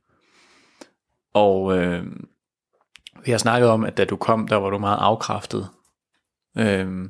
Og 1.34 1.78
øh, 1.78 2.06
vi 3.26 3.32
har 3.32 3.38
snakket 3.38 3.70
om, 3.70 3.84
at 3.84 3.98
da 3.98 4.06
du 4.06 4.16
kom, 4.16 4.48
der 4.48 4.56
var 4.56 4.70
du 4.70 4.78
meget 4.78 5.00
afkræftet. 5.02 5.70
Øh, 6.58 7.10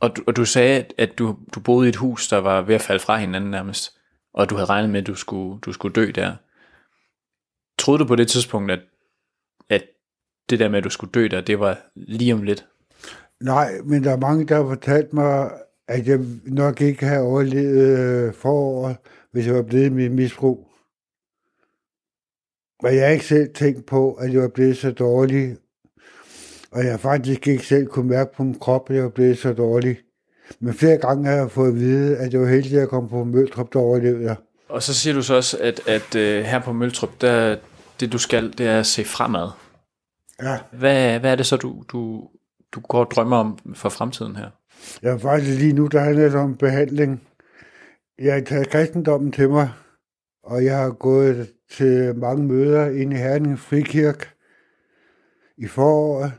og, 0.00 0.16
du, 0.16 0.22
og 0.26 0.36
du 0.36 0.44
sagde, 0.44 0.86
at 0.98 1.18
du, 1.18 1.38
du 1.54 1.60
boede 1.60 1.86
i 1.86 1.88
et 1.88 1.96
hus, 1.96 2.28
der 2.28 2.38
var 2.38 2.62
ved 2.62 2.74
at 2.74 2.82
falde 2.82 3.00
fra 3.00 3.16
hinanden 3.16 3.50
nærmest, 3.50 3.98
og 4.34 4.50
du 4.50 4.54
havde 4.54 4.68
regnet 4.68 4.90
med, 4.90 5.00
at 5.00 5.06
du 5.06 5.14
skulle, 5.14 5.60
du 5.60 5.72
skulle 5.72 5.94
dø 5.94 6.10
der. 6.14 6.36
Troede 7.78 7.98
du 7.98 8.06
på 8.06 8.16
det 8.16 8.28
tidspunkt, 8.28 8.70
at, 8.70 8.80
at 9.70 9.84
det 10.50 10.58
der 10.58 10.68
med, 10.68 10.78
at 10.78 10.84
du 10.84 10.90
skulle 10.90 11.12
dø 11.12 11.26
der, 11.26 11.40
det 11.40 11.60
var 11.60 11.78
lige 11.94 12.34
om 12.34 12.42
lidt? 12.42 12.66
Nej, 13.40 13.72
men 13.84 14.04
der 14.04 14.12
er 14.12 14.16
mange, 14.16 14.46
der 14.46 14.56
har 14.56 14.68
fortalt 14.68 15.12
mig, 15.12 15.50
at 15.88 16.06
jeg 16.06 16.20
nok 16.44 16.80
ikke 16.80 17.06
havde 17.06 17.22
overlevet 17.22 17.98
øh, 17.98 18.34
foråret, 18.34 18.96
hvis 19.32 19.46
jeg 19.46 19.54
var 19.54 19.62
blevet 19.62 19.92
mit 19.92 20.12
misbrug. 20.12 20.68
Og 22.82 22.94
jeg 22.94 23.04
har 23.04 23.12
ikke 23.12 23.26
selv 23.26 23.54
tænkt 23.54 23.86
på, 23.86 24.14
at 24.14 24.32
jeg 24.32 24.42
var 24.42 24.48
blevet 24.48 24.76
så 24.76 24.90
dårlig, 24.90 25.56
og 26.70 26.84
jeg 26.84 27.00
faktisk 27.00 27.48
ikke 27.48 27.66
selv 27.66 27.86
kunne 27.86 28.08
mærke 28.08 28.34
på 28.36 28.42
min 28.42 28.58
krop, 28.58 28.90
at 28.90 28.96
jeg 28.96 29.04
var 29.04 29.10
blevet 29.10 29.38
så 29.38 29.52
dårlig. 29.52 29.98
Men 30.60 30.74
flere 30.74 30.98
gange 30.98 31.28
har 31.28 31.34
jeg 31.34 31.50
fået 31.50 31.68
at 31.68 31.74
vide, 31.74 32.16
at 32.18 32.32
det 32.32 32.40
var 32.40 32.46
heldigt, 32.46 32.80
at 32.80 32.88
komme 32.88 33.08
på 33.08 33.24
Møltrup, 33.24 33.72
der 33.72 33.78
overlevede 33.78 34.24
jeg. 34.24 34.36
Og 34.72 34.82
så 34.82 34.94
siger 34.94 35.14
du 35.14 35.22
så 35.22 35.34
også, 35.34 35.58
at, 35.60 35.80
at 35.86 36.14
uh, 36.14 36.46
her 36.46 36.60
på 36.64 36.72
Møltrup, 36.72 37.20
der, 37.20 37.56
det 38.00 38.12
du 38.12 38.18
skal, 38.18 38.58
det 38.58 38.66
er 38.66 38.78
at 38.78 38.86
se 38.86 39.04
fremad. 39.04 39.48
Ja. 40.42 40.58
Hvad, 40.72 41.20
hvad 41.20 41.32
er 41.32 41.36
det 41.36 41.46
så, 41.46 41.56
du, 41.56 41.84
du, 41.88 42.28
du 42.72 42.80
går 42.80 43.04
og 43.04 43.10
drømmer 43.10 43.36
om 43.36 43.74
for 43.74 43.88
fremtiden 43.88 44.36
her? 44.36 44.50
Jeg 45.02 45.12
er 45.12 45.18
faktisk 45.18 45.58
lige 45.58 45.72
nu, 45.72 45.86
der 45.86 46.00
handler 46.00 46.24
det 46.24 46.34
om 46.34 46.56
behandling. 46.56 47.22
Jeg 48.18 48.34
har 48.34 48.40
taget 48.40 48.68
kristendommen 48.68 49.32
til 49.32 49.48
mig, 49.48 49.70
og 50.42 50.64
jeg 50.64 50.78
har 50.78 50.90
gået 50.90 51.52
til 51.70 52.16
mange 52.16 52.44
møder 52.44 52.90
inde 52.90 53.16
i 53.16 53.18
Herning 53.18 53.58
Frikirke 53.58 54.26
i 55.56 55.66
foråret. 55.66 56.32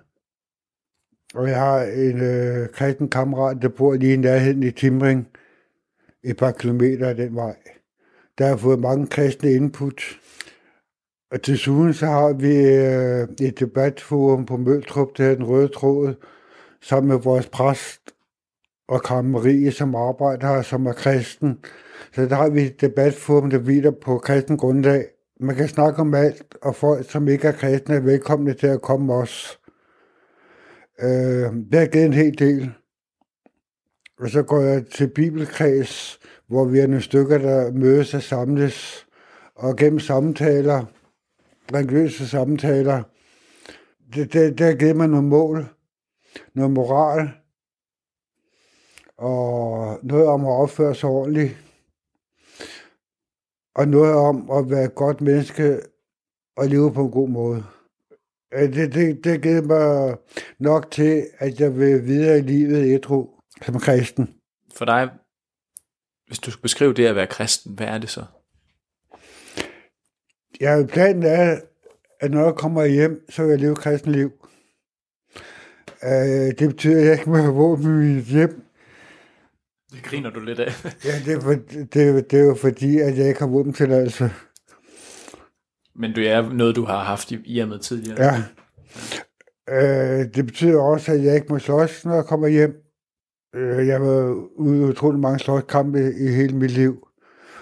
Og 1.34 1.50
jeg 1.50 1.60
har 1.60 1.82
en 1.82 2.22
øh, 2.22 2.70
kristen 2.70 3.10
kammerat, 3.10 3.58
der 3.62 3.70
bor 3.70 3.94
lige 3.94 4.14
i 4.14 4.18
nærheden 4.18 4.64
i 4.64 4.72
Timring, 4.72 5.28
et 6.24 6.38
par 6.38 6.52
kilometer 6.52 7.10
af 7.10 7.16
den 7.16 7.36
vej. 7.36 7.56
Der 8.38 8.48
har 8.48 8.58
fået 8.58 8.80
mange 8.80 9.08
kristne 9.08 9.52
input. 9.52 10.02
Og 11.32 11.46
desuden 11.46 11.94
så 11.94 12.06
har 12.06 12.34
vi 12.34 12.56
øh, 12.58 13.48
et 13.48 13.60
debatforum 13.60 14.46
på 14.46 14.58
Møltrup, 14.58 15.18
der 15.18 15.24
hedder 15.24 15.36
den 15.36 15.48
røde 15.48 15.68
tråd, 15.68 16.14
sammen 16.82 17.08
med 17.08 17.18
vores 17.18 17.48
præst 17.48 18.02
og 18.88 19.04
Karen 19.04 19.32
Marie, 19.32 19.72
som 19.72 19.96
arbejder 19.96 20.48
her, 20.48 20.62
som 20.62 20.86
er 20.86 20.94
kristen. 20.94 21.60
Så 22.16 22.26
der 22.26 22.36
har 22.36 22.50
vi 22.50 22.62
et 22.62 22.82
debatforum, 22.82 23.50
der 23.50 23.58
hviler 23.58 23.92
på 23.92 24.18
kristen 24.18 24.58
grundlag. 24.58 25.06
Man 25.40 25.56
kan 25.56 25.68
snakke 25.68 26.00
om 26.00 26.14
alt, 26.14 26.56
og 26.62 26.76
folk, 26.76 27.12
som 27.12 27.28
ikke 27.28 27.48
er 27.48 27.52
kristne, 27.52 27.96
er 27.96 28.00
velkomne 28.00 28.54
til 28.54 28.68
at 28.68 28.82
komme 28.82 29.14
også. 29.14 29.58
Øh, 31.02 31.54
det 31.72 31.80
har 31.80 31.86
givet 31.86 32.06
en 32.06 32.14
hel 32.14 32.40
del. 32.40 32.72
Og 34.20 34.30
så 34.30 34.44
går 34.44 34.62
jeg 34.62 34.86
til 34.88 35.08
bibelkreds, 35.08 36.20
hvor 36.54 36.66
vi 36.66 36.80
er 36.80 36.88
nogle 36.88 37.02
stykker, 37.02 37.38
der 37.38 37.72
mødes 37.72 38.14
og 38.14 38.24
samles, 38.24 39.08
og 39.56 39.76
gennem 39.76 40.00
samtaler, 40.00 40.86
religiøse 41.74 42.28
samtaler, 42.28 43.04
det, 44.14 44.34
det, 44.34 44.58
det 44.58 44.66
har 44.66 44.74
givet 44.74 44.96
mig 44.96 45.08
nogle 45.08 45.28
mål, 45.28 45.66
noget 46.54 46.72
moral, 46.72 47.30
og 49.18 50.00
noget 50.04 50.28
om 50.28 50.46
at 50.46 50.52
opføre 50.52 50.96
sig 50.96 51.10
ordentligt, 51.10 51.58
og 53.76 53.88
noget 53.88 54.16
om 54.16 54.52
at 54.52 54.70
være 54.70 54.84
et 54.84 54.96
godt 54.96 55.22
menneske 55.22 55.80
og 56.58 56.68
leve 56.68 56.94
på 56.94 57.06
en 57.06 57.12
god 57.12 57.30
måde. 57.30 57.64
Det, 58.52 58.94
det, 58.94 59.24
det 59.24 59.42
givet 59.42 59.66
mig 59.66 60.18
nok 60.60 60.92
til, 60.92 61.28
at 61.38 61.60
jeg 61.60 61.78
vil 61.78 62.06
videre 62.06 62.38
i 62.38 62.42
livet 62.42 62.94
ædru 62.94 63.30
som 63.62 63.80
kristen. 63.80 64.34
For 64.76 64.86
dig, 64.86 65.10
hvis 66.34 66.40
du 66.40 66.52
skulle 66.52 66.62
beskrive 66.62 66.94
det 66.94 67.06
at 67.06 67.16
være 67.16 67.28
kristen, 67.28 67.74
hvad 67.74 67.88
er 67.88 67.98
det 67.98 68.10
så? 68.10 68.24
Ja, 70.62 70.86
planen 70.90 71.24
er, 71.24 71.60
at 72.20 72.32
når 72.32 72.44
jeg 72.44 72.56
kommer 72.56 72.86
hjem, 72.86 73.26
så 73.30 73.44
vil 73.44 73.50
jeg 73.50 73.60
leve 73.60 73.76
kristen 73.76 74.12
liv. 74.12 74.32
Uh, 76.04 76.10
det 76.60 76.70
betyder, 76.70 77.00
at 77.00 77.06
jeg 77.06 77.14
ikke 77.14 77.30
må 77.30 77.38
have 77.38 77.54
våben 77.54 77.86
i 77.86 78.14
mit 78.14 78.26
hjem. 78.26 78.66
Det 79.92 80.04
griner 80.04 80.30
du 80.30 80.40
lidt 80.40 80.60
af. 80.60 80.86
ja, 81.06 81.20
det 81.26 81.34
er, 81.34 81.40
for, 81.42 81.54
det, 81.54 82.32
det 82.32 82.40
er 82.40 82.44
jo 82.44 82.56
fordi, 82.56 83.00
at 83.00 83.18
jeg 83.18 83.28
ikke 83.28 83.40
har 83.40 83.48
våbentilladelse. 83.48 84.32
Men 85.96 86.16
det 86.16 86.30
er 86.30 86.54
noget, 86.54 86.76
du 86.76 86.86
har 86.86 87.04
haft 87.04 87.32
i, 87.32 87.66
med 87.66 87.80
tidligere. 87.80 88.24
Ja. 88.24 88.44
Uh, 89.72 90.34
det 90.36 90.46
betyder 90.46 90.82
også, 90.82 91.12
at 91.12 91.24
jeg 91.24 91.36
ikke 91.36 91.48
må 91.50 91.60
slås, 91.60 92.06
når 92.06 92.16
jeg 92.16 92.26
kommer 92.26 92.48
hjem. 92.48 92.83
Uh, 93.56 93.88
jeg 93.88 94.02
var 94.02 94.48
ude 94.56 94.82
i 94.82 94.84
utrolig 94.84 95.20
mange 95.20 95.40
slåskampe 95.40 96.14
i 96.18 96.28
hele 96.28 96.58
mit 96.58 96.72
liv. 96.72 97.08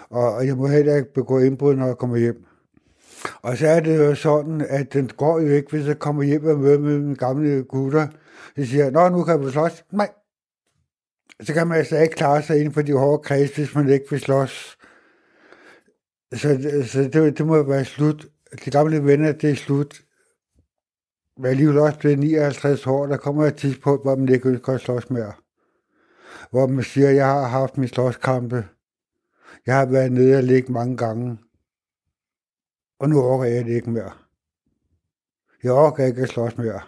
Og, 0.09 0.47
jeg 0.47 0.57
må 0.57 0.67
heller 0.67 0.95
ikke 0.95 1.13
begå 1.13 1.39
indbrud, 1.39 1.75
når 1.75 1.85
jeg 1.85 1.97
kommer 1.97 2.17
hjem. 2.17 2.45
Og 3.41 3.57
så 3.57 3.67
er 3.67 3.79
det 3.79 3.97
jo 3.97 4.15
sådan, 4.15 4.61
at 4.69 4.93
den 4.93 5.07
går 5.07 5.39
jo 5.39 5.47
ikke, 5.47 5.69
hvis 5.71 5.87
jeg 5.87 5.99
kommer 5.99 6.23
hjem 6.23 6.45
og 6.45 6.59
møder 6.59 6.79
med 6.79 6.99
mine 6.99 7.15
gamle 7.15 7.63
gutter. 7.63 8.07
Så 8.55 8.65
siger 8.65 8.83
jeg, 8.83 8.91
nå, 8.91 9.09
nu 9.09 9.23
kan 9.23 9.45
vi 9.45 9.51
slås. 9.51 9.83
Nej. 9.91 10.09
Så 11.41 11.53
kan 11.53 11.67
man 11.67 11.77
altså 11.77 11.97
ikke 11.97 12.15
klare 12.15 12.43
sig 12.43 12.57
inden 12.57 12.73
for 12.73 12.81
de 12.81 12.93
hårde 12.93 13.23
kreds, 13.23 13.55
hvis 13.55 13.75
man 13.75 13.89
ikke 13.89 14.05
vil 14.09 14.19
slås. 14.19 14.77
Så, 16.33 16.81
så 16.85 17.09
det, 17.13 17.37
det 17.37 17.45
må 17.45 17.63
være 17.63 17.85
slut. 17.85 18.27
De 18.65 18.71
gamle 18.71 19.05
venner, 19.05 19.31
det 19.31 19.49
er 19.49 19.55
slut. 19.55 20.01
Men 21.37 21.45
alligevel 21.45 21.77
også 21.77 21.99
blevet 21.99 22.19
59 22.19 22.87
år, 22.87 23.05
der 23.05 23.17
kommer 23.17 23.45
et 23.45 23.55
tidspunkt, 23.55 24.03
hvor 24.03 24.15
man 24.15 24.29
ikke 24.29 24.49
ønsker 24.49 24.73
at 24.73 24.81
slås 24.81 25.09
mere. 25.09 25.33
Hvor 26.51 26.67
man 26.67 26.83
siger, 26.83 27.09
at 27.09 27.15
jeg 27.15 27.25
har 27.25 27.47
haft 27.47 27.77
min 27.77 27.87
slåskampe. 27.87 28.65
Jeg 29.65 29.77
har 29.77 29.85
været 29.85 30.11
nede 30.11 30.37
og 30.37 30.43
ligge 30.43 30.71
mange 30.71 30.97
gange. 30.97 31.37
Og 32.99 33.09
nu 33.09 33.21
orker 33.21 33.45
jeg 33.45 33.65
det 33.65 33.75
ikke 33.75 33.89
mere. 33.89 34.11
Jeg 35.63 35.71
orker 35.71 36.05
ikke 36.05 36.21
at 36.21 36.29
slås 36.29 36.57
mere. 36.57 36.81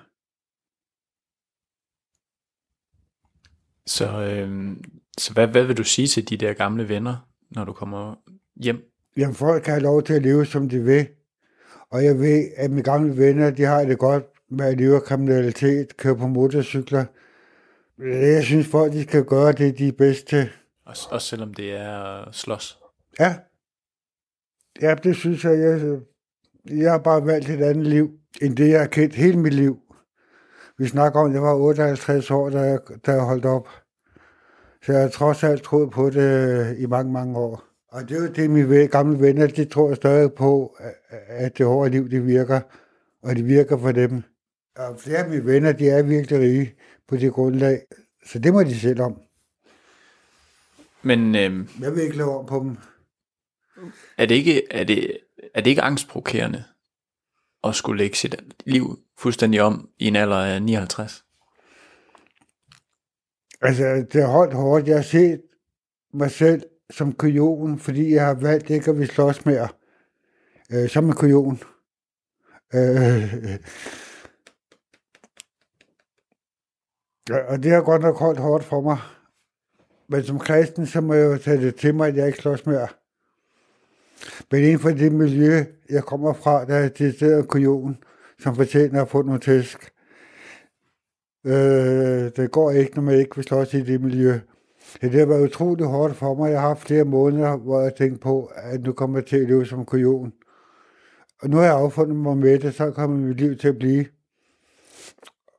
Så, 3.85 4.05
øh, 4.05 4.77
så 5.17 5.33
hvad, 5.33 5.47
hvad 5.47 5.65
vil 5.65 5.77
du 5.77 5.83
sige 5.83 6.07
til 6.07 6.29
de 6.29 6.37
der 6.37 6.53
gamle 6.53 6.89
venner, 6.89 7.29
når 7.51 7.65
du 7.65 7.73
kommer 7.73 8.15
hjem? 8.55 8.77
Jamen, 9.17 9.35
folk 9.35 9.63
kan 9.63 9.73
have 9.73 9.83
lov 9.83 10.03
til 10.03 10.13
at 10.13 10.21
leve, 10.21 10.45
som 10.45 10.69
de 10.69 10.79
vil. 10.79 11.07
Og 11.89 12.03
jeg 12.03 12.19
ved, 12.19 12.51
at 12.57 12.69
mine 12.69 12.83
gamle 12.83 13.17
venner, 13.17 13.51
de 13.51 13.63
har 13.63 13.85
det 13.85 13.99
godt 13.99 14.23
med 14.49 14.65
at 14.65 14.77
leve 14.77 14.95
af 14.95 15.03
kriminalitet, 15.03 15.97
køre 15.97 16.17
på 16.17 16.27
motorcykler. 16.27 17.05
Jeg 17.99 18.43
synes, 18.43 18.67
folk 18.67 18.93
de 18.93 19.03
skal 19.03 19.23
gøre 19.23 19.51
det, 19.51 19.77
de 19.77 19.87
er 19.87 19.91
bedst 19.91 20.27
til. 20.27 20.49
Også, 20.85 21.07
også 21.11 21.27
selvom 21.27 21.53
det 21.53 21.73
er 21.73 22.31
slås? 22.31 22.79
Ja. 23.19 23.35
Ja, 24.81 24.95
det 24.95 25.15
synes 25.15 25.43
jeg. 25.43 25.59
Jeg, 25.59 25.99
jeg 26.77 26.91
har 26.91 26.97
bare 26.97 27.25
valgt 27.25 27.49
et 27.49 27.61
andet 27.61 27.87
liv, 27.87 28.11
end 28.41 28.57
det, 28.57 28.69
jeg 28.69 28.79
har 28.79 28.87
kendt 28.87 29.15
hele 29.15 29.39
mit 29.39 29.53
liv. 29.53 29.77
Vi 30.77 30.87
snakker 30.87 31.19
om, 31.19 31.27
at 31.27 31.33
jeg 31.33 31.41
var 31.41 31.55
58 31.55 32.31
år, 32.31 32.49
da 32.49 32.59
jeg, 32.59 32.79
da 33.05 33.11
jeg 33.11 33.21
holdt 33.21 33.45
op. 33.45 33.67
Så 34.85 34.91
jeg 34.91 35.01
har 35.01 35.09
trods 35.09 35.43
alt 35.43 35.63
troet 35.63 35.91
på 35.91 36.09
det 36.09 36.77
i 36.77 36.85
mange, 36.85 37.11
mange 37.11 37.37
år. 37.37 37.63
Og 37.91 38.09
det 38.09 38.17
er 38.17 38.21
jo 38.21 38.27
det, 38.27 38.49
mine 38.49 38.87
gamle 38.87 39.19
venner, 39.19 39.47
de 39.47 39.65
tror 39.65 39.87
jeg 39.87 39.95
stadig 39.95 40.33
på, 40.33 40.77
at 41.27 41.57
det 41.57 41.65
hårde 41.65 41.89
liv, 41.89 42.09
det 42.09 42.27
virker. 42.27 42.59
Og 43.23 43.35
det 43.35 43.47
virker 43.47 43.77
for 43.77 43.91
dem. 43.91 44.23
Og 44.75 44.99
flere 44.99 45.17
af 45.17 45.29
mine 45.29 45.45
venner, 45.45 45.71
de 45.71 45.89
er 45.89 46.03
virkelig 46.03 46.39
rige 46.39 46.75
på 47.07 47.17
det 47.17 47.33
grundlag. 47.33 47.81
Så 48.25 48.39
det 48.39 48.53
må 48.53 48.63
de 48.63 48.79
selv 48.79 49.01
om. 49.01 49.21
Men 51.01 51.35
øh, 51.35 51.67
Jeg 51.81 51.95
vil 51.95 52.03
ikke 52.03 52.17
lave 52.17 52.37
om 52.39 52.45
på 52.45 52.59
dem. 52.59 52.77
er, 54.17 54.25
det 54.25 54.35
ikke, 54.35 54.73
er, 54.73 54.83
det, 54.83 55.17
er 55.53 55.61
det 55.61 55.69
ikke 55.69 55.81
angstprovokerende 55.81 56.63
at 57.63 57.75
skulle 57.75 57.97
lægge 57.97 58.17
sit 58.17 58.35
liv 58.65 58.99
fuldstændig 59.17 59.61
om 59.61 59.89
i 59.99 60.07
en 60.07 60.15
alder 60.15 60.37
af 60.37 60.61
59? 60.61 61.25
Altså, 63.61 63.83
det 64.13 64.21
er 64.21 64.27
holdt 64.27 64.53
hårdt. 64.53 64.87
Jeg 64.87 64.95
har 64.95 65.03
set 65.03 65.41
mig 66.13 66.31
selv 66.31 66.63
som 66.89 67.13
kujon, 67.13 67.79
fordi 67.79 68.13
jeg 68.13 68.25
har 68.25 68.33
valgt 68.33 68.69
ikke 68.69 68.91
at 68.91 68.99
vi 68.99 69.05
slås 69.05 69.45
mere. 69.45 69.67
Øh, 70.71 70.89
som 70.89 71.05
en 71.05 71.13
kujon. 71.13 71.59
Øh, 72.73 73.33
ja, 77.29 77.37
og 77.37 77.63
det 77.63 77.71
har 77.71 77.81
godt 77.81 78.01
nok 78.01 78.17
holdt 78.17 78.39
hårdt 78.39 78.63
for 78.63 78.81
mig. 78.81 78.97
Men 80.07 80.23
som 80.23 80.39
kristen, 80.39 80.85
så 80.85 81.01
må 81.01 81.13
jeg 81.13 81.25
jo 81.25 81.37
tage 81.37 81.61
det 81.61 81.75
til 81.75 81.95
mig, 81.95 82.07
at 82.07 82.15
jeg 82.15 82.27
ikke 82.27 82.39
slås 82.39 82.65
mere. 82.65 82.87
Men 84.51 84.63
inden 84.63 84.79
for 84.79 84.89
det 84.89 85.11
miljø, 85.11 85.63
jeg 85.89 86.03
kommer 86.03 86.33
fra, 86.33 86.65
der 86.65 86.75
er 86.75 86.89
det 86.89 87.19
der 87.19 87.43
kujon, 87.43 87.97
som 88.39 88.55
fortjener 88.55 89.01
at 89.01 89.09
få 89.09 89.21
nogle 89.21 89.39
tæsk. 89.39 89.91
Øh, 91.45 92.31
det 92.35 92.51
går 92.51 92.71
ikke, 92.71 92.95
når 92.95 93.01
man 93.01 93.19
ikke 93.19 93.35
vil 93.35 93.45
slås 93.45 93.73
i 93.73 93.81
det 93.81 94.01
miljø. 94.01 94.39
Ja, 95.01 95.07
det 95.07 95.19
har 95.19 95.25
været 95.25 95.43
utroligt 95.43 95.89
hårdt 95.89 96.15
for 96.15 96.35
mig. 96.35 96.51
Jeg 96.51 96.61
har 96.61 96.67
haft 96.67 96.87
flere 96.87 97.03
måneder, 97.03 97.57
hvor 97.57 97.81
jeg 97.81 97.95
tænkte 97.95 98.19
på, 98.19 98.51
at 98.55 98.81
nu 98.81 98.93
kommer 98.93 99.19
jeg 99.19 99.25
til 99.25 99.37
at 99.37 99.47
leve 99.47 99.65
som 99.65 99.85
kujon. 99.85 100.33
Og 101.41 101.49
nu 101.49 101.57
har 101.57 101.63
jeg 101.63 101.73
affundet 101.73 102.15
mig 102.15 102.37
med 102.37 102.59
det, 102.59 102.73
så 102.73 102.91
kommer 102.91 103.17
mit 103.17 103.37
liv 103.37 103.57
til 103.57 103.67
at 103.67 103.77
blive. 103.79 104.05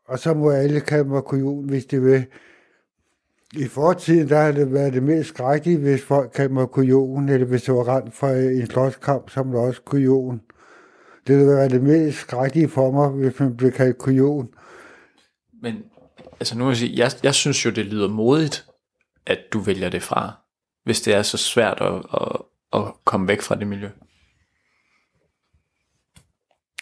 Og 0.09 0.19
så 0.19 0.35
må 0.35 0.51
alle 0.51 0.81
kalde 0.81 1.09
mig 1.09 1.23
kujon, 1.23 1.69
hvis 1.69 1.87
de 1.87 2.03
vil. 2.03 2.27
I 3.57 3.69
fortiden, 3.69 4.29
der 4.29 4.43
har 4.43 4.53
det 4.53 4.73
været 4.73 4.93
det 4.93 5.03
mest 5.03 5.29
skrækkelige, 5.29 5.79
hvis 5.79 6.03
folk 6.03 6.31
kaldte 6.35 6.55
mig 6.55 6.69
kujon, 6.69 7.29
eller 7.29 7.47
hvis 7.47 7.63
det 7.63 7.75
var 7.75 7.97
rent 7.97 8.15
for 8.15 8.29
en 8.29 8.67
slåskamp, 8.67 9.31
som 9.31 9.53
var 9.53 9.59
også 9.61 9.83
kujon. 9.83 10.41
Det 11.27 11.37
ville 11.37 11.53
være 11.53 11.69
det 11.69 11.83
mest 11.83 12.19
skrækkelige 12.19 12.69
for 12.69 12.91
mig, 12.91 13.09
hvis 13.09 13.41
man 13.41 13.57
blev 13.57 13.73
kaldt 13.73 13.99
kujon. 13.99 14.49
Men 15.63 15.85
altså 16.41 16.59
nu 16.59 16.65
vil 16.65 16.71
jeg 16.71 16.77
sige, 16.77 16.99
jeg, 16.99 17.11
jeg 17.23 17.35
synes 17.35 17.65
jo, 17.65 17.71
det 17.71 17.87
lyder 17.87 18.09
modigt, 18.09 18.67
at 19.27 19.39
du 19.53 19.59
vælger 19.59 19.89
det 19.89 20.03
fra, 20.03 20.33
hvis 20.85 21.01
det 21.01 21.15
er 21.15 21.23
så 21.23 21.37
svært 21.37 21.81
at, 21.81 21.95
at, 21.95 22.41
at 22.73 22.95
komme 23.05 23.29
væk 23.29 23.43
fra 23.43 23.55
det 23.55 23.67
miljø. 23.67 23.89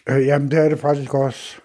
Øh, 0.09 0.25
jamen, 0.25 0.51
det 0.51 0.59
er 0.59 0.69
det 0.69 0.79
faktisk 0.79 1.13
også. 1.13 1.61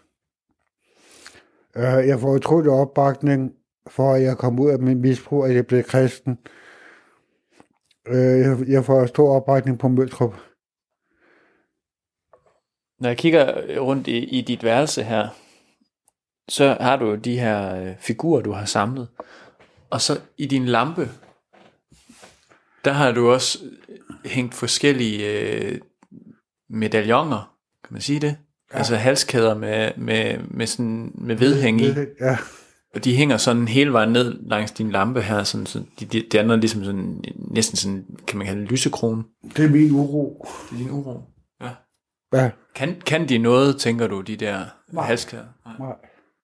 Øh, 1.78 2.08
jeg 2.08 2.20
får 2.20 2.34
utrolig 2.34 2.70
opbakning 2.70 3.52
for, 3.86 4.14
at 4.14 4.22
jeg 4.22 4.38
kom 4.38 4.60
ud 4.60 4.70
af 4.70 4.78
min 4.78 5.00
misbrug, 5.00 5.44
at 5.44 5.54
jeg 5.54 5.66
blev 5.66 5.82
kristen. 5.82 6.38
Øh, 8.08 8.40
jeg, 8.40 8.68
jeg 8.68 8.84
får 8.84 9.06
stor 9.06 9.36
opbakning 9.36 9.78
på 9.78 9.88
Møltrup. 9.88 10.34
Når 13.00 13.08
jeg 13.08 13.18
kigger 13.18 13.78
rundt 13.80 14.06
i, 14.06 14.18
i 14.18 14.40
dit 14.40 14.64
værelse 14.64 15.02
her, 15.02 15.28
så 16.48 16.76
har 16.80 16.96
du 16.96 17.14
de 17.14 17.40
her 17.40 17.74
øh, 17.74 17.96
figurer, 17.98 18.42
du 18.42 18.52
har 18.52 18.64
samlet. 18.64 19.08
Og 19.90 20.00
så 20.00 20.20
i 20.36 20.46
din 20.46 20.64
lampe, 20.64 21.08
der 22.84 22.92
har 22.92 23.12
du 23.12 23.30
også 23.30 23.58
øh, 23.88 24.30
hængt 24.30 24.54
forskellige 24.54 25.50
øh, 25.50 25.80
medaljoner, 26.68 27.58
kan 27.84 27.92
man 27.92 28.02
sige 28.02 28.20
det? 28.20 28.36
Ja. 28.72 28.78
Altså 28.78 28.96
halskæder 28.96 29.54
med, 29.58 29.90
med, 29.96 30.38
med, 30.50 30.66
sådan, 30.66 31.12
med 31.14 31.36
vedhæng 31.36 31.80
i. 31.80 31.94
Ja, 32.20 32.38
Og 32.94 33.04
de 33.04 33.16
hænger 33.16 33.36
sådan 33.36 33.68
hele 33.68 33.92
vejen 33.92 34.12
ned 34.12 34.38
langs 34.40 34.72
din 34.72 34.90
lampe 34.90 35.22
her, 35.22 35.42
sådan, 35.42 35.66
så 35.66 35.78
de, 36.00 36.04
de, 36.04 36.22
det 36.32 36.34
andet 36.38 36.52
er 36.54 36.60
ligesom 36.60 36.84
sådan, 36.84 37.24
næsten 37.36 37.76
sådan, 37.76 38.04
kan 38.26 38.38
man 38.38 38.46
kalde 38.46 38.60
det 38.62 38.70
lysekrone. 38.70 39.22
det 39.56 39.64
er 39.64 39.68
min 39.70 39.90
uro. 39.92 40.46
Det 40.70 40.74
er 40.74 40.78
din 40.78 40.90
uro. 40.90 41.20
Ja. 41.60 41.68
Ja, 42.32 42.50
Kan, 42.74 43.00
kan 43.06 43.28
de 43.28 43.38
noget, 43.38 43.76
tænker 43.76 44.06
du, 44.06 44.20
de 44.20 44.36
der 44.36 44.60
Nej. 44.92 45.04
halskæder? 45.04 45.44
nej. 45.78 45.94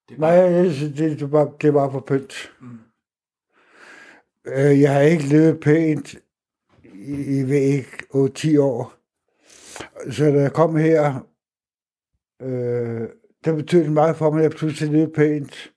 Det 0.09 0.15
er 0.15 0.21
Nej, 0.21 0.31
jeg 0.31 0.73
synes, 0.75 0.97
det, 0.99 1.21
det, 1.21 1.33
var, 1.33 1.53
det 1.63 1.75
var 1.75 1.91
for 1.91 2.01
pynt. 2.07 2.35
Mm. 2.61 2.79
Øh, 4.47 4.81
jeg 4.81 4.93
har 4.93 5.01
ikke 5.01 5.25
levet 5.25 5.61
pænt 5.61 6.15
i, 6.95 7.39
i 7.39 7.43
ved 7.43 7.61
ikke 7.61 7.89
8-10 8.15 8.61
år. 8.61 8.93
Så 10.13 10.25
da 10.25 10.41
jeg 10.41 10.53
kom 10.53 10.77
her, 10.77 11.27
øh, 12.43 13.09
det 13.45 13.57
betød 13.57 13.89
meget 13.89 14.17
for 14.17 14.31
mig, 14.31 14.39
at 14.39 14.43
jeg 14.43 14.51
pludselig 14.51 14.93
lød 14.93 15.09
pænt. 15.09 15.73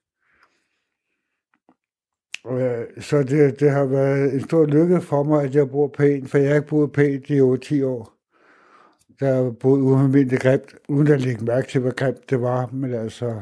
Øh, 2.51 3.01
så 3.01 3.23
det, 3.23 3.59
det 3.59 3.71
har 3.71 3.85
været 3.85 4.33
en 4.33 4.41
stor 4.41 4.65
lykke 4.65 5.01
for 5.01 5.23
mig, 5.23 5.43
at 5.43 5.55
jeg 5.55 5.69
bor 5.69 5.87
pænt, 5.87 6.29
for 6.29 6.37
jeg 6.37 6.47
har 6.47 6.55
ikke 6.55 6.67
boet 6.67 6.91
pænt 6.91 7.29
i 7.29 7.41
over 7.41 7.57
10 7.57 7.83
år. 7.83 8.13
Der 9.19 9.33
har 9.33 9.51
boet 9.51 9.81
ualmindeligt 9.81 10.41
grimt, 10.41 10.75
uden 10.89 11.07
at 11.07 11.21
lægge 11.21 11.45
mærke 11.45 11.67
til, 11.67 11.81
hvor 11.81 11.91
grimt 11.91 12.29
det 12.29 12.41
var. 12.41 12.69
Men 12.73 12.93
altså, 12.93 13.41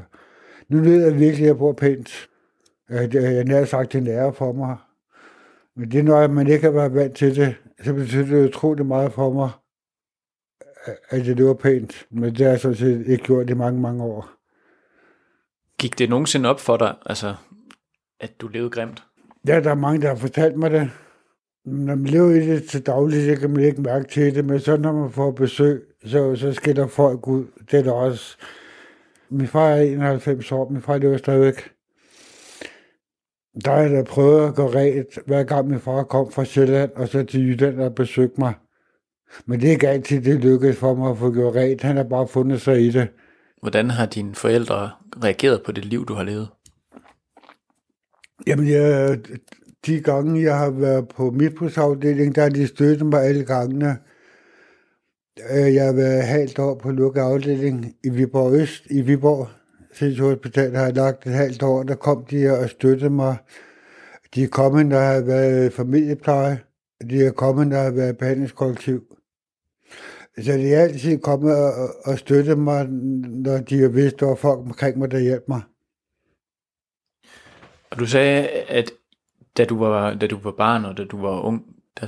nu 0.70 0.80
ved 0.80 1.04
jeg 1.06 1.20
virkelig, 1.20 1.44
at 1.44 1.48
jeg 1.48 1.58
bor 1.58 1.74
pænt. 1.74 2.30
Øh, 2.92 3.16
jeg 3.16 3.38
er 3.38 3.44
nær 3.44 3.66
sagt 3.66 3.94
det 3.94 4.04
nære 4.04 4.34
for 4.34 4.52
mig. 4.52 4.78
Men 5.76 5.92
det 5.92 6.00
er 6.00 6.04
når 6.04 6.28
man 6.28 6.48
ikke 6.48 6.66
har 6.66 6.72
været 6.72 6.94
vant 6.94 7.16
til 7.16 7.36
det, 7.36 7.56
så 7.84 7.94
betyder 7.94 8.26
det 8.26 8.48
utroligt 8.50 8.88
meget 8.88 9.14
for 9.14 9.34
mig, 9.34 9.50
at 11.10 11.28
jeg 11.28 11.36
lever 11.36 11.54
pænt. 11.54 12.06
Men 12.10 12.36
det 12.36 12.40
har 12.40 12.50
jeg 12.50 12.60
sådan 12.60 12.78
set 12.78 13.08
ikke 13.08 13.24
gjort 13.24 13.50
i 13.50 13.54
mange, 13.54 13.82
mange 13.82 14.04
år. 14.04 14.30
Gik 15.80 16.00
det 16.00 16.10
nogensinde 16.10 16.50
op 16.50 16.60
for 16.60 16.78
dig, 16.78 16.96
altså, 17.06 17.36
at 18.20 18.42
du 18.42 18.48
levede 18.48 18.70
grimt? 18.70 19.04
Ja, 19.48 19.60
der 19.60 19.70
er 19.70 19.76
mange, 19.76 20.02
der 20.02 20.08
har 20.08 20.16
fortalt 20.16 20.58
mig 20.58 20.72
det. 20.72 20.92
Når 21.66 21.96
man 21.96 22.06
lever 22.06 22.30
i 22.30 22.48
det 22.48 22.64
til 22.64 22.86
dagligt, 22.86 23.26
så 23.26 23.42
kan 23.42 23.50
man 23.50 23.64
ikke 23.64 23.82
mærke 23.82 24.08
til 24.08 24.36
det, 24.36 24.46
men 24.46 24.60
så 24.60 24.78
når 24.78 24.94
man 24.94 25.12
får 25.12 25.32
besøg, 25.32 25.84
så, 26.06 26.36
så 26.36 26.54
skiller 26.54 26.88
folk 26.88 27.28
ud. 27.28 27.46
Det 27.72 27.80
er 27.80 27.84
der 27.84 27.92
også. 27.92 28.38
Min 29.30 29.48
far 29.48 29.70
er 29.70 29.82
91 29.82 30.52
år, 30.52 30.70
min 30.70 30.82
far 30.82 30.98
lever 30.98 31.18
stadigvæk. 31.18 31.72
Der 33.66 33.72
har 33.72 33.82
jeg 33.82 33.92
da 33.92 34.04
prøvet 34.04 34.48
at 34.48 34.56
gå 34.56 34.68
ret, 34.68 35.20
hver 35.26 35.44
gang 35.44 35.68
min 35.68 35.80
far 35.80 36.04
kom 36.04 36.32
fra 36.32 36.46
Sjælland, 36.46 36.92
og 36.92 37.08
så 37.08 37.24
til 37.24 37.48
Jylland 37.48 37.82
og 37.82 37.96
besøgte 37.96 38.40
mig. 38.40 38.54
Men 39.46 39.60
det 39.62 39.68
er 39.68 39.72
ikke 39.72 39.90
altid, 39.90 40.22
det 40.22 40.40
lykkedes 40.40 40.78
for 40.78 40.96
mig 40.96 41.12
at 41.12 41.18
få 41.18 41.32
gjort 41.32 41.56
ret. 41.56 41.82
Han 41.82 41.96
har 41.98 42.04
bare 42.04 42.28
fundet 42.28 42.62
sig 42.62 42.82
i 42.82 42.92
det. 42.92 43.08
Hvordan 43.62 43.90
har 43.90 44.06
dine 44.06 44.36
forældre 44.36 44.92
reageret 45.24 45.64
på 45.64 45.72
det 45.72 45.86
liv, 45.86 46.06
du 46.06 46.14
har 46.14 46.24
levet? 46.24 46.48
Jamen, 48.48 48.70
jeg, 48.70 49.20
de 49.86 50.00
gange, 50.02 50.42
jeg 50.42 50.58
har 50.58 50.70
været 50.70 51.08
på 51.08 51.32
misbrugsafdelingen, 51.32 52.36
der 52.36 52.42
har 52.42 52.50
de 52.50 52.68
støttet 52.68 53.06
mig 53.08 53.24
alle 53.24 53.46
gangene. 53.46 53.98
Øh, 55.52 55.74
Jeg 55.74 55.86
har 55.86 55.94
været 55.94 56.24
halvt 56.24 56.60
år 56.60 56.76
på 56.76 56.92
lukket 56.92 57.22
afdeling 57.22 57.96
i 58.04 58.10
Viborg 58.10 58.54
Øst, 58.54 58.84
i 58.90 59.02
Viborg. 59.02 59.48
Sindssygt 59.94 60.26
Hospital 60.28 60.76
har 60.76 60.84
jeg 60.84 60.96
lagt 60.96 61.28
et 61.28 61.34
halvt 61.34 61.64
år, 61.64 61.84
der 61.84 61.96
kom 61.96 62.26
de 62.26 62.38
her 62.38 62.52
og 62.52 62.70
støttede 62.70 63.10
mig. 63.10 63.38
De 64.36 64.44
er 64.44 64.48
kommet, 64.48 64.90
jeg 64.90 65.08
har 65.14 65.22
været 65.22 65.74
familiepleje. 65.74 66.60
De 67.10 67.26
er 67.26 67.32
kommet, 67.32 67.70
jeg 67.72 67.84
har 67.84 67.92
været 67.92 68.18
behandlingskollektiv. 68.18 69.04
Så 70.44 70.52
de 70.52 70.74
er 70.74 70.82
altid 70.82 71.20
kommet 71.20 71.56
og, 71.58 71.90
og- 72.06 72.20
støttet 72.20 72.58
mig, 72.58 72.88
når 72.90 73.58
de 73.58 73.82
har 73.82 73.88
vidst, 73.90 74.20
der 74.20 74.26
var 74.26 74.36
folk 74.36 74.60
omkring 74.60 74.98
mig, 74.98 75.12
der 75.12 75.20
hjalp 75.20 75.44
mig. 75.48 75.62
Og 77.92 78.00
du 78.00 78.06
sagde, 78.06 78.48
at 78.50 78.92
da 79.58 79.66
du 79.66 79.78
var, 79.78 80.14
da 80.14 80.28
du 80.28 80.38
var 80.44 80.52
barn 80.52 80.86
og 80.86 80.98
da 80.98 81.04
du 81.04 81.22
var 81.22 81.42
ung, 81.42 81.64
der, 82.02 82.08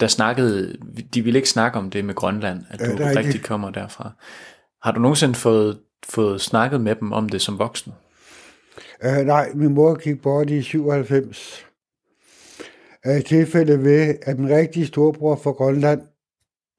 der 0.00 0.06
snakkede, 0.06 0.76
de 1.14 1.22
ville 1.22 1.38
ikke 1.38 1.48
snakke 1.48 1.78
om 1.78 1.90
det 1.90 2.04
med 2.04 2.14
Grønland, 2.14 2.62
at 2.70 2.80
Ja, 2.80 2.86
du 2.86 2.92
er 3.02 3.08
rigtig 3.08 3.24
rigtigt. 3.24 3.44
kommer 3.46 3.70
derfra. 3.70 4.10
Har 4.82 4.92
du 4.92 5.00
nogensinde 5.00 5.34
fået, 5.34 5.80
fået 6.08 6.40
snakket 6.40 6.80
med 6.80 6.94
dem 6.94 7.12
om 7.12 7.28
det 7.28 7.40
som 7.40 7.58
voksen? 7.58 7.92
Uh, 9.04 9.26
nej, 9.26 9.52
min 9.54 9.74
mor 9.74 9.94
gik 9.94 10.22
bort 10.22 10.50
i 10.50 10.62
97. 10.62 11.66
Uh, 13.08 13.20
tilfælde 13.26 13.84
ved, 13.84 14.14
at 14.22 14.38
min 14.38 14.50
rigtige 14.50 14.86
storebror 14.86 15.36
fra 15.36 15.50
Grønland, 15.50 16.00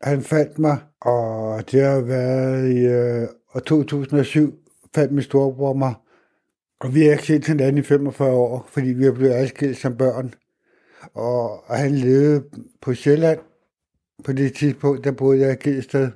han 0.02 0.22
fandt 0.22 0.60
mig, 0.60 0.78
og 1.02 1.72
det 1.72 1.82
har 1.82 2.02
været 2.02 2.72
i 2.72 2.86
øh, 2.86 3.28
år 3.56 3.60
2007, 3.60 4.54
fandt 4.96 5.14
min 5.14 5.24
storebror 5.24 5.74
mig. 5.74 5.94
Og 6.80 6.96
vi 6.96 7.04
har 7.04 7.12
ikke 7.12 7.24
set 7.24 7.48
hinanden 7.48 7.78
i 7.78 7.82
45 7.82 8.30
år, 8.30 8.68
fordi 8.70 8.88
vi 8.88 9.06
er 9.06 9.12
blevet 9.12 9.34
adskilt 9.34 9.78
som 9.78 9.98
børn. 9.98 10.34
Og, 11.14 11.70
og 11.70 11.78
han 11.78 11.92
levede 11.92 12.44
på 12.82 12.94
Sjælland. 12.94 13.40
På 14.24 14.32
det 14.32 14.54
tidspunkt, 14.54 15.04
der 15.04 15.12
boede 15.12 15.40
jeg 15.40 15.54
i 15.54 15.70
Gelsted. 15.70 16.10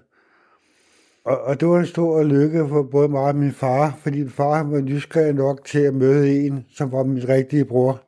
Og, 1.25 1.41
og 1.41 1.59
det 1.59 1.67
var 1.67 1.79
en 1.79 1.85
stor 1.85 2.23
lykke 2.23 2.67
for 2.69 2.83
både 2.83 3.09
mig 3.09 3.21
og 3.21 3.35
min 3.35 3.51
far, 3.51 3.97
fordi 4.01 4.19
min 4.19 4.29
far 4.29 4.57
han 4.57 4.71
var 4.71 4.81
nysgerrig 4.81 5.33
nok 5.33 5.65
til 5.65 5.79
at 5.79 5.93
møde 5.93 6.45
en, 6.45 6.65
som 6.75 6.91
var 6.91 7.03
min 7.03 7.29
rigtige 7.29 7.65
bror. 7.65 8.01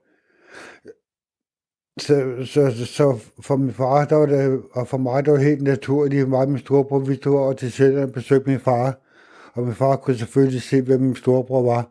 Så, 1.99 2.45
så, 2.45 2.85
så 2.85 3.19
for 3.41 3.55
min 3.55 3.73
far, 3.73 4.05
der 4.05 4.15
var 4.15 4.25
det, 4.25 4.61
og 4.71 4.87
for 4.87 4.97
mig, 4.97 5.25
der 5.25 5.31
var 5.31 5.37
det 5.37 5.47
helt 5.47 5.61
naturligt, 5.61 6.29
mig 6.29 6.39
og 6.39 6.49
min 6.49 6.59
storebror, 6.59 6.99
vi 6.99 7.15
tog 7.15 7.39
over 7.39 7.53
til 7.53 7.71
Sjælland 7.71 8.03
og 8.03 8.11
besøgte 8.11 8.49
min 8.49 8.59
far. 8.59 8.99
Og 9.53 9.63
min 9.63 9.75
far 9.75 9.95
kunne 9.95 10.17
selvfølgelig 10.17 10.61
se, 10.61 10.81
hvem 10.81 11.01
min 11.01 11.15
storebror 11.15 11.61
var. 11.61 11.89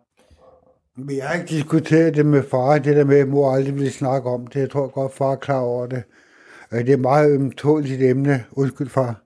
Men 0.97 1.17
jeg 1.17 1.29
har 1.29 1.35
ikke 1.35 1.55
diskuteret 1.55 2.17
det 2.17 2.27
med 2.27 2.43
far, 2.43 2.79
det 2.79 2.97
der 2.97 3.05
med, 3.05 3.19
at 3.19 3.29
mor 3.29 3.53
aldrig 3.53 3.75
ville 3.75 3.91
snakke 3.91 4.31
om 4.31 4.47
det. 4.47 4.61
Jeg 4.61 4.71
tror 4.71 4.89
godt, 4.89 5.15
far 5.15 5.33
er 5.33 5.37
klar 5.37 5.61
over 5.61 5.87
det. 5.87 6.03
Det 6.71 6.89
er 6.89 6.95
et 6.95 7.01
meget 7.01 7.31
ømtåligt 7.31 8.03
emne. 8.03 8.45
Undskyld, 8.53 8.89
far. 8.89 9.23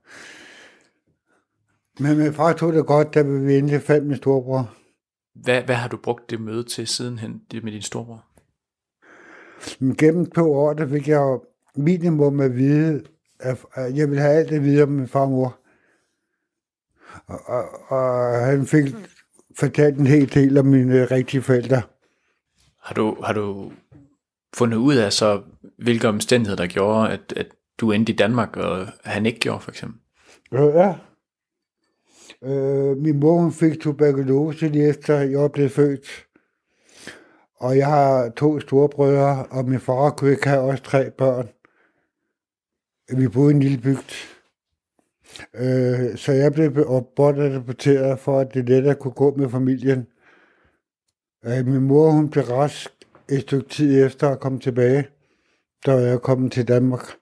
Men 2.01 2.19
min 2.19 2.33
far 2.33 2.53
tog 2.53 2.73
det 2.73 2.87
godt, 2.87 3.15
da 3.15 3.23
vi 3.23 3.59
endelig 3.59 3.83
fandt 3.83 4.07
min 4.07 4.17
storebror. 4.17 4.75
Hvad, 5.35 5.63
hvad 5.63 5.75
har 5.75 5.89
du 5.89 5.97
brugt 5.97 6.31
det 6.31 6.41
møde 6.41 6.65
til 6.65 6.87
sidenhen 6.87 7.43
det 7.51 7.65
med 7.65 7.73
din 7.73 7.83
storebror? 7.83 8.26
Men 9.79 9.97
gennem 9.97 10.31
to 10.31 10.53
år, 10.53 10.73
der 10.73 10.89
fik 10.89 11.09
jeg 11.09 11.17
jo 11.17 11.45
minimum 11.77 12.41
at 12.41 12.57
vide, 12.57 13.05
at 13.41 13.59
jeg 13.77 14.09
ville 14.09 14.23
have 14.23 14.35
alt 14.35 14.51
det 14.51 14.63
videre 14.63 14.87
med 14.87 14.97
min 14.97 15.09
far 15.09 15.21
og 15.21 15.31
mor. 15.31 15.59
Og, 17.27 17.91
og, 17.91 18.41
han 18.47 18.67
fik 18.67 18.95
fortalt 19.59 19.99
en 19.99 20.07
hel 20.07 20.35
del 20.35 20.59
om 20.59 20.67
mine 20.67 21.05
rigtige 21.05 21.43
forældre. 21.43 21.83
Har 22.83 22.95
du, 22.95 23.17
har 23.23 23.33
du 23.33 23.73
fundet 24.57 24.77
ud 24.77 24.95
af 24.95 25.13
så, 25.13 25.43
hvilke 25.79 26.09
omstændigheder, 26.09 26.63
der 26.63 26.73
gjorde, 26.73 27.11
at, 27.11 27.33
at 27.37 27.47
du 27.81 27.91
endte 27.91 28.13
i 28.13 28.17
Danmark, 28.17 28.57
og 28.57 28.87
han 29.05 29.27
ikke 29.27 29.41
gjorde, 29.41 29.61
for 29.61 29.71
eksempel? 29.71 30.01
Ja. 30.53 30.95
Øh, 32.45 32.97
min 32.97 33.21
mor 33.21 33.41
hun 33.41 33.53
fik 33.53 33.81
tuberkulose 33.81 34.69
lige 34.69 34.89
efter 34.89 35.21
jeg 35.21 35.53
blevet 35.53 35.73
født. 35.73 36.26
Og 37.59 37.77
jeg 37.77 37.87
har 37.87 38.29
to 38.29 38.61
storebrødre, 38.61 39.47
og 39.51 39.65
min 39.65 39.81
far 39.81 40.11
kunne 40.11 40.31
ikke 40.31 40.49
have 40.49 40.61
også 40.61 40.83
tre 40.83 41.11
børn. 41.11 41.49
Vi 43.19 43.29
boede 43.29 43.53
i 43.53 43.55
en 43.55 43.63
lille 43.63 43.79
bygd. 43.79 44.13
Øh, 45.55 46.17
så 46.17 46.33
jeg 46.33 46.53
blev 46.53 46.73
bortadopteret 47.17 48.19
for, 48.19 48.41
at 48.41 48.55
det 48.55 48.69
lettere 48.69 48.95
kunne 48.95 49.13
gå 49.13 49.35
med 49.37 49.51
familien. 49.51 50.07
Øh, 51.45 51.67
min 51.67 51.81
mor 51.81 52.11
hun 52.11 52.31
blev 52.31 52.45
rask 52.45 52.91
et 53.29 53.41
stykke 53.41 53.69
tid 53.69 54.05
efter 54.05 54.31
at 54.31 54.41
komme 54.41 54.61
tilbage, 54.61 55.07
da 55.87 55.93
jeg 55.93 56.23
kom 56.23 56.51
til 56.51 56.69
Danmark. 56.69 57.17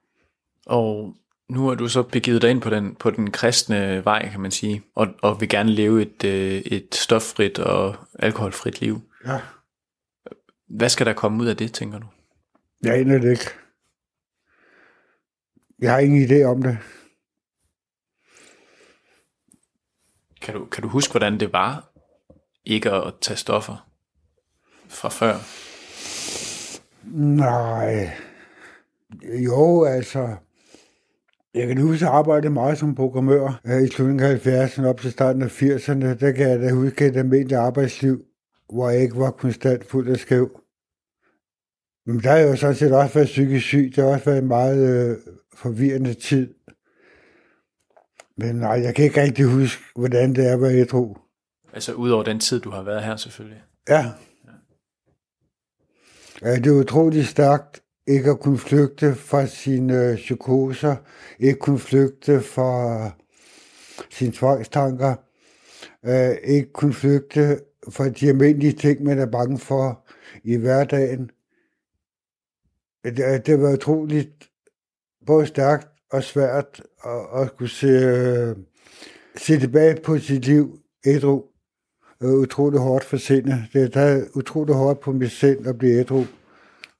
Og 0.67 1.15
nu 1.49 1.69
er 1.69 1.75
du 1.75 1.89
så 1.89 2.03
begivet 2.03 2.43
dig 2.43 2.51
ind 2.51 2.61
på 2.61 2.71
den, 2.71 2.95
på 2.95 3.11
den 3.11 3.31
kristne 3.31 4.05
vej, 4.05 4.29
kan 4.31 4.41
man 4.41 4.51
sige, 4.51 4.83
og, 4.95 5.07
og 5.23 5.41
vil 5.41 5.49
gerne 5.49 5.71
leve 5.71 6.03
et, 6.03 6.25
øh, 6.25 6.55
et 6.55 6.95
stoffrit 6.95 7.59
og 7.59 7.95
alkoholfrit 8.19 8.81
liv. 8.81 9.01
Ja. 9.27 9.41
Hvad 10.69 10.89
skal 10.89 11.07
der 11.07 11.13
komme 11.13 11.43
ud 11.43 11.49
af 11.49 11.57
det, 11.57 11.73
tænker 11.73 11.99
du? 11.99 12.07
Jeg 12.83 12.95
aner 12.95 13.19
det 13.19 13.31
ikke. 13.31 13.51
Jeg 15.79 15.93
har 15.93 15.99
ingen 15.99 16.29
idé 16.31 16.43
om 16.45 16.63
det. 16.63 16.79
Kan 20.41 20.55
du, 20.55 20.65
kan 20.65 20.83
du 20.83 20.89
huske, 20.89 21.13
hvordan 21.13 21.41
det 21.41 21.53
var 21.53 21.93
ikke 22.65 22.91
at 22.91 23.15
tage 23.21 23.37
stoffer 23.37 23.89
fra 24.89 25.09
før? 25.09 25.35
Nej. 27.17 28.11
Jo, 29.23 29.85
altså... 29.85 30.37
Jeg 31.55 31.69
kan 31.69 31.81
huske, 31.81 31.95
at 31.95 32.01
jeg 32.01 32.11
arbejdede 32.11 32.53
meget 32.53 32.79
som 32.79 32.95
programmør 32.95 33.61
øh, 33.67 33.83
i 33.83 33.89
slutningen 33.89 34.27
af 34.27 34.47
70'erne 34.47 34.87
op 34.87 35.01
til 35.01 35.13
starten 35.13 35.43
af 35.43 35.63
80'erne. 35.63 36.07
Der 36.15 36.33
kan 36.33 36.49
jeg 36.49 36.61
da 36.61 36.73
huske 36.73 37.07
et 37.07 37.17
almindeligt 37.17 37.59
arbejdsliv, 37.59 38.25
hvor 38.73 38.91
jeg 38.91 39.03
ikke 39.03 39.17
var 39.17 39.31
konstant 39.31 39.85
fuld 39.85 40.09
af 40.09 40.19
skæv. 40.19 40.61
Men 42.07 42.21
der 42.23 42.31
har 42.31 42.39
jo 42.39 42.57
sådan 42.57 42.77
set 42.77 42.93
også 42.93 43.15
været 43.15 43.27
psykisk 43.27 43.67
syg. 43.67 43.93
Det 43.97 44.05
har 44.05 44.11
også 44.11 44.25
været 44.25 44.39
en 44.39 44.49
meget 44.49 45.11
øh, 45.11 45.17
forvirrende 45.55 46.15
tid. 46.15 46.55
Men 48.37 48.57
nej, 48.57 48.71
jeg 48.83 48.95
kan 48.95 49.05
ikke 49.05 49.23
rigtig 49.23 49.45
huske, 49.45 49.83
hvordan 49.97 50.35
det 50.35 50.49
er 50.49 50.55
at 50.55 50.61
være 50.61 50.75
ædru. 50.75 51.17
Altså 51.73 51.93
udover 51.93 52.23
den 52.25 52.41
tid, 52.41 52.61
du 52.61 52.71
har 52.71 52.83
været 52.83 53.05
her 53.05 53.17
selvfølgelig. 53.17 53.63
Ja. 53.89 54.13
ja. 56.43 56.57
Det 56.57 56.67
er 56.67 56.81
utroligt 56.81 57.27
stærkt 57.27 57.85
ikke 58.07 58.31
at 58.31 58.41
kunne 58.41 58.59
flygte 58.59 59.15
fra 59.15 59.47
sine 59.47 60.05
øh, 60.05 60.17
psykoser, 60.17 60.97
ikke 61.39 61.59
kunne 61.59 61.79
flygte 61.79 62.41
fra 62.41 63.11
sine 64.11 64.33
tvangstanker, 64.33 65.15
øh, 66.05 66.37
ikke 66.45 66.73
kunne 66.73 66.95
flygte 66.95 67.61
fra 67.91 68.09
de 68.09 68.29
almindelige 68.29 68.73
ting, 68.73 69.03
man 69.03 69.19
er 69.19 69.27
bange 69.27 69.59
for 69.59 70.07
i 70.45 70.57
hverdagen. 70.57 71.31
Det, 73.05 73.47
det 73.47 73.61
var 73.61 73.73
utroligt 73.73 74.51
både 75.27 75.47
stærkt 75.47 75.89
og 76.13 76.23
svært 76.23 76.83
at, 77.05 77.43
at 77.43 77.57
kunne 77.57 77.69
se, 77.69 77.87
øh, 77.87 78.57
se 79.37 79.61
tilbage 79.61 80.01
på 80.05 80.19
sit 80.19 80.47
liv 80.47 80.79
ædru. 81.07 81.43
Utroligt 82.21 82.83
hårdt 82.83 83.05
for 83.05 83.17
sindet. 83.17 83.65
Det 83.73 83.97
er 83.97 84.25
utroligt 84.35 84.77
hårdt 84.77 85.01
på 85.01 85.13
mit 85.13 85.31
sind 85.31 85.67
at 85.67 85.79
blive 85.79 86.01
ædru. 86.01 86.25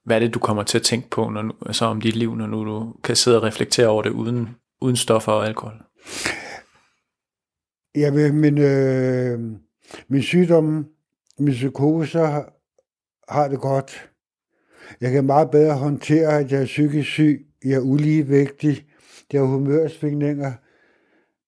Hvad 0.05 0.15
er 0.15 0.19
det, 0.19 0.33
du 0.33 0.39
kommer 0.39 0.63
til 0.63 0.77
at 0.77 0.83
tænke 0.83 1.09
på 1.09 1.29
når, 1.29 1.41
nu, 1.41 1.53
så 1.71 1.85
om 1.85 2.01
dit 2.01 2.15
liv, 2.15 2.35
når 2.35 2.47
nu 2.47 2.65
du 2.65 2.93
kan 3.03 3.15
sidde 3.15 3.37
og 3.37 3.43
reflektere 3.43 3.87
over 3.87 4.03
det 4.03 4.09
uden, 4.09 4.49
uden 4.81 4.95
stoffer 4.95 5.31
og 5.31 5.47
alkohol? 5.47 5.73
Ja, 7.95 8.31
min, 8.31 8.57
øh, 8.57 9.39
min 10.07 10.21
sygdom, 10.21 10.85
min 11.39 11.53
psykose 11.53 12.19
har 13.29 13.47
det 13.47 13.59
godt. 13.59 14.09
Jeg 15.01 15.11
kan 15.11 15.25
meget 15.25 15.51
bedre 15.51 15.73
håndtere, 15.73 16.39
at 16.39 16.51
jeg 16.51 16.61
er 16.61 16.65
psykisk 16.65 17.09
syg, 17.09 17.47
jeg 17.65 17.73
er 17.73 17.79
uligevægtig, 17.79 18.85
jeg 19.33 19.41
har 19.41 19.47
humørsvingninger. 19.47 20.51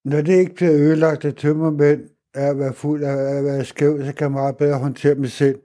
Når 0.05 0.21
det 0.21 0.33
ikke 0.33 0.55
bliver 0.55 0.73
ødelagt 0.73 1.25
af 1.25 1.33
tømmermænd, 1.33 2.01
af 2.33 2.49
at 2.49 2.59
være 2.59 2.73
fuld 2.73 3.03
af 3.03 3.37
at 3.37 3.43
være 3.43 3.65
skæv, 3.65 4.05
så 4.05 4.13
kan 4.13 4.23
jeg 4.25 4.31
meget 4.31 4.57
bedre 4.57 4.79
håndtere 4.79 5.15
mig 5.15 5.31
selv. 5.31 5.59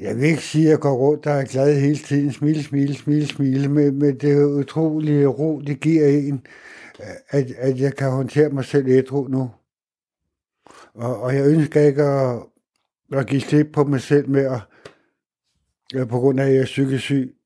Jeg 0.00 0.16
vil 0.16 0.24
ikke 0.24 0.42
sige, 0.42 0.64
at 0.64 0.70
jeg 0.70 0.78
går 0.78 0.94
rundt 0.94 1.26
og 1.26 1.32
er 1.32 1.44
glad 1.44 1.80
hele 1.80 1.96
tiden, 1.96 2.32
smil, 2.32 2.64
smil, 2.64 2.96
smil, 2.96 3.26
smil, 3.26 3.70
men, 3.70 3.98
men 3.98 4.16
det 4.16 4.32
er 4.32 4.44
utrolig 4.44 5.38
ro, 5.38 5.60
det 5.60 5.80
giver 5.80 6.08
en, 6.08 6.46
at, 7.28 7.50
at 7.58 7.80
jeg 7.80 7.96
kan 7.96 8.10
håndtere 8.10 8.50
mig 8.50 8.64
selv 8.64 8.88
ædru 8.88 9.28
nu. 9.28 9.50
Og, 10.94 11.22
og 11.22 11.34
jeg 11.34 11.46
ønsker 11.46 11.80
ikke 11.80 12.02
at, 12.02 12.42
at 13.12 13.26
give 13.26 13.40
slip 13.40 13.66
på 13.72 13.84
mig 13.84 14.00
selv 14.00 14.28
mere, 14.28 14.60
på 16.08 16.18
grund 16.18 16.40
af, 16.40 16.46
at 16.46 16.52
jeg 16.52 16.60
er 16.60 16.64
psykisk 16.64 17.04
syg. 17.04 17.36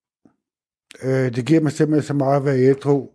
Øh, 1.02 1.34
det 1.34 1.46
giver 1.46 1.60
mig 1.60 1.72
simpelthen 1.72 2.06
så 2.06 2.14
meget 2.14 2.36
at 2.36 2.44
være 2.44 2.58
ædru, 2.58 3.08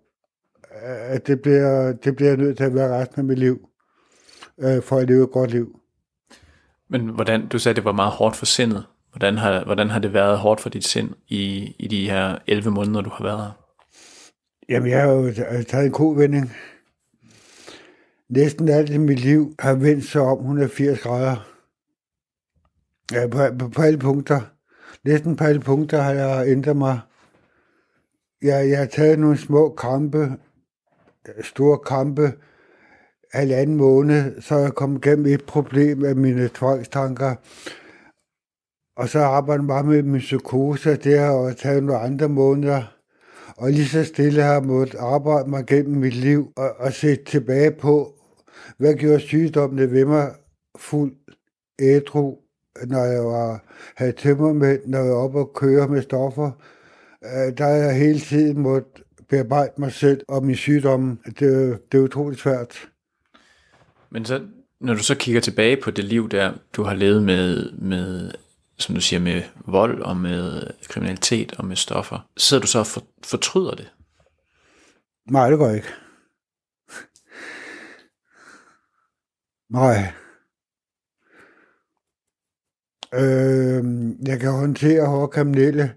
at 0.81 1.27
det 1.27 1.41
bliver, 1.41 1.91
det 1.91 2.15
bliver 2.15 2.35
nødt 2.35 2.57
til 2.57 2.63
at 2.63 2.75
være 2.75 3.01
resten 3.01 3.19
af 3.19 3.25
mit 3.25 3.39
liv, 3.39 3.69
øh, 4.59 4.81
for 4.81 4.97
at 4.97 5.07
leve 5.07 5.23
et 5.23 5.31
godt 5.31 5.51
liv. 5.51 5.79
Men 6.89 7.07
hvordan, 7.07 7.47
du 7.47 7.59
sagde, 7.59 7.73
at 7.73 7.75
det 7.75 7.85
var 7.85 7.91
meget 7.91 8.11
hårdt 8.11 8.35
for 8.35 8.45
sindet. 8.45 8.85
Hvordan 9.11 9.37
har, 9.37 9.65
hvordan 9.65 9.89
har 9.89 9.99
det 9.99 10.13
været 10.13 10.37
hårdt 10.37 10.61
for 10.61 10.69
dit 10.69 10.85
sind 10.85 11.09
i, 11.27 11.75
i 11.79 11.87
de 11.87 12.09
her 12.09 12.37
11 12.47 12.71
måneder, 12.71 13.01
du 13.01 13.09
har 13.09 13.23
været 13.23 13.39
her? 13.39 13.51
Jamen, 14.69 14.89
jeg 14.89 15.01
har 15.01 15.09
jo 15.09 15.31
taget 15.67 15.85
en 15.85 15.91
kovending. 15.91 16.51
Næsten 18.29 18.69
alt 18.69 18.89
i 18.89 18.97
mit 18.97 19.19
liv 19.19 19.55
har 19.59 19.73
vendt 19.73 20.05
sig 20.05 20.21
om 20.21 20.37
180 20.37 20.99
grader. 20.99 21.49
Ja, 23.11 23.27
på, 23.27 23.37
på, 23.59 23.69
på 23.69 23.81
alle 23.81 23.99
punkter. 23.99 24.41
Næsten 25.03 25.35
på 25.35 25.43
alle 25.43 25.61
punkter 25.61 26.01
har 26.01 26.11
jeg 26.11 26.47
ændret 26.47 26.77
mig. 26.77 26.99
Jeg, 28.41 28.69
jeg 28.69 28.77
har 28.77 28.85
taget 28.85 29.19
nogle 29.19 29.37
små 29.37 29.75
kampe, 29.75 30.31
store 31.41 31.79
kampe, 31.79 32.33
halvanden 33.33 33.75
måned, 33.75 34.41
så 34.41 34.55
er 34.55 34.59
jeg 34.59 34.73
kommet 34.73 35.01
gennem 35.01 35.25
et 35.25 35.45
problem 35.45 36.05
af 36.05 36.15
mine 36.15 36.49
tvangstanker. 36.53 37.35
Og 38.95 39.09
så 39.09 39.19
arbejder 39.19 39.63
jeg 39.63 39.67
meget 39.67 39.85
med 39.85 40.03
min 40.03 40.19
psykose, 40.19 40.95
det 40.95 41.19
har 41.19 41.53
taget 41.53 41.83
nogle 41.83 42.01
andre 42.01 42.29
måneder. 42.29 42.83
Og 43.57 43.71
lige 43.71 43.87
så 43.87 44.03
stille 44.03 44.41
har 44.41 44.53
jeg 44.53 44.63
måttet 44.63 44.99
arbejde 44.99 45.49
mig 45.49 45.65
gennem 45.65 45.97
mit 45.99 46.15
liv 46.15 46.53
og, 46.55 46.75
og 46.79 46.93
se 46.93 47.15
tilbage 47.15 47.71
på, 47.71 48.18
hvad 48.79 48.95
gjorde 48.95 49.19
sygdommene 49.19 49.91
ved 49.91 50.05
mig 50.05 50.31
fuld 50.77 51.13
ædru, 51.79 52.37
når 52.85 53.03
jeg 53.03 53.25
var, 53.25 53.63
havde 53.95 54.11
tømmermænd, 54.11 54.81
når 54.85 54.99
jeg 54.99 55.11
var 55.11 55.17
oppe 55.17 55.39
og 55.39 55.53
køre 55.53 55.87
med 55.87 56.01
stoffer. 56.01 56.51
Øh, 57.23 57.57
der 57.57 57.67
jeg 57.67 57.95
hele 57.95 58.19
tiden 58.19 58.59
måttet 58.61 59.03
bearbejde 59.29 59.73
mig 59.77 59.91
selv 59.91 60.21
og 60.27 60.45
min 60.45 60.55
sygdom. 60.55 61.19
Det, 61.25 61.79
det 61.91 61.97
er 61.97 62.03
utroligt 62.03 62.41
svært. 62.41 62.89
Men 64.09 64.25
så, 64.25 64.41
når 64.81 64.93
du 64.93 65.03
så 65.03 65.15
kigger 65.15 65.41
tilbage 65.41 65.77
på 65.83 65.91
det 65.91 66.03
liv 66.03 66.29
der, 66.29 66.53
du 66.73 66.83
har 66.83 66.93
levet 66.93 67.23
med, 67.23 67.71
med 67.71 68.31
som 68.77 68.95
du 68.95 69.01
siger, 69.01 69.19
med 69.19 69.41
vold 69.65 70.01
og 70.01 70.17
med 70.17 70.67
kriminalitet 70.89 71.53
og 71.57 71.65
med 71.65 71.75
stoffer, 71.75 72.27
sidder 72.37 72.61
du 72.61 72.67
så 72.67 72.79
og 72.79 72.87
for, 72.87 73.03
fortryder 73.23 73.71
det? 73.71 73.91
Nej, 75.31 75.49
det 75.49 75.59
går 75.59 75.69
ikke. 75.69 75.87
Nej. 79.69 80.13
Øh, 83.13 83.83
jeg 84.27 84.39
kan 84.39 84.51
håndtere 84.51 85.05
hårde 85.05 85.27
kriminelle. 85.27 85.93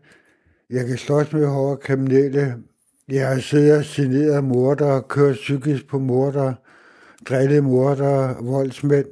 Jeg 0.70 0.86
kan 0.86 0.98
slås 0.98 1.32
med 1.32 1.46
hårde 1.46 1.76
kriminelle. 1.76 2.62
Jeg 3.08 3.28
har 3.28 3.40
siddet 3.40 3.78
og 3.78 3.84
generet 3.86 4.44
morder, 4.44 5.00
kørt 5.00 5.34
psykisk 5.34 5.86
på 5.88 5.98
morder, 5.98 6.54
drillet 7.28 7.64
morder, 7.64 8.42
voldsmænd, 8.42 9.06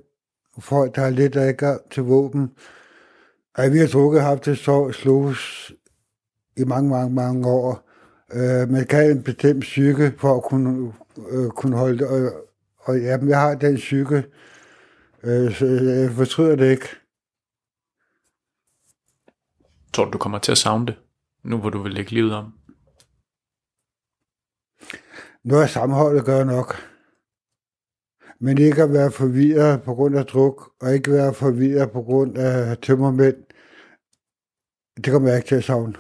folk, 0.59 0.95
der 0.95 1.03
har 1.03 1.11
lidt 1.11 1.37
adgang 1.37 1.81
til 1.91 2.03
våben. 2.03 2.51
Og 3.55 3.73
vi 3.73 3.79
har 3.79 3.87
drukket 3.87 4.23
haft 4.23 4.45
det 4.45 4.59
så 4.59 4.93
slås 4.93 5.73
i 6.57 6.65
mange, 6.65 6.91
mange, 6.91 7.15
mange 7.15 7.49
år. 7.49 7.91
Øh, 8.33 8.71
man 8.71 8.87
kan 8.87 8.99
have 8.99 9.13
en 9.13 9.23
bestemt 9.23 9.61
psyke 9.61 10.15
for 10.19 10.37
at 10.37 10.43
kunne, 10.43 10.93
øh, 11.31 11.49
kunne 11.49 11.77
holde 11.77 11.99
det. 11.99 12.23
øh, 12.25 12.31
og 12.81 13.01
ja, 13.01 13.19
jeg 13.27 13.41
har 13.41 13.55
den 13.55 13.77
psyke, 13.77 14.25
øh, 15.23 15.55
så 15.55 15.67
jeg 15.67 16.11
fortryder 16.11 16.57
det 16.57 16.71
ikke. 16.71 16.89
Tror 19.93 20.05
du, 20.05 20.11
du 20.11 20.19
kommer 20.19 20.39
til 20.39 20.53
at 20.53 20.59
savne 20.59 20.87
det, 20.87 20.99
nu 21.45 21.59
hvor 21.59 21.71
du 21.71 21.83
vil 21.83 21.93
lægge 21.93 22.11
livet 22.11 22.35
om? 22.35 22.53
Noget 25.45 25.63
af 25.63 25.71
sammenholdet 25.71 26.25
gør 26.25 26.45
nok. 26.45 26.75
Men 28.41 28.59
ikke 28.59 28.83
at 28.83 28.93
være 28.93 29.11
forvirret 29.13 29.83
på 29.83 29.95
grund 29.95 30.17
af 30.17 30.27
druk, 30.27 30.73
og 30.81 30.95
ikke 30.95 31.13
være 31.13 31.35
forvirret 31.35 31.91
på 31.91 32.03
grund 32.03 32.39
af 32.39 32.79
tømmermænd, 32.79 33.37
det 34.97 35.13
kommer 35.13 35.29
jeg 35.29 35.39
ikke 35.39 35.49
til 35.49 35.55
at 35.55 35.65
savne. 35.65 35.95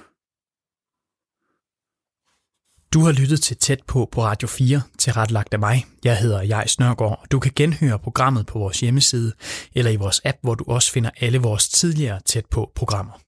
Du 2.94 3.00
har 3.00 3.12
lyttet 3.12 3.40
til 3.40 3.56
Tæt 3.56 3.80
på 3.86 4.08
på 4.12 4.22
Radio 4.22 4.48
4, 4.48 4.82
tilrettelagt 4.98 5.54
af 5.54 5.58
mig. 5.58 5.84
Jeg 6.04 6.16
hedder 6.16 6.42
Jej 6.42 6.66
Snørgaard, 6.66 7.18
og 7.22 7.32
du 7.32 7.38
kan 7.38 7.52
genhøre 7.56 7.98
programmet 7.98 8.46
på 8.46 8.58
vores 8.58 8.80
hjemmeside 8.80 9.32
eller 9.74 9.90
i 9.90 9.96
vores 9.96 10.20
app, 10.24 10.38
hvor 10.42 10.54
du 10.54 10.64
også 10.68 10.92
finder 10.92 11.10
alle 11.20 11.38
vores 11.38 11.68
tidligere 11.68 12.20
Tæt 12.26 12.46
på 12.46 12.72
programmer. 12.74 13.20